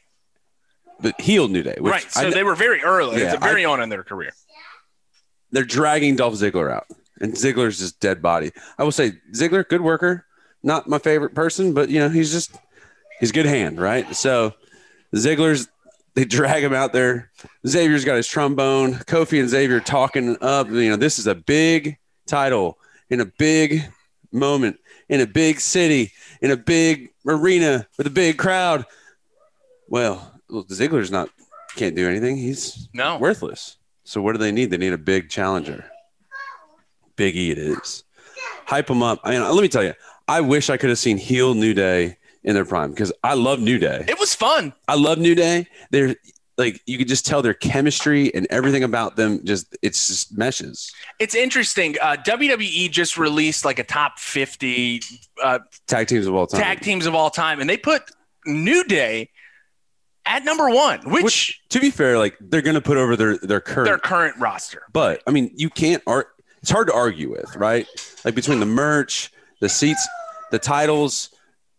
but 0.99 1.19
heel 1.21 1.47
New 1.47 1.63
Day, 1.63 1.75
which 1.79 1.89
right, 1.91 2.11
so 2.11 2.27
I 2.27 2.31
they 2.31 2.43
were 2.43 2.55
very 2.55 2.83
early. 2.83 3.21
Yeah, 3.21 3.35
it's 3.35 3.43
very 3.43 3.63
on 3.63 3.79
in 3.81 3.87
their 3.87 4.03
career. 4.03 4.33
they're 5.51 5.63
dragging 5.63 6.17
Dolph 6.17 6.33
Ziggler 6.33 6.69
out, 6.69 6.87
and 7.21 7.33
Ziggler's 7.33 7.79
just 7.79 8.01
dead 8.01 8.21
body. 8.21 8.51
I 8.77 8.83
will 8.83 8.91
say 8.91 9.13
Ziggler, 9.33 9.65
good 9.65 9.79
worker, 9.81 10.25
not 10.63 10.87
my 10.87 10.97
favorite 10.97 11.35
person, 11.35 11.73
but 11.73 11.89
you 11.89 11.99
know 11.99 12.09
he's 12.09 12.31
just 12.31 12.55
he's 13.19 13.31
good 13.31 13.45
hand, 13.45 13.79
right? 13.79 14.15
So 14.15 14.53
Ziggler's 15.13 15.67
they 16.15 16.25
drag 16.25 16.63
him 16.63 16.73
out 16.73 16.93
there. 16.93 17.31
Xavier's 17.67 18.05
got 18.05 18.15
his 18.15 18.27
trombone. 18.27 18.93
Kofi 18.93 19.39
and 19.39 19.49
Xavier 19.49 19.79
talking 19.79 20.37
up. 20.41 20.69
You 20.69 20.89
know 20.89 20.95
this 20.95 21.19
is 21.19 21.27
a 21.27 21.35
big 21.35 21.97
title 22.27 22.77
in 23.09 23.19
a 23.19 23.25
big 23.25 23.83
moment 24.31 24.79
in 25.09 25.21
a 25.21 25.27
big 25.27 25.59
city 25.59 26.11
in 26.41 26.49
a 26.51 26.57
big 26.57 27.09
arena 27.27 27.87
with 27.97 28.07
a 28.07 28.11
big 28.11 28.37
crowd. 28.37 28.85
Well, 29.87 30.39
Ziggler's 30.49 31.11
not 31.11 31.29
can't 31.75 31.95
do 31.95 32.07
anything. 32.07 32.37
He's 32.37 32.87
No. 32.93 33.17
worthless. 33.17 33.77
So 34.03 34.21
what 34.21 34.33
do 34.33 34.37
they 34.37 34.51
need? 34.51 34.69
They 34.69 34.77
need 34.77 34.93
a 34.93 34.97
big 34.97 35.29
challenger. 35.29 35.85
Big 37.15 37.35
E 37.35 37.51
it 37.51 37.57
is. 37.57 38.03
Hype 38.65 38.87
them 38.87 39.03
up. 39.03 39.19
I 39.23 39.31
mean, 39.31 39.41
let 39.41 39.61
me 39.61 39.67
tell 39.67 39.83
you, 39.83 39.93
I 40.27 40.41
wish 40.41 40.69
I 40.69 40.77
could 40.77 40.89
have 40.89 40.99
seen 40.99 41.17
heel 41.17 41.53
New 41.53 41.73
Day 41.73 42.17
in 42.43 42.55
their 42.55 42.65
prime 42.65 42.91
because 42.91 43.11
I 43.23 43.33
love 43.33 43.59
New 43.59 43.77
Day. 43.77 44.05
It 44.07 44.19
was 44.19 44.33
fun. 44.35 44.73
I 44.87 44.95
love 44.95 45.17
New 45.17 45.35
Day. 45.35 45.67
They're 45.91 46.15
like 46.57 46.81
you 46.85 46.97
could 46.99 47.07
just 47.07 47.25
tell 47.25 47.41
their 47.41 47.53
chemistry 47.55 48.33
and 48.35 48.45
everything 48.49 48.83
about 48.83 49.15
them 49.15 49.43
just 49.43 49.75
it's 49.81 50.07
just 50.07 50.37
meshes. 50.37 50.91
It's 51.19 51.35
interesting. 51.35 51.95
Uh, 52.01 52.15
WWE 52.25 52.91
just 52.91 53.17
released 53.17 53.65
like 53.65 53.79
a 53.79 53.83
top 53.83 54.19
50 54.19 55.01
uh, 55.41 55.59
Tag 55.87 56.07
teams 56.07 56.27
of 56.27 56.35
all 56.35 56.47
time. 56.47 56.61
tag 56.61 56.81
teams 56.81 57.05
of 57.05 57.15
all 57.15 57.29
time, 57.29 57.59
and 57.59 57.69
they 57.69 57.77
put 57.77 58.03
New 58.45 58.83
Day 58.83 59.29
at 60.25 60.45
number 60.45 60.69
one, 60.69 60.99
which, 61.09 61.23
Which, 61.23 61.61
to 61.69 61.79
be 61.81 61.89
fair, 61.89 62.17
like 62.17 62.37
they're 62.39 62.61
gonna 62.61 62.79
put 62.81 62.97
over 62.97 63.15
their 63.17 63.37
their 63.39 63.59
current 63.59 63.87
their 63.87 63.97
current 63.97 64.37
roster. 64.39 64.83
But 64.93 65.21
I 65.27 65.31
mean, 65.31 65.51
you 65.55 65.69
can't 65.69 66.01
art. 66.07 66.27
It's 66.61 66.71
hard 66.71 66.87
to 66.87 66.93
argue 66.93 67.29
with, 67.29 67.53
right? 67.57 67.85
Like 68.23 68.35
between 68.35 68.61
the 68.61 68.65
merch, 68.65 69.32
the 69.63 69.69
seats, 69.69 70.05
the 70.51 70.59
titles, 70.59 71.29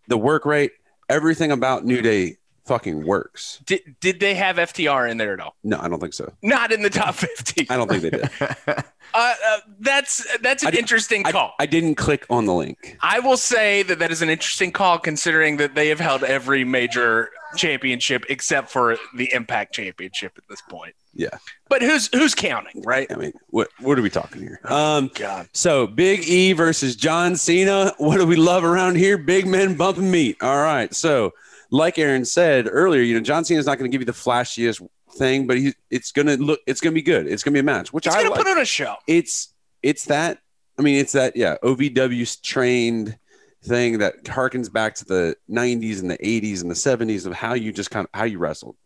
the 0.09 0.17
work 0.17 0.47
rate, 0.47 0.73
everything 1.11 1.53
about 1.53 1.85
New 1.85 2.01
Day 2.01 2.39
fucking 2.65 3.07
works. 3.07 3.61
Did, 3.67 3.97
did 4.01 4.21
they 4.21 4.35
have 4.35 4.57
FTR 4.57 5.11
in 5.11 5.19
there 5.19 5.35
at 5.35 5.41
all? 5.41 5.55
No, 5.63 5.79
I 5.79 5.89
don't 5.89 6.01
think 6.01 6.15
so. 6.15 6.33
Not 6.43 6.73
in 6.73 6.81
the 6.81 6.89
top 6.89 7.15
50. 7.15 7.67
I 7.69 7.77
don't 7.77 7.89
think 7.89 8.03
they 8.03 8.11
did. 8.11 8.29
Uh, 9.17 9.33
uh, 9.47 9.59
That's 9.79 10.27
that's 10.41 10.65
an 10.65 10.75
I 10.75 10.77
interesting 10.77 11.25
I, 11.25 11.31
call. 11.31 11.55
I 11.61 11.67
didn't 11.67 11.95
click 11.95 12.27
on 12.31 12.47
the 12.47 12.55
link. 12.55 12.99
I 13.01 13.21
will 13.21 13.37
say 13.37 13.85
that 13.85 14.01
that 14.01 14.11
is 14.11 14.23
an 14.23 14.29
interesting 14.29 14.73
call, 14.73 14.99
considering 14.99 15.57
that 15.59 15.77
they 15.77 15.87
have 15.91 16.01
held 16.01 16.25
every 16.25 16.65
major 16.65 17.31
championship 17.55 18.25
except 18.29 18.71
for 18.71 18.97
the 19.15 19.33
Impact 19.33 19.73
Championship 19.73 20.33
at 20.37 20.43
this 20.49 20.61
point. 20.63 20.97
Yeah. 21.15 21.39
But 21.69 21.83
who's 21.83 22.09
who's 22.13 22.35
counting, 22.35 22.83
right? 22.83 23.11
I 23.11 23.17
mean, 23.17 23.33
what 23.49 23.69
what 23.81 23.99
are 23.99 24.03
we 24.03 24.11
talking 24.11 24.43
here? 24.43 24.61
Um, 24.65 25.11
God. 25.15 25.49
so 25.53 25.87
Big 25.87 26.21
E 26.29 26.53
versus 26.53 26.97
John 26.97 27.37
Cena. 27.37 27.93
What 27.99 28.17
do 28.19 28.27
we 28.27 28.37
love 28.37 28.65
around 28.65 28.97
here? 28.97 29.17
Big 29.19 29.47
men 29.47 29.77
bumping 29.77 30.11
meat. 30.11 30.37
All 30.43 30.63
right. 30.63 30.93
So, 30.95 31.33
like 31.71 31.99
Aaron 31.99 32.25
said 32.25 32.69
earlier, 32.71 33.03
you 33.03 33.15
know, 33.15 33.21
John 33.21 33.45
Cena's 33.45 33.67
not 33.67 33.79
going 33.79 33.91
to 33.91 33.95
give 33.95 34.01
you 34.03 34.07
the 34.07 34.13
flashiest 34.13 34.87
thing, 35.17 35.47
but 35.47 35.57
he, 35.57 35.73
it's 35.91 36.11
going 36.13 36.27
to 36.27 36.37
look, 36.37 36.61
it's 36.67 36.81
going 36.81 36.93
to 36.93 36.95
be 36.95 37.03
good. 37.03 37.27
It's 37.29 37.43
going 37.45 37.53
to 37.53 37.57
be 37.57 37.61
a 37.61 37.63
match, 37.63 37.93
which 37.93 38.07
It's 38.07 38.15
I 38.17 38.23
gonna 38.23 38.35
like. 38.35 38.43
put 38.45 38.51
on 38.51 38.59
a 38.61 38.65
show. 38.65 38.97
it's 39.07 39.55
it's 39.83 40.07
that. 40.07 40.39
I 40.79 40.83
mean, 40.83 40.97
it's 40.99 41.13
that. 41.13 41.37
Yeah, 41.37 41.57
OVW 41.63 42.43
trained 42.43 43.17
thing 43.63 43.99
that 43.99 44.25
harkens 44.25 44.71
back 44.71 44.95
to 44.97 45.05
the 45.05 45.37
90s 45.51 46.01
and 46.01 46.11
the 46.11 46.19
80s 46.19 46.61
and 46.63 46.71
the 46.71 46.75
70s 46.75 47.25
of 47.27 47.33
how 47.33 47.55
you 47.55 47.73
just 47.73 47.91
kind 47.91 48.05
of 48.05 48.11
how 48.19 48.25
you 48.25 48.39
wrestled. 48.39 48.77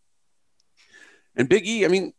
And 1.35 1.49
Big 1.49 1.67
E, 1.67 1.85
I 1.85 1.89
mean, 1.89 2.13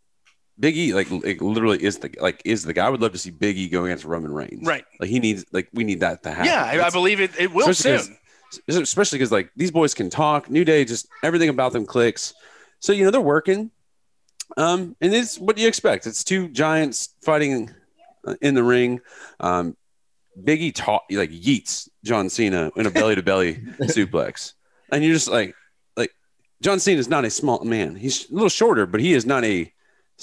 Big 0.59 0.75
E 0.77 0.93
like, 0.93 1.09
like 1.09 1.41
literally 1.41 1.81
is 1.81 1.99
the 1.99 2.13
like 2.19 2.41
is 2.43 2.63
the 2.63 2.73
guy. 2.73 2.85
I 2.85 2.89
would 2.89 3.01
love 3.01 3.13
to 3.13 3.17
see 3.17 3.31
Big 3.31 3.57
E 3.57 3.69
go 3.69 3.85
against 3.85 4.03
Roman 4.03 4.33
Reigns. 4.33 4.67
Right. 4.67 4.83
Like 4.99 5.09
he 5.09 5.19
needs 5.19 5.45
like 5.51 5.69
we 5.73 5.83
need 5.83 6.01
that 6.01 6.23
to 6.23 6.31
happen. 6.31 6.45
Yeah, 6.45 6.63
I, 6.63 6.87
I 6.87 6.89
believe 6.89 7.21
it, 7.21 7.31
it 7.39 7.51
will 7.53 7.69
Especially 7.69 8.15
soon. 8.67 8.81
especially 8.81 9.19
because 9.19 9.31
like 9.31 9.51
these 9.55 9.71
boys 9.71 9.93
can 9.93 10.09
talk. 10.09 10.49
New 10.49 10.65
Day, 10.65 10.83
just 10.83 11.07
everything 11.23 11.49
about 11.49 11.71
them 11.71 11.85
clicks. 11.85 12.33
So 12.79 12.91
you 12.91 13.05
know 13.05 13.11
they're 13.11 13.21
working. 13.21 13.71
Um, 14.57 14.95
and 14.99 15.13
it's 15.13 15.39
what 15.39 15.55
do 15.55 15.61
you 15.61 15.67
expect? 15.67 16.07
It's 16.07 16.23
two 16.23 16.49
giants 16.49 17.15
fighting 17.21 17.69
uh, 18.25 18.35
in 18.41 18.55
the 18.55 18.63
ring. 18.63 18.99
Um, 19.39 19.77
Biggie 20.43 20.73
taught 20.73 21.03
like 21.11 21.31
yeets 21.31 21.87
John 22.03 22.29
Cena 22.29 22.71
in 22.75 22.85
a 22.85 22.91
belly 22.91 23.15
to 23.15 23.23
belly 23.23 23.55
suplex, 23.81 24.53
and 24.91 25.03
you're 25.03 25.13
just 25.13 25.27
like, 25.29 25.53
like 25.95 26.11
John 26.61 26.79
Cena 26.79 26.99
is 26.99 27.09
not 27.09 27.25
a 27.25 27.29
small 27.29 27.63
man. 27.63 27.95
He's 27.95 28.29
a 28.29 28.33
little 28.33 28.49
shorter, 28.49 28.85
but 28.85 28.99
he 28.99 29.13
is 29.13 29.25
not 29.25 29.43
a. 29.45 29.71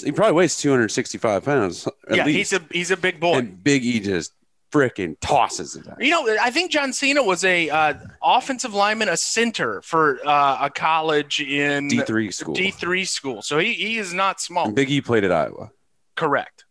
He 0.02 0.12
probably 0.12 0.34
weighs 0.34 0.56
265 0.58 1.44
pounds. 1.44 1.88
Yeah, 2.10 2.24
least. 2.24 2.36
he's 2.36 2.52
a 2.52 2.62
he's 2.70 2.90
a 2.90 2.96
big 2.96 3.20
boy. 3.20 3.38
and 3.38 3.62
Big 3.62 3.84
E 3.84 4.00
just 4.00 4.32
freaking 4.72 5.16
tosses 5.20 5.76
it. 5.76 5.86
You 5.98 6.10
know, 6.10 6.36
I 6.40 6.50
think 6.50 6.70
John 6.70 6.92
Cena 6.92 7.22
was 7.22 7.44
a 7.44 7.70
uh, 7.70 7.94
offensive 8.22 8.74
lineman, 8.74 9.08
a 9.08 9.16
center 9.16 9.80
for 9.82 10.18
uh, 10.26 10.58
a 10.62 10.70
college 10.70 11.40
in 11.40 11.88
D 11.88 12.00
three 12.00 12.30
school. 12.30 12.54
D 12.54 12.70
three 12.70 13.04
school. 13.04 13.42
So 13.42 13.58
he, 13.58 13.72
he 13.72 13.98
is 13.98 14.12
not 14.12 14.40
small. 14.40 14.66
And 14.66 14.74
Big 14.74 14.90
E 14.90 15.00
played 15.00 15.24
at 15.24 15.32
Iowa. 15.32 15.70
Correct. 16.14 16.64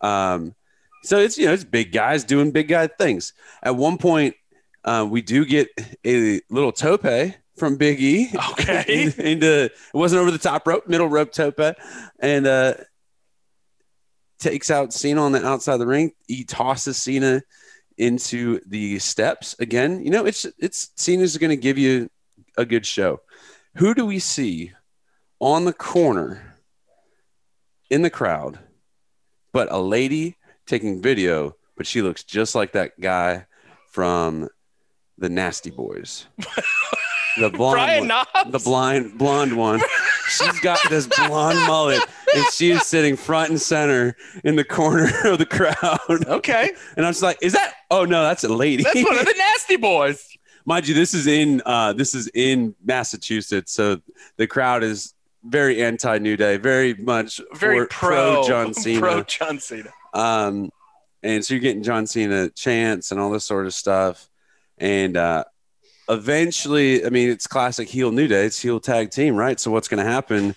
Um, 0.00 0.54
so 1.04 1.18
it's 1.18 1.36
you 1.38 1.46
know 1.46 1.52
it's 1.52 1.64
big 1.64 1.92
guys 1.92 2.24
doing 2.24 2.50
big 2.50 2.68
guy 2.68 2.86
things. 2.86 3.32
At 3.62 3.76
one 3.76 3.98
point, 3.98 4.34
uh, 4.84 5.06
we 5.08 5.22
do 5.22 5.44
get 5.44 5.68
a 6.04 6.40
little 6.50 6.72
tope 6.72 7.04
from 7.62 7.76
Big 7.76 8.02
E. 8.02 8.28
Okay. 8.50 9.04
into 9.18 9.66
it 9.66 9.72
wasn't 9.94 10.20
over 10.20 10.32
the 10.32 10.38
top 10.38 10.66
rope, 10.66 10.88
middle 10.88 11.06
rope 11.06 11.30
topa. 11.30 11.76
and 12.18 12.44
uh, 12.44 12.74
takes 14.40 14.68
out 14.68 14.92
Cena 14.92 15.22
on 15.22 15.30
the 15.30 15.46
outside 15.46 15.74
of 15.74 15.78
the 15.78 15.86
ring. 15.86 16.10
He 16.26 16.42
tosses 16.42 16.96
Cena 16.96 17.40
into 17.96 18.58
the 18.66 18.98
steps 18.98 19.54
again. 19.60 20.04
You 20.04 20.10
know, 20.10 20.26
it's 20.26 20.44
it's 20.58 20.90
Cena's 20.96 21.38
going 21.38 21.50
to 21.50 21.56
give 21.56 21.78
you 21.78 22.10
a 22.58 22.64
good 22.64 22.84
show. 22.84 23.20
Who 23.76 23.94
do 23.94 24.06
we 24.06 24.18
see 24.18 24.72
on 25.38 25.64
the 25.64 25.72
corner 25.72 26.56
in 27.90 28.02
the 28.02 28.10
crowd? 28.10 28.58
But 29.52 29.70
a 29.70 29.78
lady 29.78 30.36
taking 30.66 31.00
video, 31.00 31.54
but 31.76 31.86
she 31.86 32.02
looks 32.02 32.24
just 32.24 32.56
like 32.56 32.72
that 32.72 32.98
guy 32.98 33.46
from 33.92 34.48
the 35.16 35.28
Nasty 35.28 35.70
Boys. 35.70 36.26
The 37.38 37.50
blonde 37.54 38.08
one 38.08 38.50
the 38.50 38.58
blind 38.58 39.18
blonde 39.18 39.56
one. 39.56 39.80
She's 40.28 40.60
got 40.60 40.78
this 40.88 41.06
blonde 41.06 41.58
mullet, 41.66 42.00
and 42.34 42.44
she 42.52 42.70
is 42.70 42.82
sitting 42.86 43.16
front 43.16 43.50
and 43.50 43.60
center 43.60 44.16
in 44.44 44.56
the 44.56 44.64
corner 44.64 45.10
of 45.24 45.38
the 45.38 45.46
crowd. 45.46 46.26
Okay, 46.26 46.70
And 46.96 47.06
I'm 47.06 47.12
just 47.12 47.22
like, 47.22 47.38
is 47.42 47.52
that? 47.52 47.74
Oh 47.90 48.04
no, 48.04 48.22
that's 48.22 48.44
a 48.44 48.48
lady. 48.48 48.82
that's 48.82 49.02
one 49.02 49.18
of 49.18 49.24
the 49.26 49.34
nasty 49.36 49.76
boys. 49.76 50.26
Mind 50.64 50.86
you, 50.86 50.94
this 50.94 51.14
is 51.14 51.26
in 51.26 51.60
uh, 51.66 51.92
this 51.92 52.14
is 52.14 52.28
in 52.34 52.74
Massachusetts, 52.84 53.72
so 53.72 54.00
the 54.36 54.46
crowd 54.46 54.82
is 54.82 55.14
very 55.44 55.82
anti 55.82 56.18
New 56.18 56.36
Day, 56.36 56.56
very 56.56 56.94
much 56.94 57.40
Very 57.54 57.80
for- 57.80 57.86
pro, 57.86 58.44
John 58.46 58.72
Cena. 58.74 59.00
Pro 59.00 59.22
John 59.24 59.58
Cena. 59.58 59.90
Um, 60.14 60.70
and 61.22 61.44
so 61.44 61.54
you're 61.54 61.60
getting 61.60 61.82
John 61.82 62.06
Cena 62.06 62.50
chants 62.50 63.10
and 63.10 63.20
all 63.20 63.30
this 63.30 63.44
sort 63.44 63.66
of 63.66 63.74
stuff. 63.74 64.28
And 64.78 65.16
uh, 65.16 65.44
eventually, 66.12 67.04
I 67.04 67.10
mean, 67.10 67.28
it's 67.30 67.46
classic 67.46 67.88
heel 67.88 68.12
New 68.12 68.28
Day. 68.28 68.44
It's 68.44 68.60
heel 68.60 68.80
tag 68.80 69.10
team, 69.10 69.34
right? 69.36 69.58
So 69.58 69.70
what's 69.70 69.88
going 69.88 70.04
to 70.04 70.10
happen? 70.10 70.54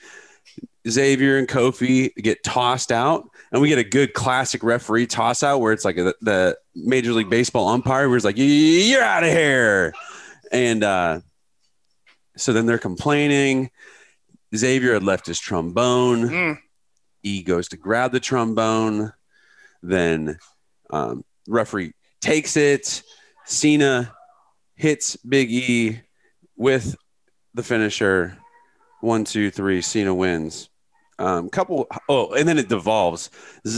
Xavier 0.87 1.37
and 1.37 1.47
Kofi 1.47 2.13
get 2.15 2.43
tossed 2.43 2.91
out, 2.91 3.27
and 3.51 3.61
we 3.61 3.69
get 3.69 3.79
a 3.79 3.83
good 3.83 4.13
classic 4.13 4.63
referee 4.63 5.07
toss 5.07 5.41
out 5.41 5.59
where 5.59 5.73
it's 5.73 5.83
like 5.83 5.97
a, 5.97 6.13
the 6.21 6.57
Major 6.75 7.11
League 7.13 7.29
Baseball 7.29 7.67
umpire 7.67 8.07
where 8.07 8.17
it's 8.17 8.25
like, 8.25 8.37
"You're 8.37 9.01
out 9.01 9.23
of 9.23 9.31
here," 9.31 9.93
and 10.51 10.83
uh, 10.83 11.21
so 12.37 12.53
then 12.53 12.65
they're 12.65 12.77
complaining. 12.77 13.71
Xavier 14.55 14.93
had 14.93 15.03
left 15.03 15.25
his 15.25 15.39
trombone. 15.39 16.29
Mm. 16.29 16.57
E 17.23 17.41
goes 17.41 17.69
to 17.69 17.77
grab 17.77 18.11
the 18.11 18.19
trombone. 18.19 19.11
Then 19.81 20.37
um, 20.91 21.25
referee 21.47 21.93
takes 22.21 22.55
it. 22.55 23.01
Cena 23.45 24.13
hits 24.75 25.15
Big 25.17 25.51
E 25.51 26.01
with 26.55 26.95
the 27.53 27.63
finisher. 27.63 28.37
One, 29.01 29.23
two, 29.23 29.51
three. 29.51 29.81
Cena 29.81 30.13
wins. 30.13 30.69
Um, 31.19 31.49
couple. 31.49 31.87
Oh, 32.09 32.33
and 32.33 32.47
then 32.47 32.57
it 32.57 32.69
devolves. 32.69 33.29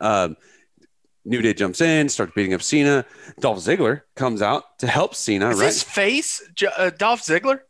Um, 0.00 0.36
New 1.24 1.42
Day 1.42 1.54
jumps 1.54 1.80
in, 1.80 2.08
starts 2.08 2.32
beating 2.36 2.54
up 2.54 2.62
Cena. 2.62 3.04
Dolph 3.40 3.58
Ziggler 3.58 4.02
comes 4.14 4.42
out 4.42 4.78
to 4.78 4.86
help 4.86 5.14
Cena. 5.14 5.50
Is 5.50 5.58
right? 5.58 5.66
his 5.66 5.82
face 5.82 6.40
uh, 6.78 6.90
Dolph 6.90 7.20
Ziggler? 7.20 7.60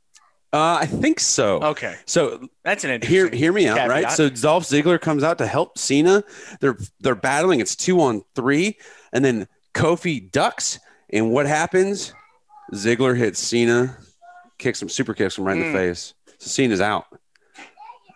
Uh, 0.52 0.78
I 0.80 0.86
think 0.86 1.20
so. 1.20 1.60
Okay, 1.62 1.96
So 2.04 2.48
that's 2.64 2.84
an 2.84 3.00
hear 3.02 3.24
interesting. 3.24 3.38
hear 3.38 3.52
me 3.52 3.66
out, 3.66 3.78
caveat. 3.78 4.04
right? 4.04 4.12
So 4.12 4.28
Dolph 4.28 4.64
Ziggler 4.64 5.00
comes 5.00 5.22
out 5.24 5.38
to 5.38 5.46
help 5.46 5.78
Cena. 5.78 6.22
They're 6.60 6.76
they're 7.00 7.14
battling. 7.14 7.60
It's 7.60 7.74
two 7.74 8.00
on 8.00 8.22
three, 8.34 8.76
and 9.12 9.24
then 9.24 9.48
Kofi 9.74 10.30
ducks. 10.30 10.78
And 11.10 11.30
what 11.30 11.46
happens? 11.46 12.12
Ziggler 12.72 13.16
hits 13.16 13.38
Cena, 13.38 13.96
kicks 14.58 14.80
him, 14.82 14.88
super 14.88 15.14
kicks 15.14 15.38
him 15.38 15.44
right 15.44 15.56
in 15.56 15.62
Mm. 15.64 15.72
the 15.72 15.78
face. 15.78 16.14
So 16.38 16.48
Cena's 16.48 16.80
out. 16.80 17.06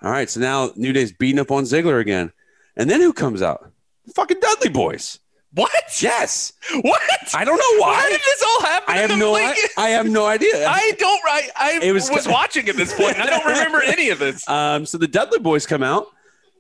All 0.03 0.11
right, 0.11 0.29
so 0.31 0.41
now 0.41 0.71
New 0.77 0.93
Day's 0.93 1.13
beating 1.13 1.39
up 1.39 1.51
on 1.51 1.65
Ziggler 1.65 2.01
again, 2.01 2.33
and 2.77 2.89
then 2.89 3.01
who 3.01 3.13
comes 3.13 3.43
out? 3.43 3.71
Fucking 4.15 4.41
Dudley 4.41 4.71
Boys. 4.71 5.19
what? 5.53 5.73
Yes, 6.01 6.53
What? 6.83 7.01
I 7.35 7.45
don't 7.45 7.59
know 7.59 7.81
Why 7.83 7.95
why. 8.05 8.09
did 8.11 8.21
this 8.21 8.43
all 8.43 8.61
happen? 8.63 8.95
I 8.95 8.99
have 8.99 9.19
no. 9.19 9.35
I, 9.35 9.55
I 9.77 9.89
have 9.91 10.09
no 10.09 10.25
idea. 10.27 10.67
I 10.69 10.93
don't. 10.99 11.21
I, 11.27 11.81
I 11.85 11.93
was- 11.93 12.11
was, 12.11 12.27
watching 12.27 12.69
at 12.69 12.77
this 12.77 12.95
point. 12.95 13.15
and 13.19 13.23
I 13.23 13.27
don't 13.27 13.45
remember 13.47 13.83
any 13.83 14.09
of 14.11 14.19
this. 14.19 14.45
Um, 14.49 14.87
so 14.87 14.97
the 14.99 15.09
Dudley 15.09 15.39
boys 15.39 15.67
come 15.67 15.83
out, 15.83 16.07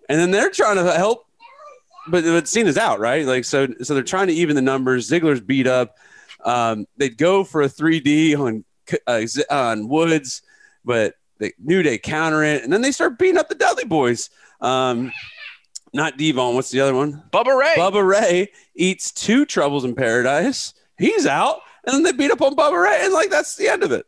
and 0.08 0.18
then 0.20 0.30
they're 0.32 0.50
trying 0.50 0.76
to 0.76 0.92
help, 0.92 1.24
but 2.08 2.24
but 2.24 2.46
Cena's 2.48 2.76
out, 2.76 3.00
right? 3.00 3.24
Like 3.26 3.44
so, 3.44 3.68
so 3.82 3.94
they're 3.94 4.02
trying 4.02 4.26
to 4.26 4.32
even 4.34 4.54
the 4.56 4.62
numbers. 4.62 5.08
Ziggler's 5.08 5.40
beat 5.40 5.66
up. 5.66 5.96
Um, 6.44 6.86
they'd 6.96 7.16
go 7.16 7.44
for 7.44 7.62
a 7.62 7.68
3D 7.68 8.38
on 8.38 8.64
uh, 9.06 9.24
on 9.50 9.88
Woods, 9.88 10.42
but 10.84 11.14
they 11.38 11.52
knew 11.58 11.82
they 11.82 11.98
counter 11.98 12.42
it, 12.44 12.62
and 12.62 12.72
then 12.72 12.82
they 12.82 12.92
start 12.92 13.18
beating 13.18 13.38
up 13.38 13.48
the 13.48 13.54
Dudley 13.54 13.84
boys. 13.84 14.30
Um, 14.60 15.12
not 15.92 16.16
D-Von. 16.16 16.54
What's 16.54 16.70
the 16.70 16.80
other 16.80 16.94
one? 16.94 17.22
Bubba 17.32 17.58
Ray. 17.58 17.74
Bubba 17.76 18.06
Ray 18.06 18.52
eats 18.74 19.10
two 19.10 19.44
troubles 19.44 19.84
in 19.84 19.94
paradise. 19.94 20.74
He's 20.98 21.26
out, 21.26 21.60
and 21.84 21.94
then 21.94 22.02
they 22.02 22.12
beat 22.12 22.30
up 22.30 22.42
on 22.42 22.54
Bubba 22.54 22.82
Ray, 22.82 23.04
and 23.04 23.12
like 23.12 23.30
that's 23.30 23.56
the 23.56 23.68
end 23.68 23.82
of 23.82 23.92
it. 23.92 24.06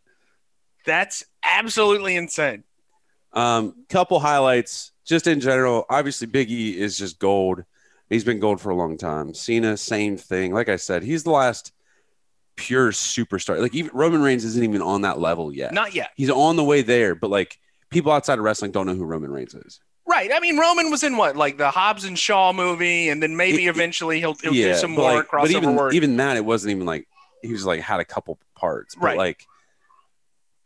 That's 0.85 1.25
absolutely 1.45 2.17
insane. 2.17 2.65
Um, 3.33 3.85
couple 3.89 4.21
highlights 4.21 4.93
just 5.05 5.27
in 5.27 5.41
general. 5.41 5.87
Obviously, 5.89 6.27
Big 6.27 6.51
E 6.51 6.79
is 6.79 6.99
just 6.99 7.19
gold. 7.19 7.65
He's 8.11 8.25
been 8.25 8.41
gold 8.41 8.61
for 8.61 8.71
a 8.71 8.77
long 8.77 8.99
time. 8.99 9.33
Cena, 9.33 9.77
same 9.77 10.19
thing. 10.19 10.53
Like 10.53 10.69
I 10.69 10.77
said, 10.77 11.03
he's 11.03 11.25
the 11.25 11.31
last 11.31 11.73
pure 12.57 12.93
superstar. 12.93 13.59
Like 13.61 13.75
even 13.75 13.91
Roman 13.95 14.23
Reigns 14.23 14.45
isn't 14.45 14.63
even 14.63 14.83
on 14.83 15.03
that 15.03 15.19
level 15.19 15.53
yet. 15.55 15.73
Not 15.73 15.95
yet. 15.95 16.11
He's 16.17 16.31
on 16.31 16.57
the 16.57 16.65
way 16.65 16.83
there, 16.83 17.15
but 17.15 17.31
like 17.31 17.59
people 17.91 18.13
outside 18.13 18.39
of 18.39 18.45
wrestling 18.45 18.71
don't 18.73 18.87
know 18.87 18.95
who 18.95 19.05
Roman 19.05 19.31
Reigns 19.31 19.55
is. 19.55 19.81
Right. 20.07 20.31
I 20.35 20.41
mean, 20.41 20.59
Roman 20.59 20.91
was 20.91 21.03
in 21.05 21.17
what, 21.17 21.37
like 21.37 21.59
the 21.59 21.71
Hobbs 21.71 22.05
and 22.05 22.19
Shaw 22.19 22.53
movie, 22.53 23.09
and 23.09 23.23
then 23.23 23.37
maybe 23.37 23.67
It- 23.67 23.71
eventually 23.71 24.19
he'll, 24.19 24.35
he'll 24.35 24.53
do 24.53 24.75
some 24.75 24.91
more 24.93 25.13
like, 25.15 25.27
crossover 25.29 25.41
but 25.43 25.51
even 25.51 25.77
work. 25.77 25.95
even 25.95 26.17
that, 26.17 26.37
it 26.37 26.45
wasn't 26.45 26.73
even 26.73 26.87
like 26.87 27.07
he 27.43 27.53
was 27.53 27.65
like 27.65 27.81
had 27.81 28.01
a 28.01 28.05
couple 28.05 28.39
parts. 28.57 28.95
But 28.95 29.05
Right. 29.05 29.19
like 29.19 29.47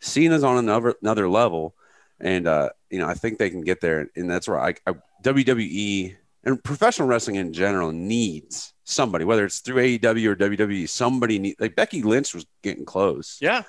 Cena's 0.01 0.45
on 0.45 0.59
another 0.59 0.95
another 1.03 1.29
level, 1.29 1.75
and 2.21 2.47
uh, 2.47 2.71
you 2.91 2.99
know 2.99 3.07
I 3.07 3.15
think 3.15 3.39
they 3.39 3.51
can 3.51 3.63
get 3.63 3.81
there, 3.81 4.09
and 4.17 4.31
that's 4.31 4.49
where 4.49 4.59
I, 4.61 4.75
I 4.87 4.95
WWE 5.23 6.17
and 6.45 6.63
professional 6.63 7.09
wrestling 7.09 7.37
in 7.37 7.53
general 7.53 7.93
needs 7.93 8.73
somebody, 8.87 9.25
whether 9.25 9.45
it's 9.45 9.59
through 9.59 9.99
AEW 9.99 10.29
or 10.29 10.37
WWE, 10.37 10.89
somebody 10.89 11.39
need 11.39 11.57
like 11.61 11.77
Becky 11.77 12.03
Lynch 12.03 12.35
was 12.35 12.47
getting 12.63 12.87
close. 12.87 13.37
Yeah. 13.41 13.63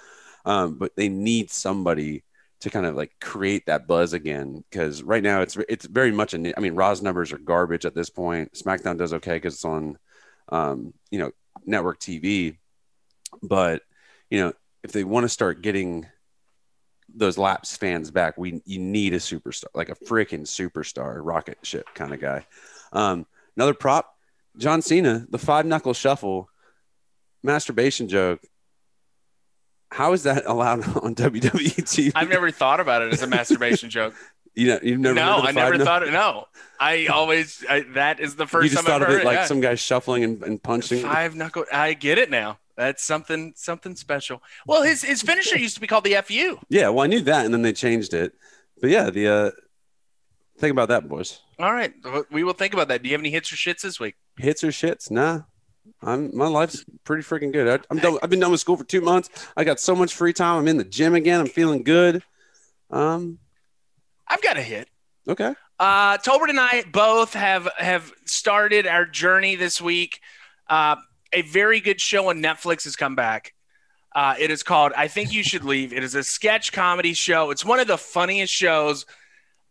Um, 0.45 0.77
but 0.77 0.95
they 0.95 1.09
need 1.09 1.51
somebody 1.51 2.23
to 2.61 2.69
kind 2.69 2.85
of 2.85 2.95
like 2.95 3.11
create 3.19 3.65
that 3.65 3.85
buzz 3.85 4.13
again 4.13 4.63
because 4.69 5.03
right 5.03 5.21
now 5.21 5.41
it's 5.41 5.57
it's 5.67 5.85
very 5.85 6.11
much 6.11 6.33
a. 6.33 6.57
I 6.57 6.61
mean, 6.61 6.75
Raw's 6.75 7.01
numbers 7.01 7.33
are 7.33 7.37
garbage 7.37 7.85
at 7.85 7.95
this 7.95 8.09
point. 8.09 8.53
SmackDown 8.53 8.97
does 8.97 9.13
okay 9.13 9.35
because 9.35 9.55
it's 9.55 9.65
on, 9.65 9.97
um, 10.49 10.93
you 11.11 11.19
know, 11.19 11.31
network 11.65 11.99
TV, 11.99 12.57
but 13.43 13.81
you 14.29 14.39
know 14.39 14.53
if 14.83 14.91
they 14.91 15.03
want 15.03 15.25
to 15.25 15.29
start 15.29 15.61
getting 15.61 16.05
those 17.13 17.37
laps 17.37 17.75
fans 17.75 18.11
back, 18.11 18.37
we 18.37 18.61
you 18.65 18.79
need 18.79 19.13
a 19.13 19.17
superstar, 19.17 19.65
like 19.73 19.89
a 19.89 19.95
freaking 19.95 20.43
superstar, 20.43 21.19
rocket 21.21 21.57
ship 21.63 21.87
kind 21.93 22.13
of 22.13 22.21
guy. 22.21 22.45
Um, 22.93 23.25
another 23.55 23.73
prop, 23.73 24.16
John 24.57 24.81
Cena, 24.81 25.25
the 25.29 25.37
five 25.37 25.65
knuckle 25.65 25.93
shuffle, 25.93 26.49
masturbation 27.43 28.07
joke. 28.07 28.41
How 29.91 30.13
is 30.13 30.23
that 30.23 30.45
allowed 30.45 30.79
on 31.03 31.15
WWE 31.15 31.75
TV? 31.83 32.11
I've 32.15 32.29
never 32.29 32.51
thought 32.51 32.79
about 32.79 33.01
it 33.01 33.13
as 33.13 33.21
a 33.21 33.27
masturbation 33.27 33.89
joke. 33.89 34.13
you 34.55 34.67
know, 34.67 34.79
you've 34.81 34.99
never. 34.99 35.15
no, 35.15 35.21
heard 35.21 35.37
of 35.37 35.41
the 35.43 35.47
I 35.47 35.51
never 35.51 35.71
knuckle- 35.71 35.85
thought 35.85 36.03
it. 36.03 36.11
No, 36.11 36.45
I 36.79 37.07
always 37.11 37.63
I, 37.69 37.81
that 37.93 38.19
is 38.19 38.35
the 38.35 38.47
first 38.47 38.63
You 38.63 38.69
just 38.71 38.85
time 38.85 38.99
thought 38.99 39.01
I've 39.03 39.09
never 39.09 39.11
thought 39.11 39.19
of 39.19 39.21
it 39.21 39.25
like 39.25 39.35
yeah. 39.37 39.45
some 39.45 39.61
guy 39.61 39.75
shuffling 39.75 40.23
and, 40.23 40.43
and 40.43 40.61
punching. 40.61 41.03
Five 41.03 41.35
knuckle. 41.35 41.65
I 41.71 41.93
get 41.93 42.17
it 42.17 42.29
now. 42.29 42.59
That's 42.75 43.03
something 43.03 43.53
something 43.55 43.95
special. 43.95 44.43
Well, 44.67 44.83
his 44.83 45.03
his 45.03 45.21
finisher 45.21 45.57
used 45.57 45.75
to 45.75 45.81
be 45.81 45.87
called 45.87 46.03
the 46.03 46.15
FU. 46.23 46.59
Yeah, 46.69 46.89
well, 46.89 47.03
I 47.03 47.07
knew 47.07 47.21
that, 47.21 47.45
and 47.45 47.53
then 47.53 47.63
they 47.63 47.73
changed 47.73 48.13
it. 48.13 48.33
But 48.79 48.91
yeah, 48.91 49.09
the 49.09 49.27
uh, 49.27 49.51
think 50.59 50.71
about 50.71 50.89
that, 50.89 51.07
boys. 51.07 51.39
All 51.57 51.73
right, 51.73 51.91
we 52.29 52.43
will 52.43 52.53
think 52.53 52.73
about 52.73 52.89
that. 52.89 53.01
Do 53.01 53.09
you 53.09 53.13
have 53.15 53.21
any 53.21 53.31
hits 53.31 53.51
or 53.51 53.55
shits 53.55 53.81
this 53.81 53.99
week? 53.99 54.15
Hits 54.37 54.63
or 54.63 54.69
shits? 54.69 55.11
Nah. 55.11 55.41
I'm 56.01 56.35
my 56.35 56.47
life's 56.47 56.85
pretty 57.05 57.23
freaking 57.23 57.51
good. 57.51 57.67
I, 57.67 57.83
I'm 57.89 57.97
done. 57.97 58.17
I've 58.21 58.29
been 58.29 58.39
done 58.39 58.51
with 58.51 58.59
school 58.59 58.77
for 58.77 58.83
two 58.83 59.01
months. 59.01 59.29
I 59.55 59.63
got 59.63 59.79
so 59.79 59.95
much 59.95 60.13
free 60.13 60.33
time. 60.33 60.59
I'm 60.59 60.67
in 60.67 60.77
the 60.77 60.83
gym 60.83 61.15
again. 61.15 61.39
I'm 61.39 61.47
feeling 61.47 61.83
good. 61.83 62.23
Um. 62.91 63.39
I've 64.27 64.41
got 64.41 64.57
a 64.57 64.61
hit. 64.61 64.89
Okay. 65.27 65.53
Uh, 65.79 66.17
Tolbert 66.17 66.49
and 66.49 66.59
I 66.59 66.83
both 66.91 67.33
have 67.33 67.67
have 67.77 68.11
started 68.25 68.87
our 68.87 69.05
journey 69.05 69.55
this 69.55 69.81
week. 69.81 70.19
Uh, 70.69 70.97
a 71.33 71.41
very 71.43 71.79
good 71.79 72.01
show 72.01 72.29
on 72.29 72.37
Netflix 72.37 72.83
has 72.83 72.95
come 72.95 73.15
back. 73.15 73.53
Uh, 74.15 74.35
it 74.39 74.51
is 74.51 74.63
called 74.63 74.93
"I 74.95 75.07
Think 75.07 75.33
You 75.33 75.43
Should 75.43 75.63
Leave." 75.63 75.93
It 75.93 76.03
is 76.03 76.15
a 76.15 76.23
sketch 76.23 76.71
comedy 76.71 77.13
show. 77.13 77.51
It's 77.51 77.65
one 77.65 77.79
of 77.79 77.87
the 77.87 77.97
funniest 77.97 78.53
shows. 78.53 79.05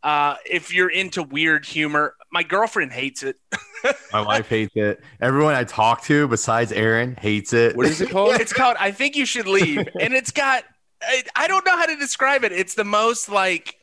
Uh, 0.06 0.36
if 0.48 0.72
you're 0.72 0.88
into 0.88 1.20
weird 1.20 1.64
humor, 1.64 2.14
my 2.30 2.44
girlfriend 2.44 2.92
hates 2.92 3.24
it. 3.24 3.36
My 4.12 4.20
wife 4.20 4.48
hates 4.48 4.76
it. 4.76 5.00
Everyone 5.20 5.54
I 5.54 5.64
talk 5.64 6.02
to, 6.04 6.28
besides 6.28 6.70
Aaron, 6.70 7.16
hates 7.16 7.52
it. 7.52 7.76
What 7.76 7.86
is 7.86 8.00
it 8.00 8.10
called? 8.10 8.40
it's 8.40 8.52
called 8.52 8.76
"I 8.78 8.92
Think 8.92 9.16
You 9.16 9.26
Should 9.26 9.48
Leave," 9.48 9.78
and 10.00 10.14
it's 10.14 10.30
got 10.30 10.62
I, 11.02 11.24
I 11.34 11.48
don't 11.48 11.66
know 11.66 11.76
how 11.76 11.86
to 11.86 11.96
describe 11.96 12.44
it. 12.44 12.52
It's 12.52 12.74
the 12.74 12.84
most 12.84 13.28
like 13.28 13.74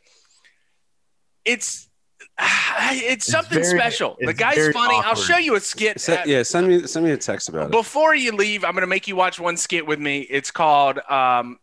it's 1.44 1.90
it's 2.40 3.26
something 3.26 3.62
very- 3.62 3.78
special. 3.78 4.16
The 4.22 4.34
guy's 4.34 4.56
very 4.56 4.72
funny. 4.72 4.96
I'll 5.04 5.16
show 5.16 5.38
you 5.38 5.56
a 5.56 5.60
skit. 5.60 6.00
Se- 6.00 6.20
uh, 6.20 6.24
yeah, 6.26 6.44
send 6.44 6.70
me 6.70 6.88
send 6.88 7.06
me 7.06 7.12
a 7.12 7.18
text 7.18 7.50
about 7.50 7.66
it. 7.66 7.72
Before 7.72 8.16
you 8.16 8.32
leave, 8.32 8.64
I'm 8.64 8.72
going 8.72 8.82
to 8.82 8.88
make 8.88 9.10
you 9.10 9.18
watch 9.18 9.42
one 9.42 9.58
skit 9.58 9.86
with 9.86 10.00
me. 10.00 10.22
It's 10.22 10.52
called 10.52 11.00
um, 11.10 11.60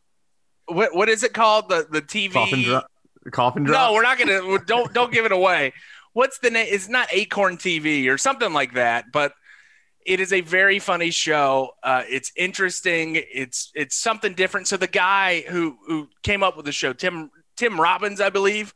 what 0.67 0.95
what 0.95 1.09
is 1.09 1.23
it 1.23 1.33
called? 1.33 1.71
The 1.71 1.87
the 1.91 2.03
TV. 2.03 2.83
Coffin 3.31 3.65
drop. 3.65 3.91
No, 3.91 3.95
we're 3.95 4.03
not 4.03 4.19
going 4.19 4.29
to. 4.29 4.65
Don't 4.65 4.93
don't 4.93 5.13
give 5.13 5.25
it 5.25 5.33
away. 5.33 5.73
What's 6.13 6.39
the 6.39 6.51
name? 6.51 6.67
It's 6.69 6.89
not 6.89 7.09
Acorn 7.13 7.57
TV 7.57 8.09
or 8.09 8.19
something 8.19 8.53
like 8.53 8.75
that, 8.75 9.07
but 9.13 9.33
it 10.07 10.21
is 10.21 10.33
a 10.33 10.41
very 10.41 10.79
funny 10.79 11.11
show. 11.11 11.71
Uh, 11.83 12.03
it's 12.09 12.33
interesting. 12.37 13.17
It's 13.17 13.71
it's 13.75 13.97
something 13.97 14.35
different. 14.35 14.69
So 14.69 14.77
the 14.77 14.87
guy 14.87 15.43
who 15.43 15.77
who 15.87 16.09
came 16.23 16.43
up 16.43 16.57
with 16.57 16.67
the 16.67 16.73
show, 16.73 16.93
Tim 16.93 17.31
Tim 17.57 17.81
Robbins, 17.81 18.21
I 18.21 18.31
believe, 18.31 18.73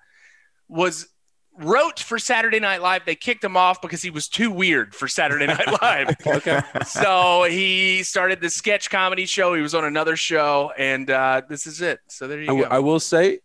was 0.69 1.09
wrote 1.57 2.01
for 2.01 2.19
Saturday 2.19 2.61
Night 2.61 2.83
Live. 2.83 3.05
They 3.05 3.15
kicked 3.15 3.43
him 3.43 3.57
off 3.57 3.81
because 3.81 4.03
he 4.03 4.11
was 4.11 4.29
too 4.29 4.51
weird 4.51 4.95
for 4.95 5.09
Saturday 5.09 5.47
Night 5.47 5.81
Live. 5.83 6.17
okay. 6.27 6.61
so 6.87 7.45
he 7.45 8.03
started 8.03 8.41
the 8.41 8.51
sketch 8.51 8.91
comedy 8.91 9.27
show. 9.27 9.55
He 9.55 9.63
was 9.63 9.75
on 9.75 9.85
another 9.85 10.17
show, 10.17 10.73
and 10.77 11.11
uh, 11.11 11.43
this 11.49 11.67
is 11.67 11.81
it. 11.81 12.01
So 12.09 12.27
there 12.27 12.41
you 12.41 12.47
w- 12.47 12.65
go. 12.65 12.71
I 12.71 12.81
will 12.81 13.01
say, 13.01 13.41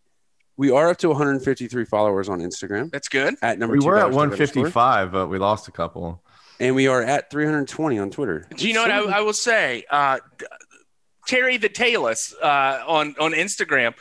we 0.60 0.70
are 0.70 0.90
up 0.90 0.98
to 0.98 1.08
153 1.08 1.86
followers 1.86 2.28
on 2.28 2.40
Instagram 2.40 2.90
That's 2.90 3.08
good. 3.08 3.34
at 3.40 3.58
number. 3.58 3.72
we 3.72 3.80
two 3.80 3.86
were 3.86 3.96
at 3.96 4.02
Dodge 4.02 4.12
Dog 4.12 4.20
underscore, 4.32 4.64
155, 4.64 5.10
but 5.10 5.28
we 5.28 5.38
lost 5.38 5.68
a 5.68 5.72
couple. 5.72 6.22
and 6.60 6.74
we 6.74 6.86
are 6.86 7.02
at 7.02 7.30
320 7.30 7.98
on 7.98 8.10
Twitter. 8.10 8.46
Do 8.54 8.68
you 8.68 8.74
know 8.74 8.82
what 8.82 8.90
I, 8.90 8.98
I 8.98 9.20
will 9.22 9.32
say? 9.32 9.84
Uh, 9.90 10.18
Terry 11.26 11.56
the 11.56 11.70
Tailus 11.70 12.34
uh, 12.42 12.84
on 12.86 13.14
on 13.18 13.32
Instagram 13.32 13.94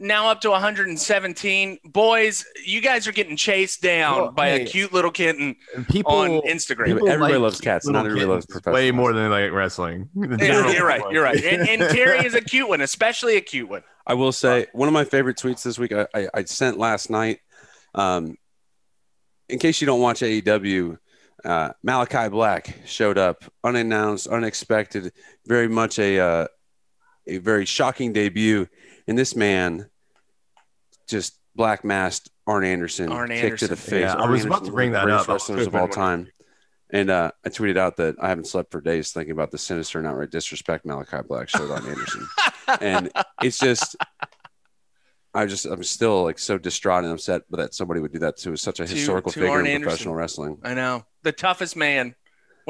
now 0.00 0.28
up 0.30 0.40
to 0.40 0.50
117. 0.50 1.78
Boys, 1.84 2.44
you 2.64 2.80
guys 2.80 3.06
are 3.06 3.12
getting 3.12 3.36
chased 3.36 3.82
down 3.82 4.16
Well, 4.16 4.32
by 4.32 4.50
hey. 4.50 4.62
a 4.62 4.66
cute 4.66 4.92
little 4.92 5.10
kitten 5.10 5.56
people 5.88 6.12
on 6.12 6.30
Instagram. 6.42 6.86
people 6.86 7.08
everybody 7.08 7.34
like 7.34 7.42
loves 7.42 7.60
cats. 7.60 7.86
Not 7.86 8.06
everybody 8.06 8.26
loves 8.26 8.46
kittens 8.46 8.62
professionals. 8.62 8.74
Way 8.74 8.90
more 8.90 9.12
than 9.12 9.30
they 9.30 9.44
like 9.46 9.52
wrestling. 9.52 10.08
Yeah, 10.40 10.72
you're 10.72 10.86
right. 10.86 11.02
You're 11.10 11.22
right. 11.22 11.42
And, 11.42 11.68
and 11.68 11.82
Terry 11.94 12.24
is 12.24 12.34
a 12.34 12.40
cute 12.40 12.68
one, 12.68 12.80
especially 12.80 13.36
a 13.36 13.40
cute 13.40 13.68
one. 13.68 13.82
I 14.06 14.14
will 14.14 14.32
say 14.32 14.66
one 14.72 14.88
of 14.88 14.94
my 14.94 15.04
favorite 15.04 15.36
tweets 15.36 15.62
this 15.62 15.78
week 15.78 15.92
I, 15.92 16.06
I, 16.14 16.28
I 16.34 16.44
sent 16.44 16.78
last 16.78 17.10
night. 17.10 17.40
Um, 17.94 18.36
in 19.48 19.58
case 19.58 19.80
you 19.80 19.86
don't 19.86 20.00
watch 20.00 20.20
AEW, 20.20 20.98
uh, 21.44 21.70
Malakai 21.86 22.30
Black 22.30 22.74
showed 22.86 23.18
up 23.18 23.44
unannounced, 23.64 24.26
unexpected, 24.28 25.12
very 25.46 25.68
much 25.68 25.98
a 25.98 26.18
uh, 26.20 26.46
a 27.26 27.38
very 27.38 27.64
shocking 27.64 28.12
debut. 28.12 28.66
And 29.10 29.18
this 29.18 29.34
man 29.34 29.90
just 31.08 31.36
black 31.56 31.84
masked 31.84 32.30
Arn 32.46 32.64
Anderson, 32.64 33.10
Arn 33.10 33.28
kick 33.30 33.56
to 33.58 33.66
the 33.66 33.74
face. 33.74 34.02
Yeah, 34.02 34.14
I 34.14 34.20
Arn 34.20 34.30
was 34.30 34.44
about 34.44 34.64
to 34.66 34.70
bring 34.70 34.92
that 34.92 35.04
the 35.04 35.16
up. 35.16 35.26
greatest 35.26 35.50
I 35.50 35.54
wrestlers 35.54 35.66
of 35.66 35.74
all 35.74 35.88
time. 35.88 36.28
And 36.90 37.10
uh, 37.10 37.32
I 37.44 37.48
tweeted 37.48 37.76
out 37.76 37.96
that 37.96 38.14
I 38.20 38.28
haven't 38.28 38.46
slept 38.46 38.70
for 38.70 38.80
days 38.80 39.10
thinking 39.10 39.32
about 39.32 39.50
the 39.50 39.58
sinister 39.58 39.98
and 39.98 40.06
outright 40.06 40.30
disrespect 40.30 40.86
Malakai 40.86 41.26
Black 41.26 41.48
showed 41.48 41.72
on 41.72 41.84
Anderson. 41.88 42.28
and 42.80 43.10
it's 43.42 43.58
just 43.58 43.96
I 45.34 45.46
just 45.46 45.66
I'm 45.66 45.82
still 45.82 46.22
like 46.22 46.38
so 46.38 46.56
distraught 46.56 47.02
and 47.02 47.12
upset 47.12 47.42
that 47.50 47.74
somebody 47.74 47.98
would 47.98 48.12
do 48.12 48.20
that 48.20 48.36
to 48.38 48.54
such 48.56 48.78
a 48.78 48.86
To- 48.86 48.94
historical 48.94 49.32
to 49.32 49.40
figure 49.40 49.50
Arn 49.50 49.66
in 49.66 49.72
Anderson. 49.72 49.90
professional 49.90 50.14
wrestling. 50.14 50.58
I 50.62 50.74
know. 50.74 51.04
The 51.24 51.32
toughest 51.32 51.74
man. 51.74 52.14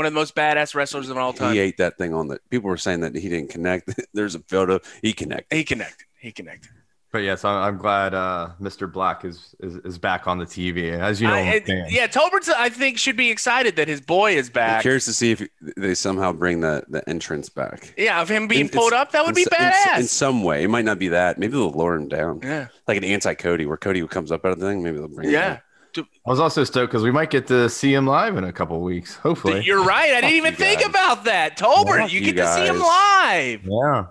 One 0.00 0.06
of 0.06 0.14
the 0.14 0.18
most 0.18 0.34
badass 0.34 0.74
wrestlers 0.74 1.10
of 1.10 1.18
all 1.18 1.34
time. 1.34 1.52
He 1.52 1.58
ate 1.60 1.76
that 1.76 1.98
thing 1.98 2.14
on 2.14 2.28
the 2.28 2.38
people 2.48 2.70
were 2.70 2.78
saying 2.78 3.00
that 3.00 3.14
he 3.14 3.28
didn't 3.28 3.50
connect. 3.50 3.90
There's 4.14 4.34
a 4.34 4.38
photo 4.38 4.80
he 5.02 5.12
connected. 5.12 5.54
He 5.54 5.62
connected. 5.62 6.06
He 6.18 6.32
connected. 6.32 6.70
But 7.12 7.18
yes, 7.18 7.44
I'm, 7.44 7.62
I'm 7.62 7.76
glad 7.76 8.14
uh, 8.14 8.52
Mr. 8.62 8.90
Black 8.90 9.26
is, 9.26 9.54
is 9.60 9.76
is 9.84 9.98
back 9.98 10.26
on 10.26 10.38
the 10.38 10.46
TV. 10.46 10.98
As 10.98 11.20
you 11.20 11.28
know, 11.28 11.34
I- 11.34 11.40
it- 11.66 11.92
yeah, 11.92 12.06
Tolbert, 12.06 12.48
I 12.48 12.70
think, 12.70 12.96
should 12.96 13.18
be 13.18 13.30
excited 13.30 13.76
that 13.76 13.88
his 13.88 14.00
boy 14.00 14.36
is 14.38 14.48
back. 14.48 14.68
I'm 14.68 14.74
back. 14.76 14.82
curious 14.82 15.04
to 15.04 15.12
see 15.12 15.32
if 15.32 15.46
they 15.76 15.94
somehow 15.94 16.32
bring 16.32 16.60
the 16.60 16.82
the 16.88 17.06
entrance 17.06 17.50
back. 17.50 17.92
Yeah, 17.98 18.22
of 18.22 18.30
him 18.30 18.48
being 18.48 18.62
In- 18.62 18.68
pulled 18.70 18.94
up, 18.94 19.12
that 19.12 19.20
would 19.26 19.30
in 19.30 19.34
be 19.34 19.42
s- 19.42 19.48
in 19.48 19.66
badass. 19.92 19.98
In, 19.98 20.06
some 20.06 20.42
way, 20.44 20.62
it 20.64 20.68
might 20.68 20.86
not 20.86 20.98
be 20.98 21.08
that. 21.08 21.38
Maybe 21.38 21.50
they'll 21.52 21.68
lower 21.72 21.94
him 21.94 22.08
down, 22.08 22.40
yeah, 22.42 22.68
like 22.88 22.96
an 22.96 23.04
anti 23.04 23.34
Cody, 23.34 23.66
where 23.66 23.76
Cody 23.76 24.06
comes 24.06 24.32
up 24.32 24.46
out 24.46 24.52
of 24.52 24.60
the 24.60 24.66
thing. 24.66 24.82
Maybe 24.82 24.96
they'll 24.96 25.08
bring. 25.08 25.28
him 25.28 25.34
yeah. 25.34 25.58
I 25.98 26.02
was 26.30 26.40
also 26.40 26.64
stoked 26.64 26.90
because 26.92 27.02
we 27.02 27.10
might 27.10 27.30
get 27.30 27.46
to 27.48 27.68
see 27.68 27.92
him 27.92 28.06
live 28.06 28.36
in 28.36 28.44
a 28.44 28.52
couple 28.52 28.80
weeks. 28.80 29.14
Hopefully, 29.16 29.62
You're 29.64 29.84
right. 29.84 30.12
I 30.12 30.20
didn't 30.20 30.36
even 30.36 30.54
think 30.54 30.80
guys. 30.80 30.88
about 30.88 31.24
that. 31.24 31.56
Tolbert, 31.58 32.00
Fuck 32.02 32.12
you 32.12 32.20
you 32.20 32.32
get 32.32 32.44
to 32.46 32.54
see 32.54 32.66
him 32.66 32.78
live. 32.78 33.60
yeah. 33.64 34.06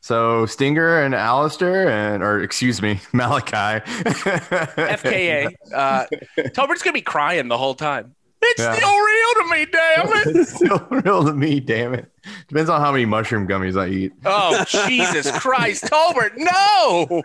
So 0.00 0.46
Stinger 0.46 1.02
and 1.04 1.14
Aleister 1.14 1.88
and 1.88 2.22
or 2.24 2.42
excuse 2.42 2.82
me, 2.82 2.94
Malakai. 3.12 3.82
FKA. 3.84 5.54
Uh, 5.72 6.04
Tolbert's 6.50 6.82
gonna 6.82 6.92
be 6.92 7.00
crying 7.02 7.48
the 7.48 7.56
whole 7.56 7.74
time. 7.74 8.14
It's 8.42 8.60
Yeah. 8.60 8.74
still 8.74 8.98
real 8.98 9.34
to 9.34 9.50
me, 9.50 9.66
damn 9.70 10.08
it. 10.08 10.36
it's 10.36 10.54
still 10.56 10.86
real 10.90 11.24
to 11.24 11.32
me, 11.32 11.60
damn 11.60 11.94
it. 11.94 12.10
Depends 12.48 12.68
on 12.68 12.80
how 12.80 12.90
many 12.92 13.04
mushroom 13.06 13.46
gummies 13.46 13.80
I 13.80 13.86
eat. 13.88 14.12
Oh 14.24 14.64
Jesus 14.64 15.30
Christ, 15.38 15.84
Tolbert, 15.84 16.32
no! 16.36 17.22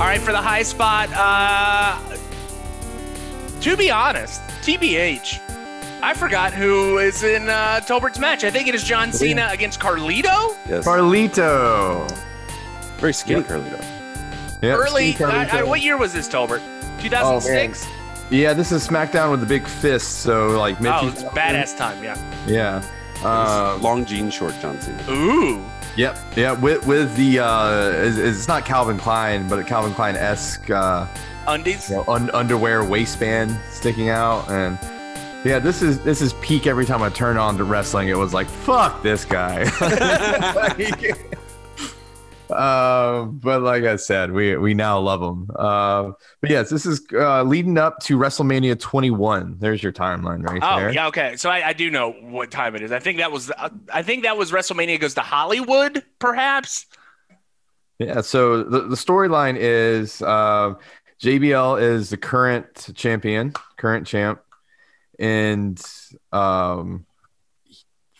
All 0.00 0.06
right, 0.06 0.20
for 0.20 0.32
the 0.32 0.40
high 0.40 0.62
spot. 0.62 1.10
Uh, 1.14 1.98
to 3.60 3.76
be 3.76 3.90
honest, 3.90 4.40
TBH. 4.62 5.40
I 6.02 6.14
forgot 6.14 6.54
who 6.54 6.96
is 6.96 7.22
in 7.22 7.50
uh, 7.50 7.80
Tolbert's 7.80 8.18
match. 8.18 8.42
I 8.42 8.50
think 8.50 8.66
it 8.66 8.74
is 8.74 8.82
John 8.82 9.12
Cena 9.12 9.50
against 9.52 9.78
Carlito. 9.78 10.56
Yes, 10.66 10.86
Carlito. 10.86 12.10
very 12.96 13.12
skinny 13.12 13.40
Yep. 13.40 13.48
Carlito. 13.48 13.84
Yep, 14.62 14.78
Early. 14.78 15.12
Steve 15.12 15.26
Carlito. 15.26 15.52
I, 15.52 15.58
I, 15.58 15.62
what 15.64 15.82
year 15.82 15.98
was 15.98 16.14
this, 16.14 16.26
Tolbert? 16.26 16.62
2006. 17.02 17.86
yeah, 18.30 18.54
this 18.54 18.72
is 18.72 18.88
SmackDown 18.88 19.30
with 19.30 19.40
the 19.40 19.46
big 19.46 19.66
fist. 19.66 20.20
So 20.20 20.58
like 20.58 20.80
Mickey. 20.80 20.96
Oh, 20.98 21.08
it's 21.08 21.22
badass 21.24 21.76
time. 21.76 22.02
Yeah. 22.02 22.16
Yeah. 22.46 22.82
Um, 23.22 23.82
Long 23.82 24.06
jean 24.06 24.30
short 24.30 24.54
John 24.62 24.80
Cena. 24.80 25.04
Ooh. 25.10 25.62
Yep. 25.96 26.18
Yeah. 26.36 26.52
With 26.52 26.86
with 26.86 27.14
the 27.16 27.40
uh, 27.40 27.90
it's, 27.94 28.16
it's 28.16 28.48
not 28.48 28.64
Calvin 28.64 28.98
Klein, 28.98 29.48
but 29.48 29.58
a 29.58 29.64
Calvin 29.64 29.92
Klein 29.94 30.16
esque 30.16 30.70
uh, 30.70 31.06
Undies. 31.48 31.90
you 31.90 31.96
know, 31.96 32.04
un- 32.08 32.30
underwear 32.30 32.84
waistband 32.84 33.58
sticking 33.70 34.08
out, 34.08 34.48
and 34.50 34.78
yeah, 35.44 35.58
this 35.58 35.82
is 35.82 35.98
this 36.00 36.20
is 36.20 36.32
peak. 36.34 36.66
Every 36.66 36.84
time 36.86 37.02
I 37.02 37.08
turn 37.10 37.36
on 37.36 37.56
to 37.58 37.64
wrestling, 37.64 38.08
it 38.08 38.16
was 38.16 38.32
like 38.34 38.48
fuck 38.48 39.02
this 39.02 39.24
guy. 39.24 39.64
Like, 40.54 41.29
uh, 42.50 43.24
but 43.24 43.62
like 43.62 43.84
I 43.84 43.96
said, 43.96 44.32
we 44.32 44.56
we 44.56 44.74
now 44.74 44.98
love 44.98 45.20
them. 45.20 45.48
Uh, 45.54 46.12
but 46.40 46.50
yes, 46.50 46.70
this 46.70 46.86
is 46.86 47.02
uh, 47.12 47.42
leading 47.42 47.78
up 47.78 47.98
to 48.00 48.18
WrestleMania 48.18 48.78
21. 48.78 49.56
There's 49.58 49.82
your 49.82 49.92
timeline 49.92 50.42
right 50.46 50.60
Oh 50.62 50.76
there. 50.78 50.92
yeah, 50.92 51.06
okay. 51.08 51.36
So 51.36 51.50
I, 51.50 51.68
I 51.68 51.72
do 51.72 51.90
know 51.90 52.12
what 52.12 52.50
time 52.50 52.74
it 52.76 52.82
is. 52.82 52.92
I 52.92 52.98
think 52.98 53.18
that 53.18 53.32
was 53.32 53.50
uh, 53.50 53.70
I 53.92 54.02
think 54.02 54.24
that 54.24 54.36
was 54.36 54.52
WrestleMania 54.52 55.00
goes 55.00 55.14
to 55.14 55.20
Hollywood, 55.22 56.04
perhaps. 56.18 56.86
Yeah, 57.98 58.22
so 58.22 58.62
the, 58.62 58.80
the 58.82 58.96
storyline 58.96 59.56
is 59.58 60.22
uh, 60.22 60.74
JBL 61.22 61.82
is 61.82 62.10
the 62.10 62.16
current 62.16 62.90
champion, 62.94 63.52
current 63.76 64.06
champ, 64.06 64.40
and 65.18 65.80
um, 66.32 67.04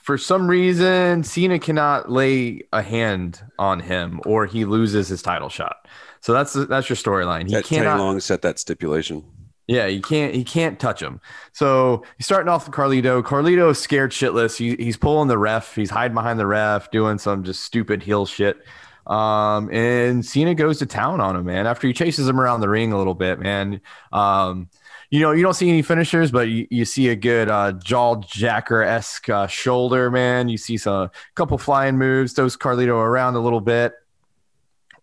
for 0.03 0.19
some 0.19 0.49
reason, 0.49 1.23
Cena 1.23 1.59
cannot 1.59 2.11
lay 2.11 2.63
a 2.73 2.83
hand 2.83 3.43
on 3.59 3.81
him, 3.81 4.21
or 4.27 4.47
he 4.47 4.65
loses 4.65 5.09
his 5.09 5.23
title 5.23 5.49
shot. 5.49 5.87
So 6.21 6.33
that's 6.33 6.53
that's 6.53 6.89
your 6.89 6.97
storyline. 6.97 7.49
He 7.49 7.55
That 7.55 7.65
Teddy 7.65 7.83
cannot. 7.83 7.99
Long 7.99 8.21
set 8.21 8.43
that 8.43 8.59
stipulation. 8.59 9.25
Yeah, 9.67 9.87
he 9.87 10.01
can't. 10.01 10.35
He 10.35 10.43
can't 10.43 10.81
touch 10.81 11.01
him. 11.01 11.21
So 11.53 12.03
he's 12.17 12.27
starting 12.27 12.49
off 12.49 12.67
with 12.67 12.75
Carlito. 12.75 13.23
Carlito 13.23 13.71
is 13.71 13.79
scared 13.79 14.11
shitless. 14.11 14.57
He, 14.57 14.75
he's 14.83 14.97
pulling 14.97 15.29
the 15.29 15.39
ref. 15.39 15.75
He's 15.75 15.91
hiding 15.91 16.15
behind 16.15 16.41
the 16.41 16.47
ref, 16.47 16.91
doing 16.91 17.19
some 17.19 17.45
just 17.45 17.63
stupid 17.63 18.03
heel 18.03 18.27
shit. 18.27 18.59
Um, 19.07 19.71
and 19.73 20.25
Cena 20.25 20.55
goes 20.55 20.79
to 20.81 20.87
town 20.87 21.21
on 21.21 21.37
him, 21.37 21.45
man. 21.45 21.67
After 21.67 21.87
he 21.87 21.93
chases 21.93 22.29
him 22.29 22.41
around 22.41 22.61
the 22.61 22.69
ring 22.69 22.93
a 22.93 22.99
little 22.99 23.15
bit, 23.15 23.39
man. 23.39 23.81
Um, 24.13 24.69
you 25.11 25.20
know, 25.20 25.33
you 25.33 25.42
don't 25.42 25.55
see 25.55 25.68
any 25.68 25.83
finishers, 25.83 26.31
but 26.31 26.49
you, 26.49 26.66
you 26.70 26.85
see 26.85 27.09
a 27.09 27.16
good 27.16 27.49
uh, 27.51 27.73
jaw 27.73 28.16
jacker 28.16 28.83
esque 28.83 29.29
uh, 29.29 29.46
shoulder, 29.46 30.11
man. 30.11 30.49
You 30.49 30.57
see 30.57 30.77
some 30.77 30.94
a 30.94 31.11
couple 31.35 31.59
flying 31.59 31.99
moves, 31.99 32.33
throws 32.33 32.57
Carlito 32.57 32.94
around 32.96 33.35
a 33.35 33.40
little 33.40 33.61
bit. 33.61 33.92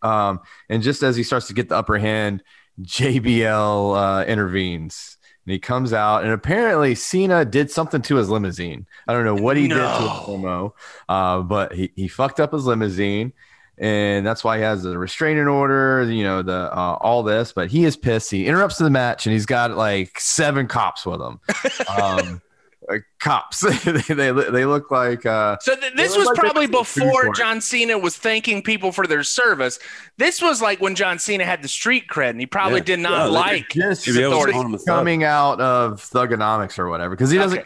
Um, 0.02 0.40
and 0.70 0.82
just 0.82 1.04
as 1.04 1.16
he 1.16 1.24
starts 1.24 1.48
to 1.48 1.54
get 1.54 1.70
the 1.70 1.76
upper 1.76 1.98
hand, 1.98 2.44
JBL 2.82 4.22
uh, 4.22 4.26
intervenes 4.26 5.18
and 5.46 5.54
he 5.54 5.60
comes 5.60 5.94
out. 5.94 6.24
And 6.24 6.32
apparently, 6.32 6.94
Cena 6.96 7.46
did 7.46 7.72
something 7.72 8.02
to 8.04 8.16
his 8.16 8.30
limousine. 8.30 8.86
I 9.08 9.14
don't 9.14 9.26
know 9.26 9.36
what 9.36 9.58
he 9.58 9.68
did 9.68 9.76
to 9.76 9.82
No. 9.82 10.10
his 10.20 10.28
limo, 10.28 10.76
uh, 11.10 11.42
but 11.42 11.74
he, 11.74 11.92
he 11.96 12.08
fucked 12.08 12.40
up 12.40 12.54
his 12.54 12.66
limousine. 12.66 13.34
And 13.80 14.26
that's 14.26 14.44
why 14.44 14.58
he 14.58 14.64
has 14.64 14.84
the 14.84 14.98
restraining 14.98 15.48
order, 15.48 16.04
you 16.10 16.24
know, 16.24 16.42
the 16.42 16.76
uh, 16.76 16.98
all 17.00 17.22
this. 17.22 17.54
But 17.54 17.70
he 17.70 17.86
is 17.86 17.96
pissed. 17.96 18.32
He 18.32 18.48
interrupts 18.48 18.78
the 18.78 18.90
match, 18.90 19.26
and 19.28 19.34
he's 19.34 19.46
got 19.46 19.72
like 19.72 20.20
seven 20.20 20.68
cops 20.68 21.06
with 21.06 21.22
him. 21.22 21.40
Um, 21.88 22.42
uh, 22.90 22.98
cops. 23.20 23.60
they, 23.84 24.02
they 24.14 24.32
they 24.32 24.66
look 24.66 24.92
like 24.92 25.26
uh, 25.26 25.58
So 25.62 25.76
th- 25.76 25.94
this 25.96 26.10
was 26.16 26.20
was 26.20 26.28
like 26.28 26.38
probably 26.38 26.68
before. 26.68 27.34
John 27.34 27.60
Cena 27.62 27.98
was 27.98 28.16
thanking 28.18 28.62
people 28.62 28.92
for 28.92 29.06
their 29.08 29.24
service. 29.24 29.80
This 30.18 30.42
was 30.42 30.62
like 30.62 30.80
when 30.80 30.96
John 30.96 31.20
Cena 31.20 31.44
had 31.46 31.62
the 31.62 31.68
street 31.68 32.06
cred, 32.10 32.32
and 32.32 32.40
he 32.40 32.46
probably 32.46 32.80
Yeah. 32.80 32.84
did 32.86 33.00
not 33.00 33.26
Yeah, 33.32 33.40
like 33.40 33.70
just 33.70 34.06
his 34.06 34.16
JBL 34.18 34.30
was 34.30 34.32
authority. 34.34 34.52
calling 34.54 34.68
him 34.70 34.74
a 34.76 34.78
thug. 34.78 34.86
coming 34.88 35.24
out 35.24 35.60
of 35.62 36.02
thuganomics 36.02 36.80
or 36.80 36.90
whatever 36.90 37.16
because 37.16 37.30
he 37.30 37.38
doesn't 37.38 37.66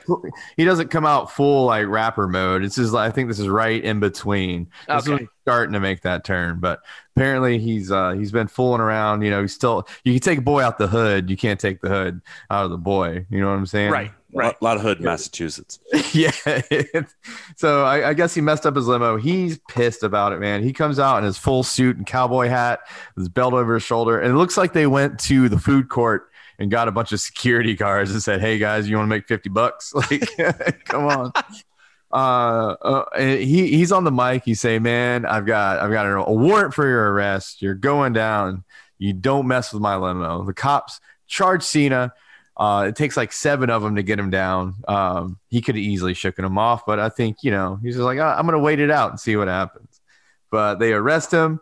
he 0.57 0.65
doesn't 0.65 0.89
come 0.89 1.05
out 1.05 1.31
full 1.31 1.65
like 1.65 1.87
rapper 1.87 2.27
mode 2.27 2.63
it's 2.63 2.75
just 2.75 2.93
like, 2.93 3.07
i 3.09 3.11
think 3.13 3.27
this 3.27 3.39
is 3.39 3.47
right 3.47 3.83
in 3.83 3.99
between 3.99 4.67
this 4.87 5.07
Okay. 5.07 5.23
is 5.23 5.29
starting 5.43 5.73
to 5.73 5.79
make 5.79 6.01
that 6.01 6.23
turn 6.23 6.59
but 6.59 6.79
apparently 7.15 7.57
he's 7.59 7.91
uh 7.91 8.11
he's 8.11 8.31
been 8.31 8.47
fooling 8.47 8.81
around 8.81 9.21
you 9.21 9.29
know 9.29 9.41
he's 9.41 9.53
still 9.53 9.87
you 10.03 10.13
can 10.13 10.19
take 10.21 10.39
a 10.39 10.41
boy 10.41 10.61
out 10.61 10.77
the 10.77 10.87
hood 10.87 11.29
you 11.29 11.37
can't 11.37 11.59
take 11.59 11.81
the 11.81 11.89
hood 11.89 12.21
out 12.49 12.65
of 12.65 12.71
the 12.71 12.77
boy 12.77 13.25
you 13.29 13.39
know 13.39 13.47
what 13.47 13.53
i'm 13.57 13.65
saying 13.65 13.91
Right, 13.91 14.11
A 14.11 14.13
right. 14.33 14.45
lot, 14.45 14.61
lot 14.61 14.77
of 14.77 14.83
hood, 14.83 14.99
in 14.99 15.05
Massachusetts. 15.05 15.79
yeah. 16.13 16.31
so 17.55 17.83
I, 17.83 18.09
I 18.09 18.13
guess 18.13 18.33
he 18.33 18.41
messed 18.41 18.65
up 18.65 18.75
his 18.75 18.87
limo. 18.87 19.17
He's 19.17 19.59
pissed 19.69 20.03
about 20.03 20.33
it, 20.33 20.39
man. 20.39 20.63
He 20.63 20.73
comes 20.73 20.99
out 20.99 21.17
in 21.17 21.23
his 21.23 21.37
full 21.37 21.63
suit 21.63 21.97
and 21.97 22.05
cowboy 22.05 22.47
hat, 22.47 22.81
his 23.15 23.29
belt 23.29 23.53
over 23.53 23.75
his 23.75 23.83
shoulder, 23.83 24.19
and 24.19 24.31
it 24.33 24.37
looks 24.37 24.57
like 24.57 24.73
they 24.73 24.87
went 24.87 25.19
to 25.21 25.49
the 25.49 25.59
food 25.59 25.89
court 25.89 26.31
and 26.61 26.69
got 26.69 26.87
a 26.87 26.91
bunch 26.91 27.11
of 27.11 27.19
security 27.19 27.75
guards 27.75 28.11
and 28.11 28.21
said, 28.21 28.39
"Hey 28.39 28.57
guys, 28.57 28.87
you 28.87 28.95
want 28.95 29.07
to 29.07 29.09
make 29.09 29.27
fifty 29.27 29.49
bucks? 29.49 29.93
Like, 29.95 30.29
come 30.85 31.05
on." 31.07 31.31
Uh, 32.13 32.75
uh, 32.81 33.05
and 33.17 33.39
he 33.39 33.67
he's 33.67 33.91
on 33.91 34.03
the 34.03 34.11
mic. 34.11 34.43
He's 34.45 34.61
saying, 34.61 34.83
"Man, 34.83 35.25
I've 35.25 35.45
got 35.45 35.79
I've 35.79 35.91
got 35.91 36.05
a 36.05 36.31
warrant 36.31 36.73
for 36.73 36.87
your 36.87 37.11
arrest. 37.11 37.61
You're 37.61 37.73
going 37.73 38.13
down. 38.13 38.63
You 38.99 39.13
don't 39.13 39.47
mess 39.47 39.73
with 39.73 39.81
my 39.81 39.95
limo." 39.95 40.43
The 40.43 40.53
cops 40.53 40.99
charge 41.27 41.63
Cena. 41.63 42.13
Uh, 42.61 42.83
it 42.89 42.95
takes 42.95 43.17
like 43.17 43.33
seven 43.33 43.71
of 43.71 43.81
them 43.81 43.95
to 43.95 44.03
get 44.03 44.19
him 44.19 44.29
down. 44.29 44.75
Um, 44.87 45.39
he 45.49 45.61
could 45.61 45.73
have 45.73 45.83
easily 45.83 46.13
shooken 46.13 46.45
him 46.45 46.59
off, 46.59 46.85
but 46.85 46.99
I 46.99 47.09
think 47.09 47.37
you 47.41 47.49
know 47.49 47.79
he's 47.81 47.95
just 47.95 48.03
like, 48.05 48.19
"Ah, 48.19 48.35
I'm 48.37 48.45
going 48.45 48.53
to 48.53 48.59
wait 48.59 48.79
it 48.79 48.91
out 48.91 49.09
and 49.09 49.19
see 49.19 49.35
what 49.35 49.47
happens. 49.47 49.99
But 50.51 50.75
they 50.75 50.93
arrest 50.93 51.31
him 51.31 51.59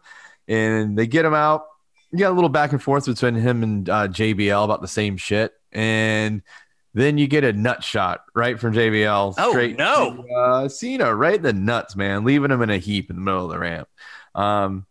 and 0.50 0.98
they 0.98 1.08
get 1.08 1.24
him 1.24 1.34
out. 1.34 1.64
You 2.12 2.20
got 2.20 2.32
a 2.32 2.36
little 2.36 2.50
back 2.50 2.74
and 2.74 2.84
forth 2.84 3.06
between 3.06 3.36
him 3.36 3.64
and 3.64 3.90
uh, 3.90 4.08
JBL 4.10 4.66
about 4.66 4.82
the 4.82 4.90
same 4.90 5.16
shit, 5.16 5.54
and 5.72 6.42
then 6.94 7.18
you 7.18 7.28
get 7.28 7.46
a 7.46 7.54
nut 7.54 7.82
shot 7.82 8.22
right 8.36 8.60
from 8.60 8.74
JBL 8.74 9.36
Oh, 9.38 9.52
straight 9.52 9.78
no. 9.78 10.24
to, 10.28 10.34
uh, 10.34 10.68
Cena 10.68 11.16
right 11.16 11.36
in 11.36 11.44
the 11.44 11.54
nuts, 11.54 11.96
man, 11.96 12.26
leaving 12.26 12.52
him 12.52 12.62
in 12.62 12.72
a 12.72 12.78
heap 12.78 13.10
in 13.10 13.16
the 13.16 13.22
middle 13.22 13.46
of 13.46 13.52
the 13.52 13.60
ramp. 13.60 13.88
Um, 14.36 14.86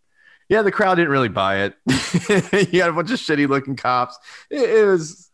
yeah, 0.49 0.63
the 0.63 0.73
crowd 0.73 0.95
didn't 0.95 1.11
really 1.11 1.29
buy 1.29 1.65
it. 1.65 1.75
you 2.73 2.81
had 2.81 2.89
a 2.89 2.95
bunch 2.95 3.11
of 3.11 3.19
shitty 3.19 3.47
looking 3.47 3.77
cops. 3.77 4.17
It, 4.49 4.71
it 4.71 4.87
was 4.87 5.28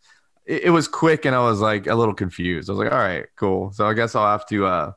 it, 0.46 0.64
it 0.64 0.70
was 0.70 0.88
quick, 0.88 1.24
and 1.24 1.34
I 1.34 1.40
was 1.40 1.60
like 1.60 1.86
a 1.86 1.94
little 1.94 2.14
confused. 2.14 2.68
I 2.68 2.72
was 2.72 2.78
like, 2.78 2.92
all 2.92 2.98
right, 2.98 3.26
cool. 3.36 3.72
So 3.72 3.86
I 3.86 3.94
guess 3.94 4.14
I'll 4.14 4.30
have 4.30 4.46
to 4.48 4.66
uh, 4.66 4.92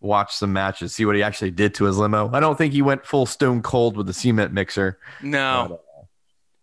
watch 0.00 0.34
some 0.34 0.52
matches, 0.52 0.94
see 0.94 1.04
what 1.04 1.16
he 1.16 1.22
actually 1.22 1.50
did 1.50 1.74
to 1.74 1.84
his 1.84 1.98
limo. 1.98 2.30
I 2.32 2.40
don't 2.40 2.56
think 2.56 2.72
he 2.72 2.82
went 2.82 3.06
full 3.06 3.26
stone 3.26 3.62
cold 3.62 3.96
with 3.96 4.06
the 4.06 4.12
cement 4.12 4.52
mixer. 4.52 4.98
No, 5.22 5.80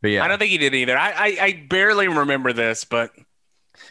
But 0.01 0.11
yeah, 0.11 0.23
I 0.23 0.27
don't 0.27 0.39
think 0.39 0.51
he 0.51 0.57
did 0.57 0.73
either. 0.73 0.97
I, 0.97 1.11
I, 1.11 1.37
I 1.41 1.65
barely 1.69 2.07
remember 2.07 2.53
this, 2.53 2.85
but 2.85 3.11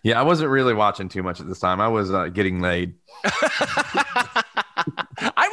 yeah, 0.02 0.18
I 0.18 0.22
wasn't 0.22 0.50
really 0.50 0.74
watching 0.74 1.08
too 1.08 1.22
much 1.22 1.40
at 1.40 1.48
this 1.48 1.58
time. 1.58 1.80
I 1.80 1.88
was 1.88 2.12
uh, 2.12 2.28
getting 2.28 2.60
laid. 2.60 2.94
I 3.24 4.42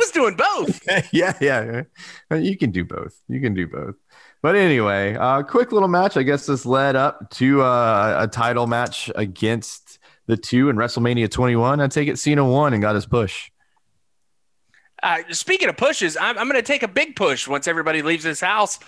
was 0.07 0.11
doing 0.11 0.35
both. 0.35 0.81
yeah, 1.13 1.37
yeah. 1.41 1.83
Uh, 2.31 2.35
You 2.35 2.57
can 2.57 2.71
do 2.71 2.85
both. 2.85 3.19
You 3.27 3.39
can 3.41 3.53
do 3.53 3.67
both. 3.67 3.95
But 4.41 4.55
anyway, 4.55 5.15
uh, 5.15 5.43
quick 5.43 5.71
little 5.71 5.87
match. 5.87 6.15
I 6.15 6.23
guess 6.23 6.45
this 6.45 6.65
led 6.65 6.95
up 6.95 7.29
to 7.31 7.61
uh, 7.63 8.17
a 8.21 8.27
title 8.27 8.67
match 8.67 9.11
against 9.15 9.99
the 10.27 10.37
two 10.37 10.69
in 10.69 10.75
WrestleMania 10.75 11.29
21. 11.29 11.79
I 11.81 11.87
take 11.87 12.07
it 12.07 12.19
Cena 12.19 12.45
won 12.45 12.73
and 12.73 12.81
got 12.81 12.95
his 12.95 13.05
push. 13.05 13.49
Uh, 15.03 15.19
speaking 15.29 15.69
of 15.69 15.77
pushes, 15.77 16.17
I'm, 16.17 16.37
I'm 16.37 16.47
going 16.49 16.61
to 16.61 16.65
take 16.65 16.83
a 16.83 16.87
big 16.87 17.15
push 17.15 17.47
once 17.47 17.67
everybody 17.67 18.01
leaves 18.01 18.23
this 18.23 18.41
house. 18.41 18.79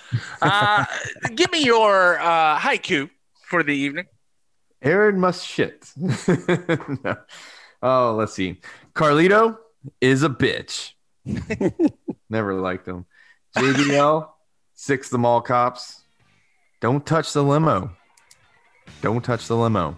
Uh, 0.42 0.86
give 1.36 1.52
me 1.52 1.64
your 1.64 2.20
uh, 2.20 2.58
haiku 2.58 3.10
for 3.46 3.64
the 3.64 3.74
evening. 3.74 4.06
Aaron 4.82 5.20
must 5.20 5.46
shit. 5.46 5.92
No. 7.04 7.16
Oh, 7.82 8.16
let's 8.18 8.34
see. 8.34 8.60
Carlito 8.94 9.58
is 10.02 10.24
a 10.24 10.30
bitch. 10.30 10.92
Never 12.30 12.54
liked 12.56 12.86
them. 12.86 13.06
JBL, 13.58 14.30
six 14.74 15.10
the 15.10 15.18
mall 15.18 15.42
cops. 15.42 16.04
Don't 16.82 17.06
touch 17.06 17.34
the 17.34 17.44
limo. 17.44 17.92
Don't 19.02 19.24
touch 19.24 19.48
the 19.48 19.56
limo. 19.56 19.96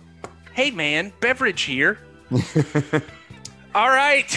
Hey, 0.54 0.72
man, 0.72 1.14
beverage 1.22 1.62
here. 1.64 2.00
All 3.76 3.88
right, 3.88 4.36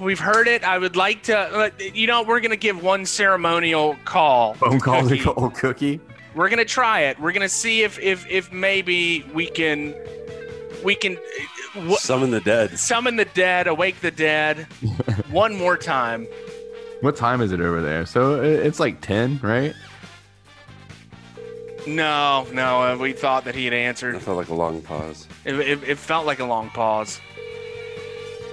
we've 0.00 0.18
heard 0.18 0.48
it. 0.48 0.62
I 0.64 0.76
would 0.78 0.96
like 0.96 1.22
to, 1.24 1.72
you 1.94 2.06
know, 2.06 2.22
we're 2.22 2.40
going 2.40 2.50
to 2.50 2.56
give 2.56 2.82
one 2.82 3.06
ceremonial 3.06 3.96
call. 4.04 4.54
Phone 4.54 4.80
call 4.80 5.02
Cookie. 5.02 5.22
to 5.22 5.32
old 5.34 5.54
cookie. 5.54 6.00
We're 6.34 6.50
gonna 6.50 6.66
try 6.66 7.00
it. 7.04 7.18
We're 7.18 7.32
gonna 7.32 7.48
see 7.48 7.82
if 7.82 7.98
if 7.98 8.26
if 8.28 8.52
maybe 8.52 9.24
we 9.32 9.46
can 9.46 9.94
we 10.84 10.94
can 10.94 11.16
uh, 11.76 11.80
w- 11.80 11.96
Summon 11.96 12.30
the 12.30 12.40
dead. 12.40 12.78
summon 12.78 13.16
the 13.16 13.24
dead, 13.26 13.66
awake 13.66 14.00
the 14.00 14.10
dead, 14.10 14.64
one 15.30 15.54
more 15.56 15.76
time. 15.76 16.26
What 17.02 17.16
time 17.16 17.40
is 17.40 17.52
it 17.52 17.60
over 17.60 17.82
there? 17.82 18.06
So 18.06 18.42
it's 18.42 18.80
like 18.80 19.00
10, 19.02 19.40
right? 19.42 19.74
No, 21.86 22.46
no, 22.52 22.82
uh, 22.82 22.96
we 22.96 23.12
thought 23.12 23.44
that 23.44 23.54
he 23.54 23.66
had 23.66 23.74
I 23.74 23.76
It 23.78 24.22
felt 24.22 24.36
like 24.36 24.48
a 24.48 24.54
long 24.54 24.82
pause. 24.82 25.28
It, 25.44 25.54
it, 25.60 25.82
it 25.84 25.98
felt 25.98 26.26
like 26.26 26.40
a 26.40 26.44
long 26.44 26.68
pause. 26.70 27.20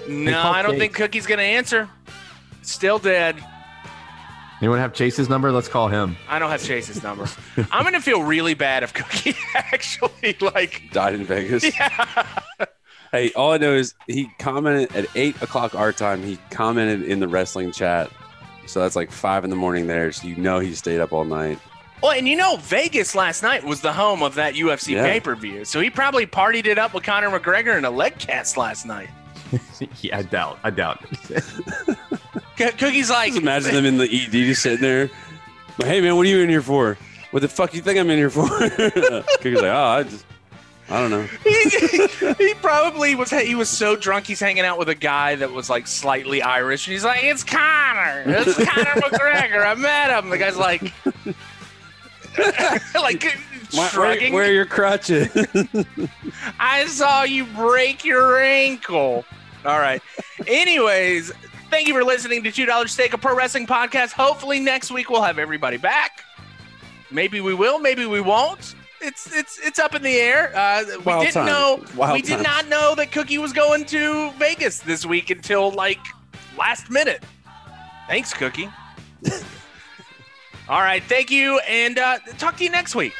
No, 0.08 0.40
I 0.40 0.62
don't 0.62 0.72
Chase. 0.74 0.80
think 0.80 0.94
Cookie's 0.96 1.26
gonna 1.26 1.42
answer. 1.42 1.90
Still 2.62 3.00
dead. 3.00 3.38
Anyone 4.62 4.80
have 4.80 4.94
Chase's 4.94 5.30
number? 5.30 5.52
Let's 5.52 5.68
call 5.68 5.88
him. 5.88 6.16
I 6.30 6.40
don't 6.40 6.50
have 6.52 6.64
Chase's 6.64 7.02
number. 7.02 7.28
I'm 7.72 7.84
gonna 7.84 8.02
feel 8.02 8.22
really 8.24 8.54
bad 8.54 8.84
if 8.84 8.94
Cookie 8.94 9.36
actually 9.56 10.36
like. 10.40 10.84
Died 10.92 11.16
in 11.16 11.24
Vegas. 11.26 11.64
Yeah. 11.64 12.26
Hey, 13.14 13.32
all 13.34 13.52
I 13.54 13.58
know 13.60 13.74
is 13.74 13.94
he 14.08 14.30
commented 14.40 14.94
at 14.96 15.06
eight 15.16 15.40
o'clock 15.42 15.76
our 15.76 15.94
time. 15.94 16.24
He 16.24 16.40
commented 16.50 17.04
in 17.04 17.20
the 17.20 17.28
wrestling 17.28 17.72
chat 17.72 18.10
So 18.66 18.82
that's 18.82 18.96
like 18.96 19.12
five 19.12 19.44
in 19.44 19.52
the 19.52 19.56
morning 19.56 19.86
there. 19.86 20.12
So 20.12 20.28
you 20.28 20.36
know 20.36 20.58
he 20.60 20.74
stayed 20.74 21.00
up 21.00 21.14
all 21.14 21.24
night. 21.24 21.60
Well, 22.02 22.12
and 22.14 22.28
you 22.28 22.36
know, 22.36 22.58
Vegas 22.58 23.14
last 23.14 23.44
night 23.44 23.64
was 23.64 23.82
the 23.82 23.94
home 23.94 24.24
of 24.24 24.34
that 24.36 24.56
UFC 24.56 24.94
Yeah. 24.96 25.04
pay 25.04 25.20
per 25.20 25.36
view. 25.36 25.64
So 25.64 25.80
he 25.80 25.90
probably 25.92 26.26
partied 26.26 26.66
it 26.66 26.78
up 26.80 26.94
with 26.96 27.04
Conor 27.04 27.30
McGregor 27.30 27.78
in 27.78 27.86
a 27.86 27.92
leg 27.92 28.18
cast 28.18 28.58
last 28.58 28.86
night. 28.86 29.10
yeah, 30.02 30.18
I 30.18 30.24
doubt. 30.24 30.58
I 30.64 30.72
doubt. 30.72 31.06
C- 32.58 32.72
Cookie's 32.72 33.10
like, 33.12 33.30
Just 33.30 33.42
imagine 33.44 33.76
them 33.76 33.86
in 33.86 33.98
the 33.98 34.06
ED 34.06 34.32
just 34.32 34.64
sitting 34.64 34.82
there. 34.82 35.10
But 35.78 35.86
hey 35.86 36.02
man, 36.02 36.16
what 36.16 36.26
are 36.26 36.30
you 36.30 36.40
in 36.42 36.50
here 36.50 36.64
for? 36.64 36.98
What 37.30 37.42
the 37.42 37.48
fuck 37.48 37.74
you 37.76 37.82
think 37.82 38.00
I'm 38.00 38.10
in 38.10 38.18
here 38.18 38.30
for? 38.32 38.48
Cookie's 38.70 39.62
like, 39.62 39.64
oh, 39.72 39.84
I 40.00 40.04
just, 40.04 40.26
I 40.90 41.00
don't 41.00 41.10
know. 41.12 41.24
he, 41.44 42.44
he 42.48 42.54
probably 42.56 43.16
was 43.16 43.30
he 43.32 43.56
was 43.56 43.70
so 43.70 43.96
drunk 43.96 44.28
he's 44.28 44.40
hanging 44.40 44.66
out 44.66 44.78
with 44.78 44.90
a 44.90 44.96
guy 44.96 45.36
that 45.36 45.52
was 45.52 45.70
like 45.70 45.88
slightly 45.88 46.42
Irish 46.42 46.88
and 46.88 46.92
he's 46.94 47.06
like 47.06 47.24
it's 47.24 47.44
Conor. 47.44 48.24
It's 48.28 48.56
Conor 48.56 48.92
McGregor. 49.02 49.66
I 49.66 49.76
met 49.76 50.10
him. 50.18 50.30
The 50.30 50.38
guy's 50.38 50.58
like 50.58 50.94
like 52.96 53.24
Why- 53.72 53.90
Where, 53.96 54.32
where 54.34 54.50
are 54.50 54.52
your 54.52 54.66
crutches? 54.66 55.30
I 56.60 56.86
saw 56.88 57.24
you 57.24 57.46
break 57.46 58.04
your 58.04 58.40
ankle. 58.42 59.26
All 59.66 59.80
right. 59.80 60.02
Anyways 60.48 61.32
thank 61.70 61.88
you 61.88 61.94
for 61.96 62.04
listening 62.04 62.44
to 62.44 62.52
two 62.52 62.66
dollar 62.66 62.88
steak 62.88 63.14
a 63.14 63.18
pro 63.18 63.36
wrestling 63.36 63.66
podcast. 63.68 64.12
Hopefully 64.12 64.60
next 64.60 64.92
week 64.92 65.10
we'll 65.10 65.24
have 65.24 65.40
everybody 65.40 65.78
back. 65.78 66.24
Maybe 67.10 67.42
we 67.42 67.54
will 67.54 67.80
maybe 67.80 68.06
we 68.06 68.20
won't 68.22 68.76
it's 69.04 69.32
it's 69.36 69.60
it's 69.60 69.80
up 69.80 69.94
in 69.96 70.02
the 70.02 70.16
air. 70.16 70.52
Uh, 70.56 70.84
we 70.88 70.98
Wild 71.04 71.22
didn't 71.24 71.34
times. 71.34 71.48
know. 71.48 71.84
Wild 71.96 72.14
we 72.14 72.22
did 72.22 72.32
times. 72.36 72.44
not 72.44 72.68
know 72.68 72.96
that 72.96 73.12
Cookie 73.12 73.38
was 73.38 73.54
going 73.54 73.86
to 73.86 74.32
Vegas 74.34 74.80
this 74.80 75.06
week 75.06 75.30
until 75.30 75.72
like 75.72 76.00
last 76.58 76.90
minute. 76.90 77.24
Thanks, 78.08 78.34
Cookie. 78.34 78.70
All 80.70 80.80
right, 80.82 81.04
thank 81.04 81.30
you, 81.30 81.60
and 81.68 82.00
uh, 82.00 82.20
talk 82.38 82.56
to 82.58 82.64
you 82.64 82.70
next 82.70 82.96
week. 82.96 83.14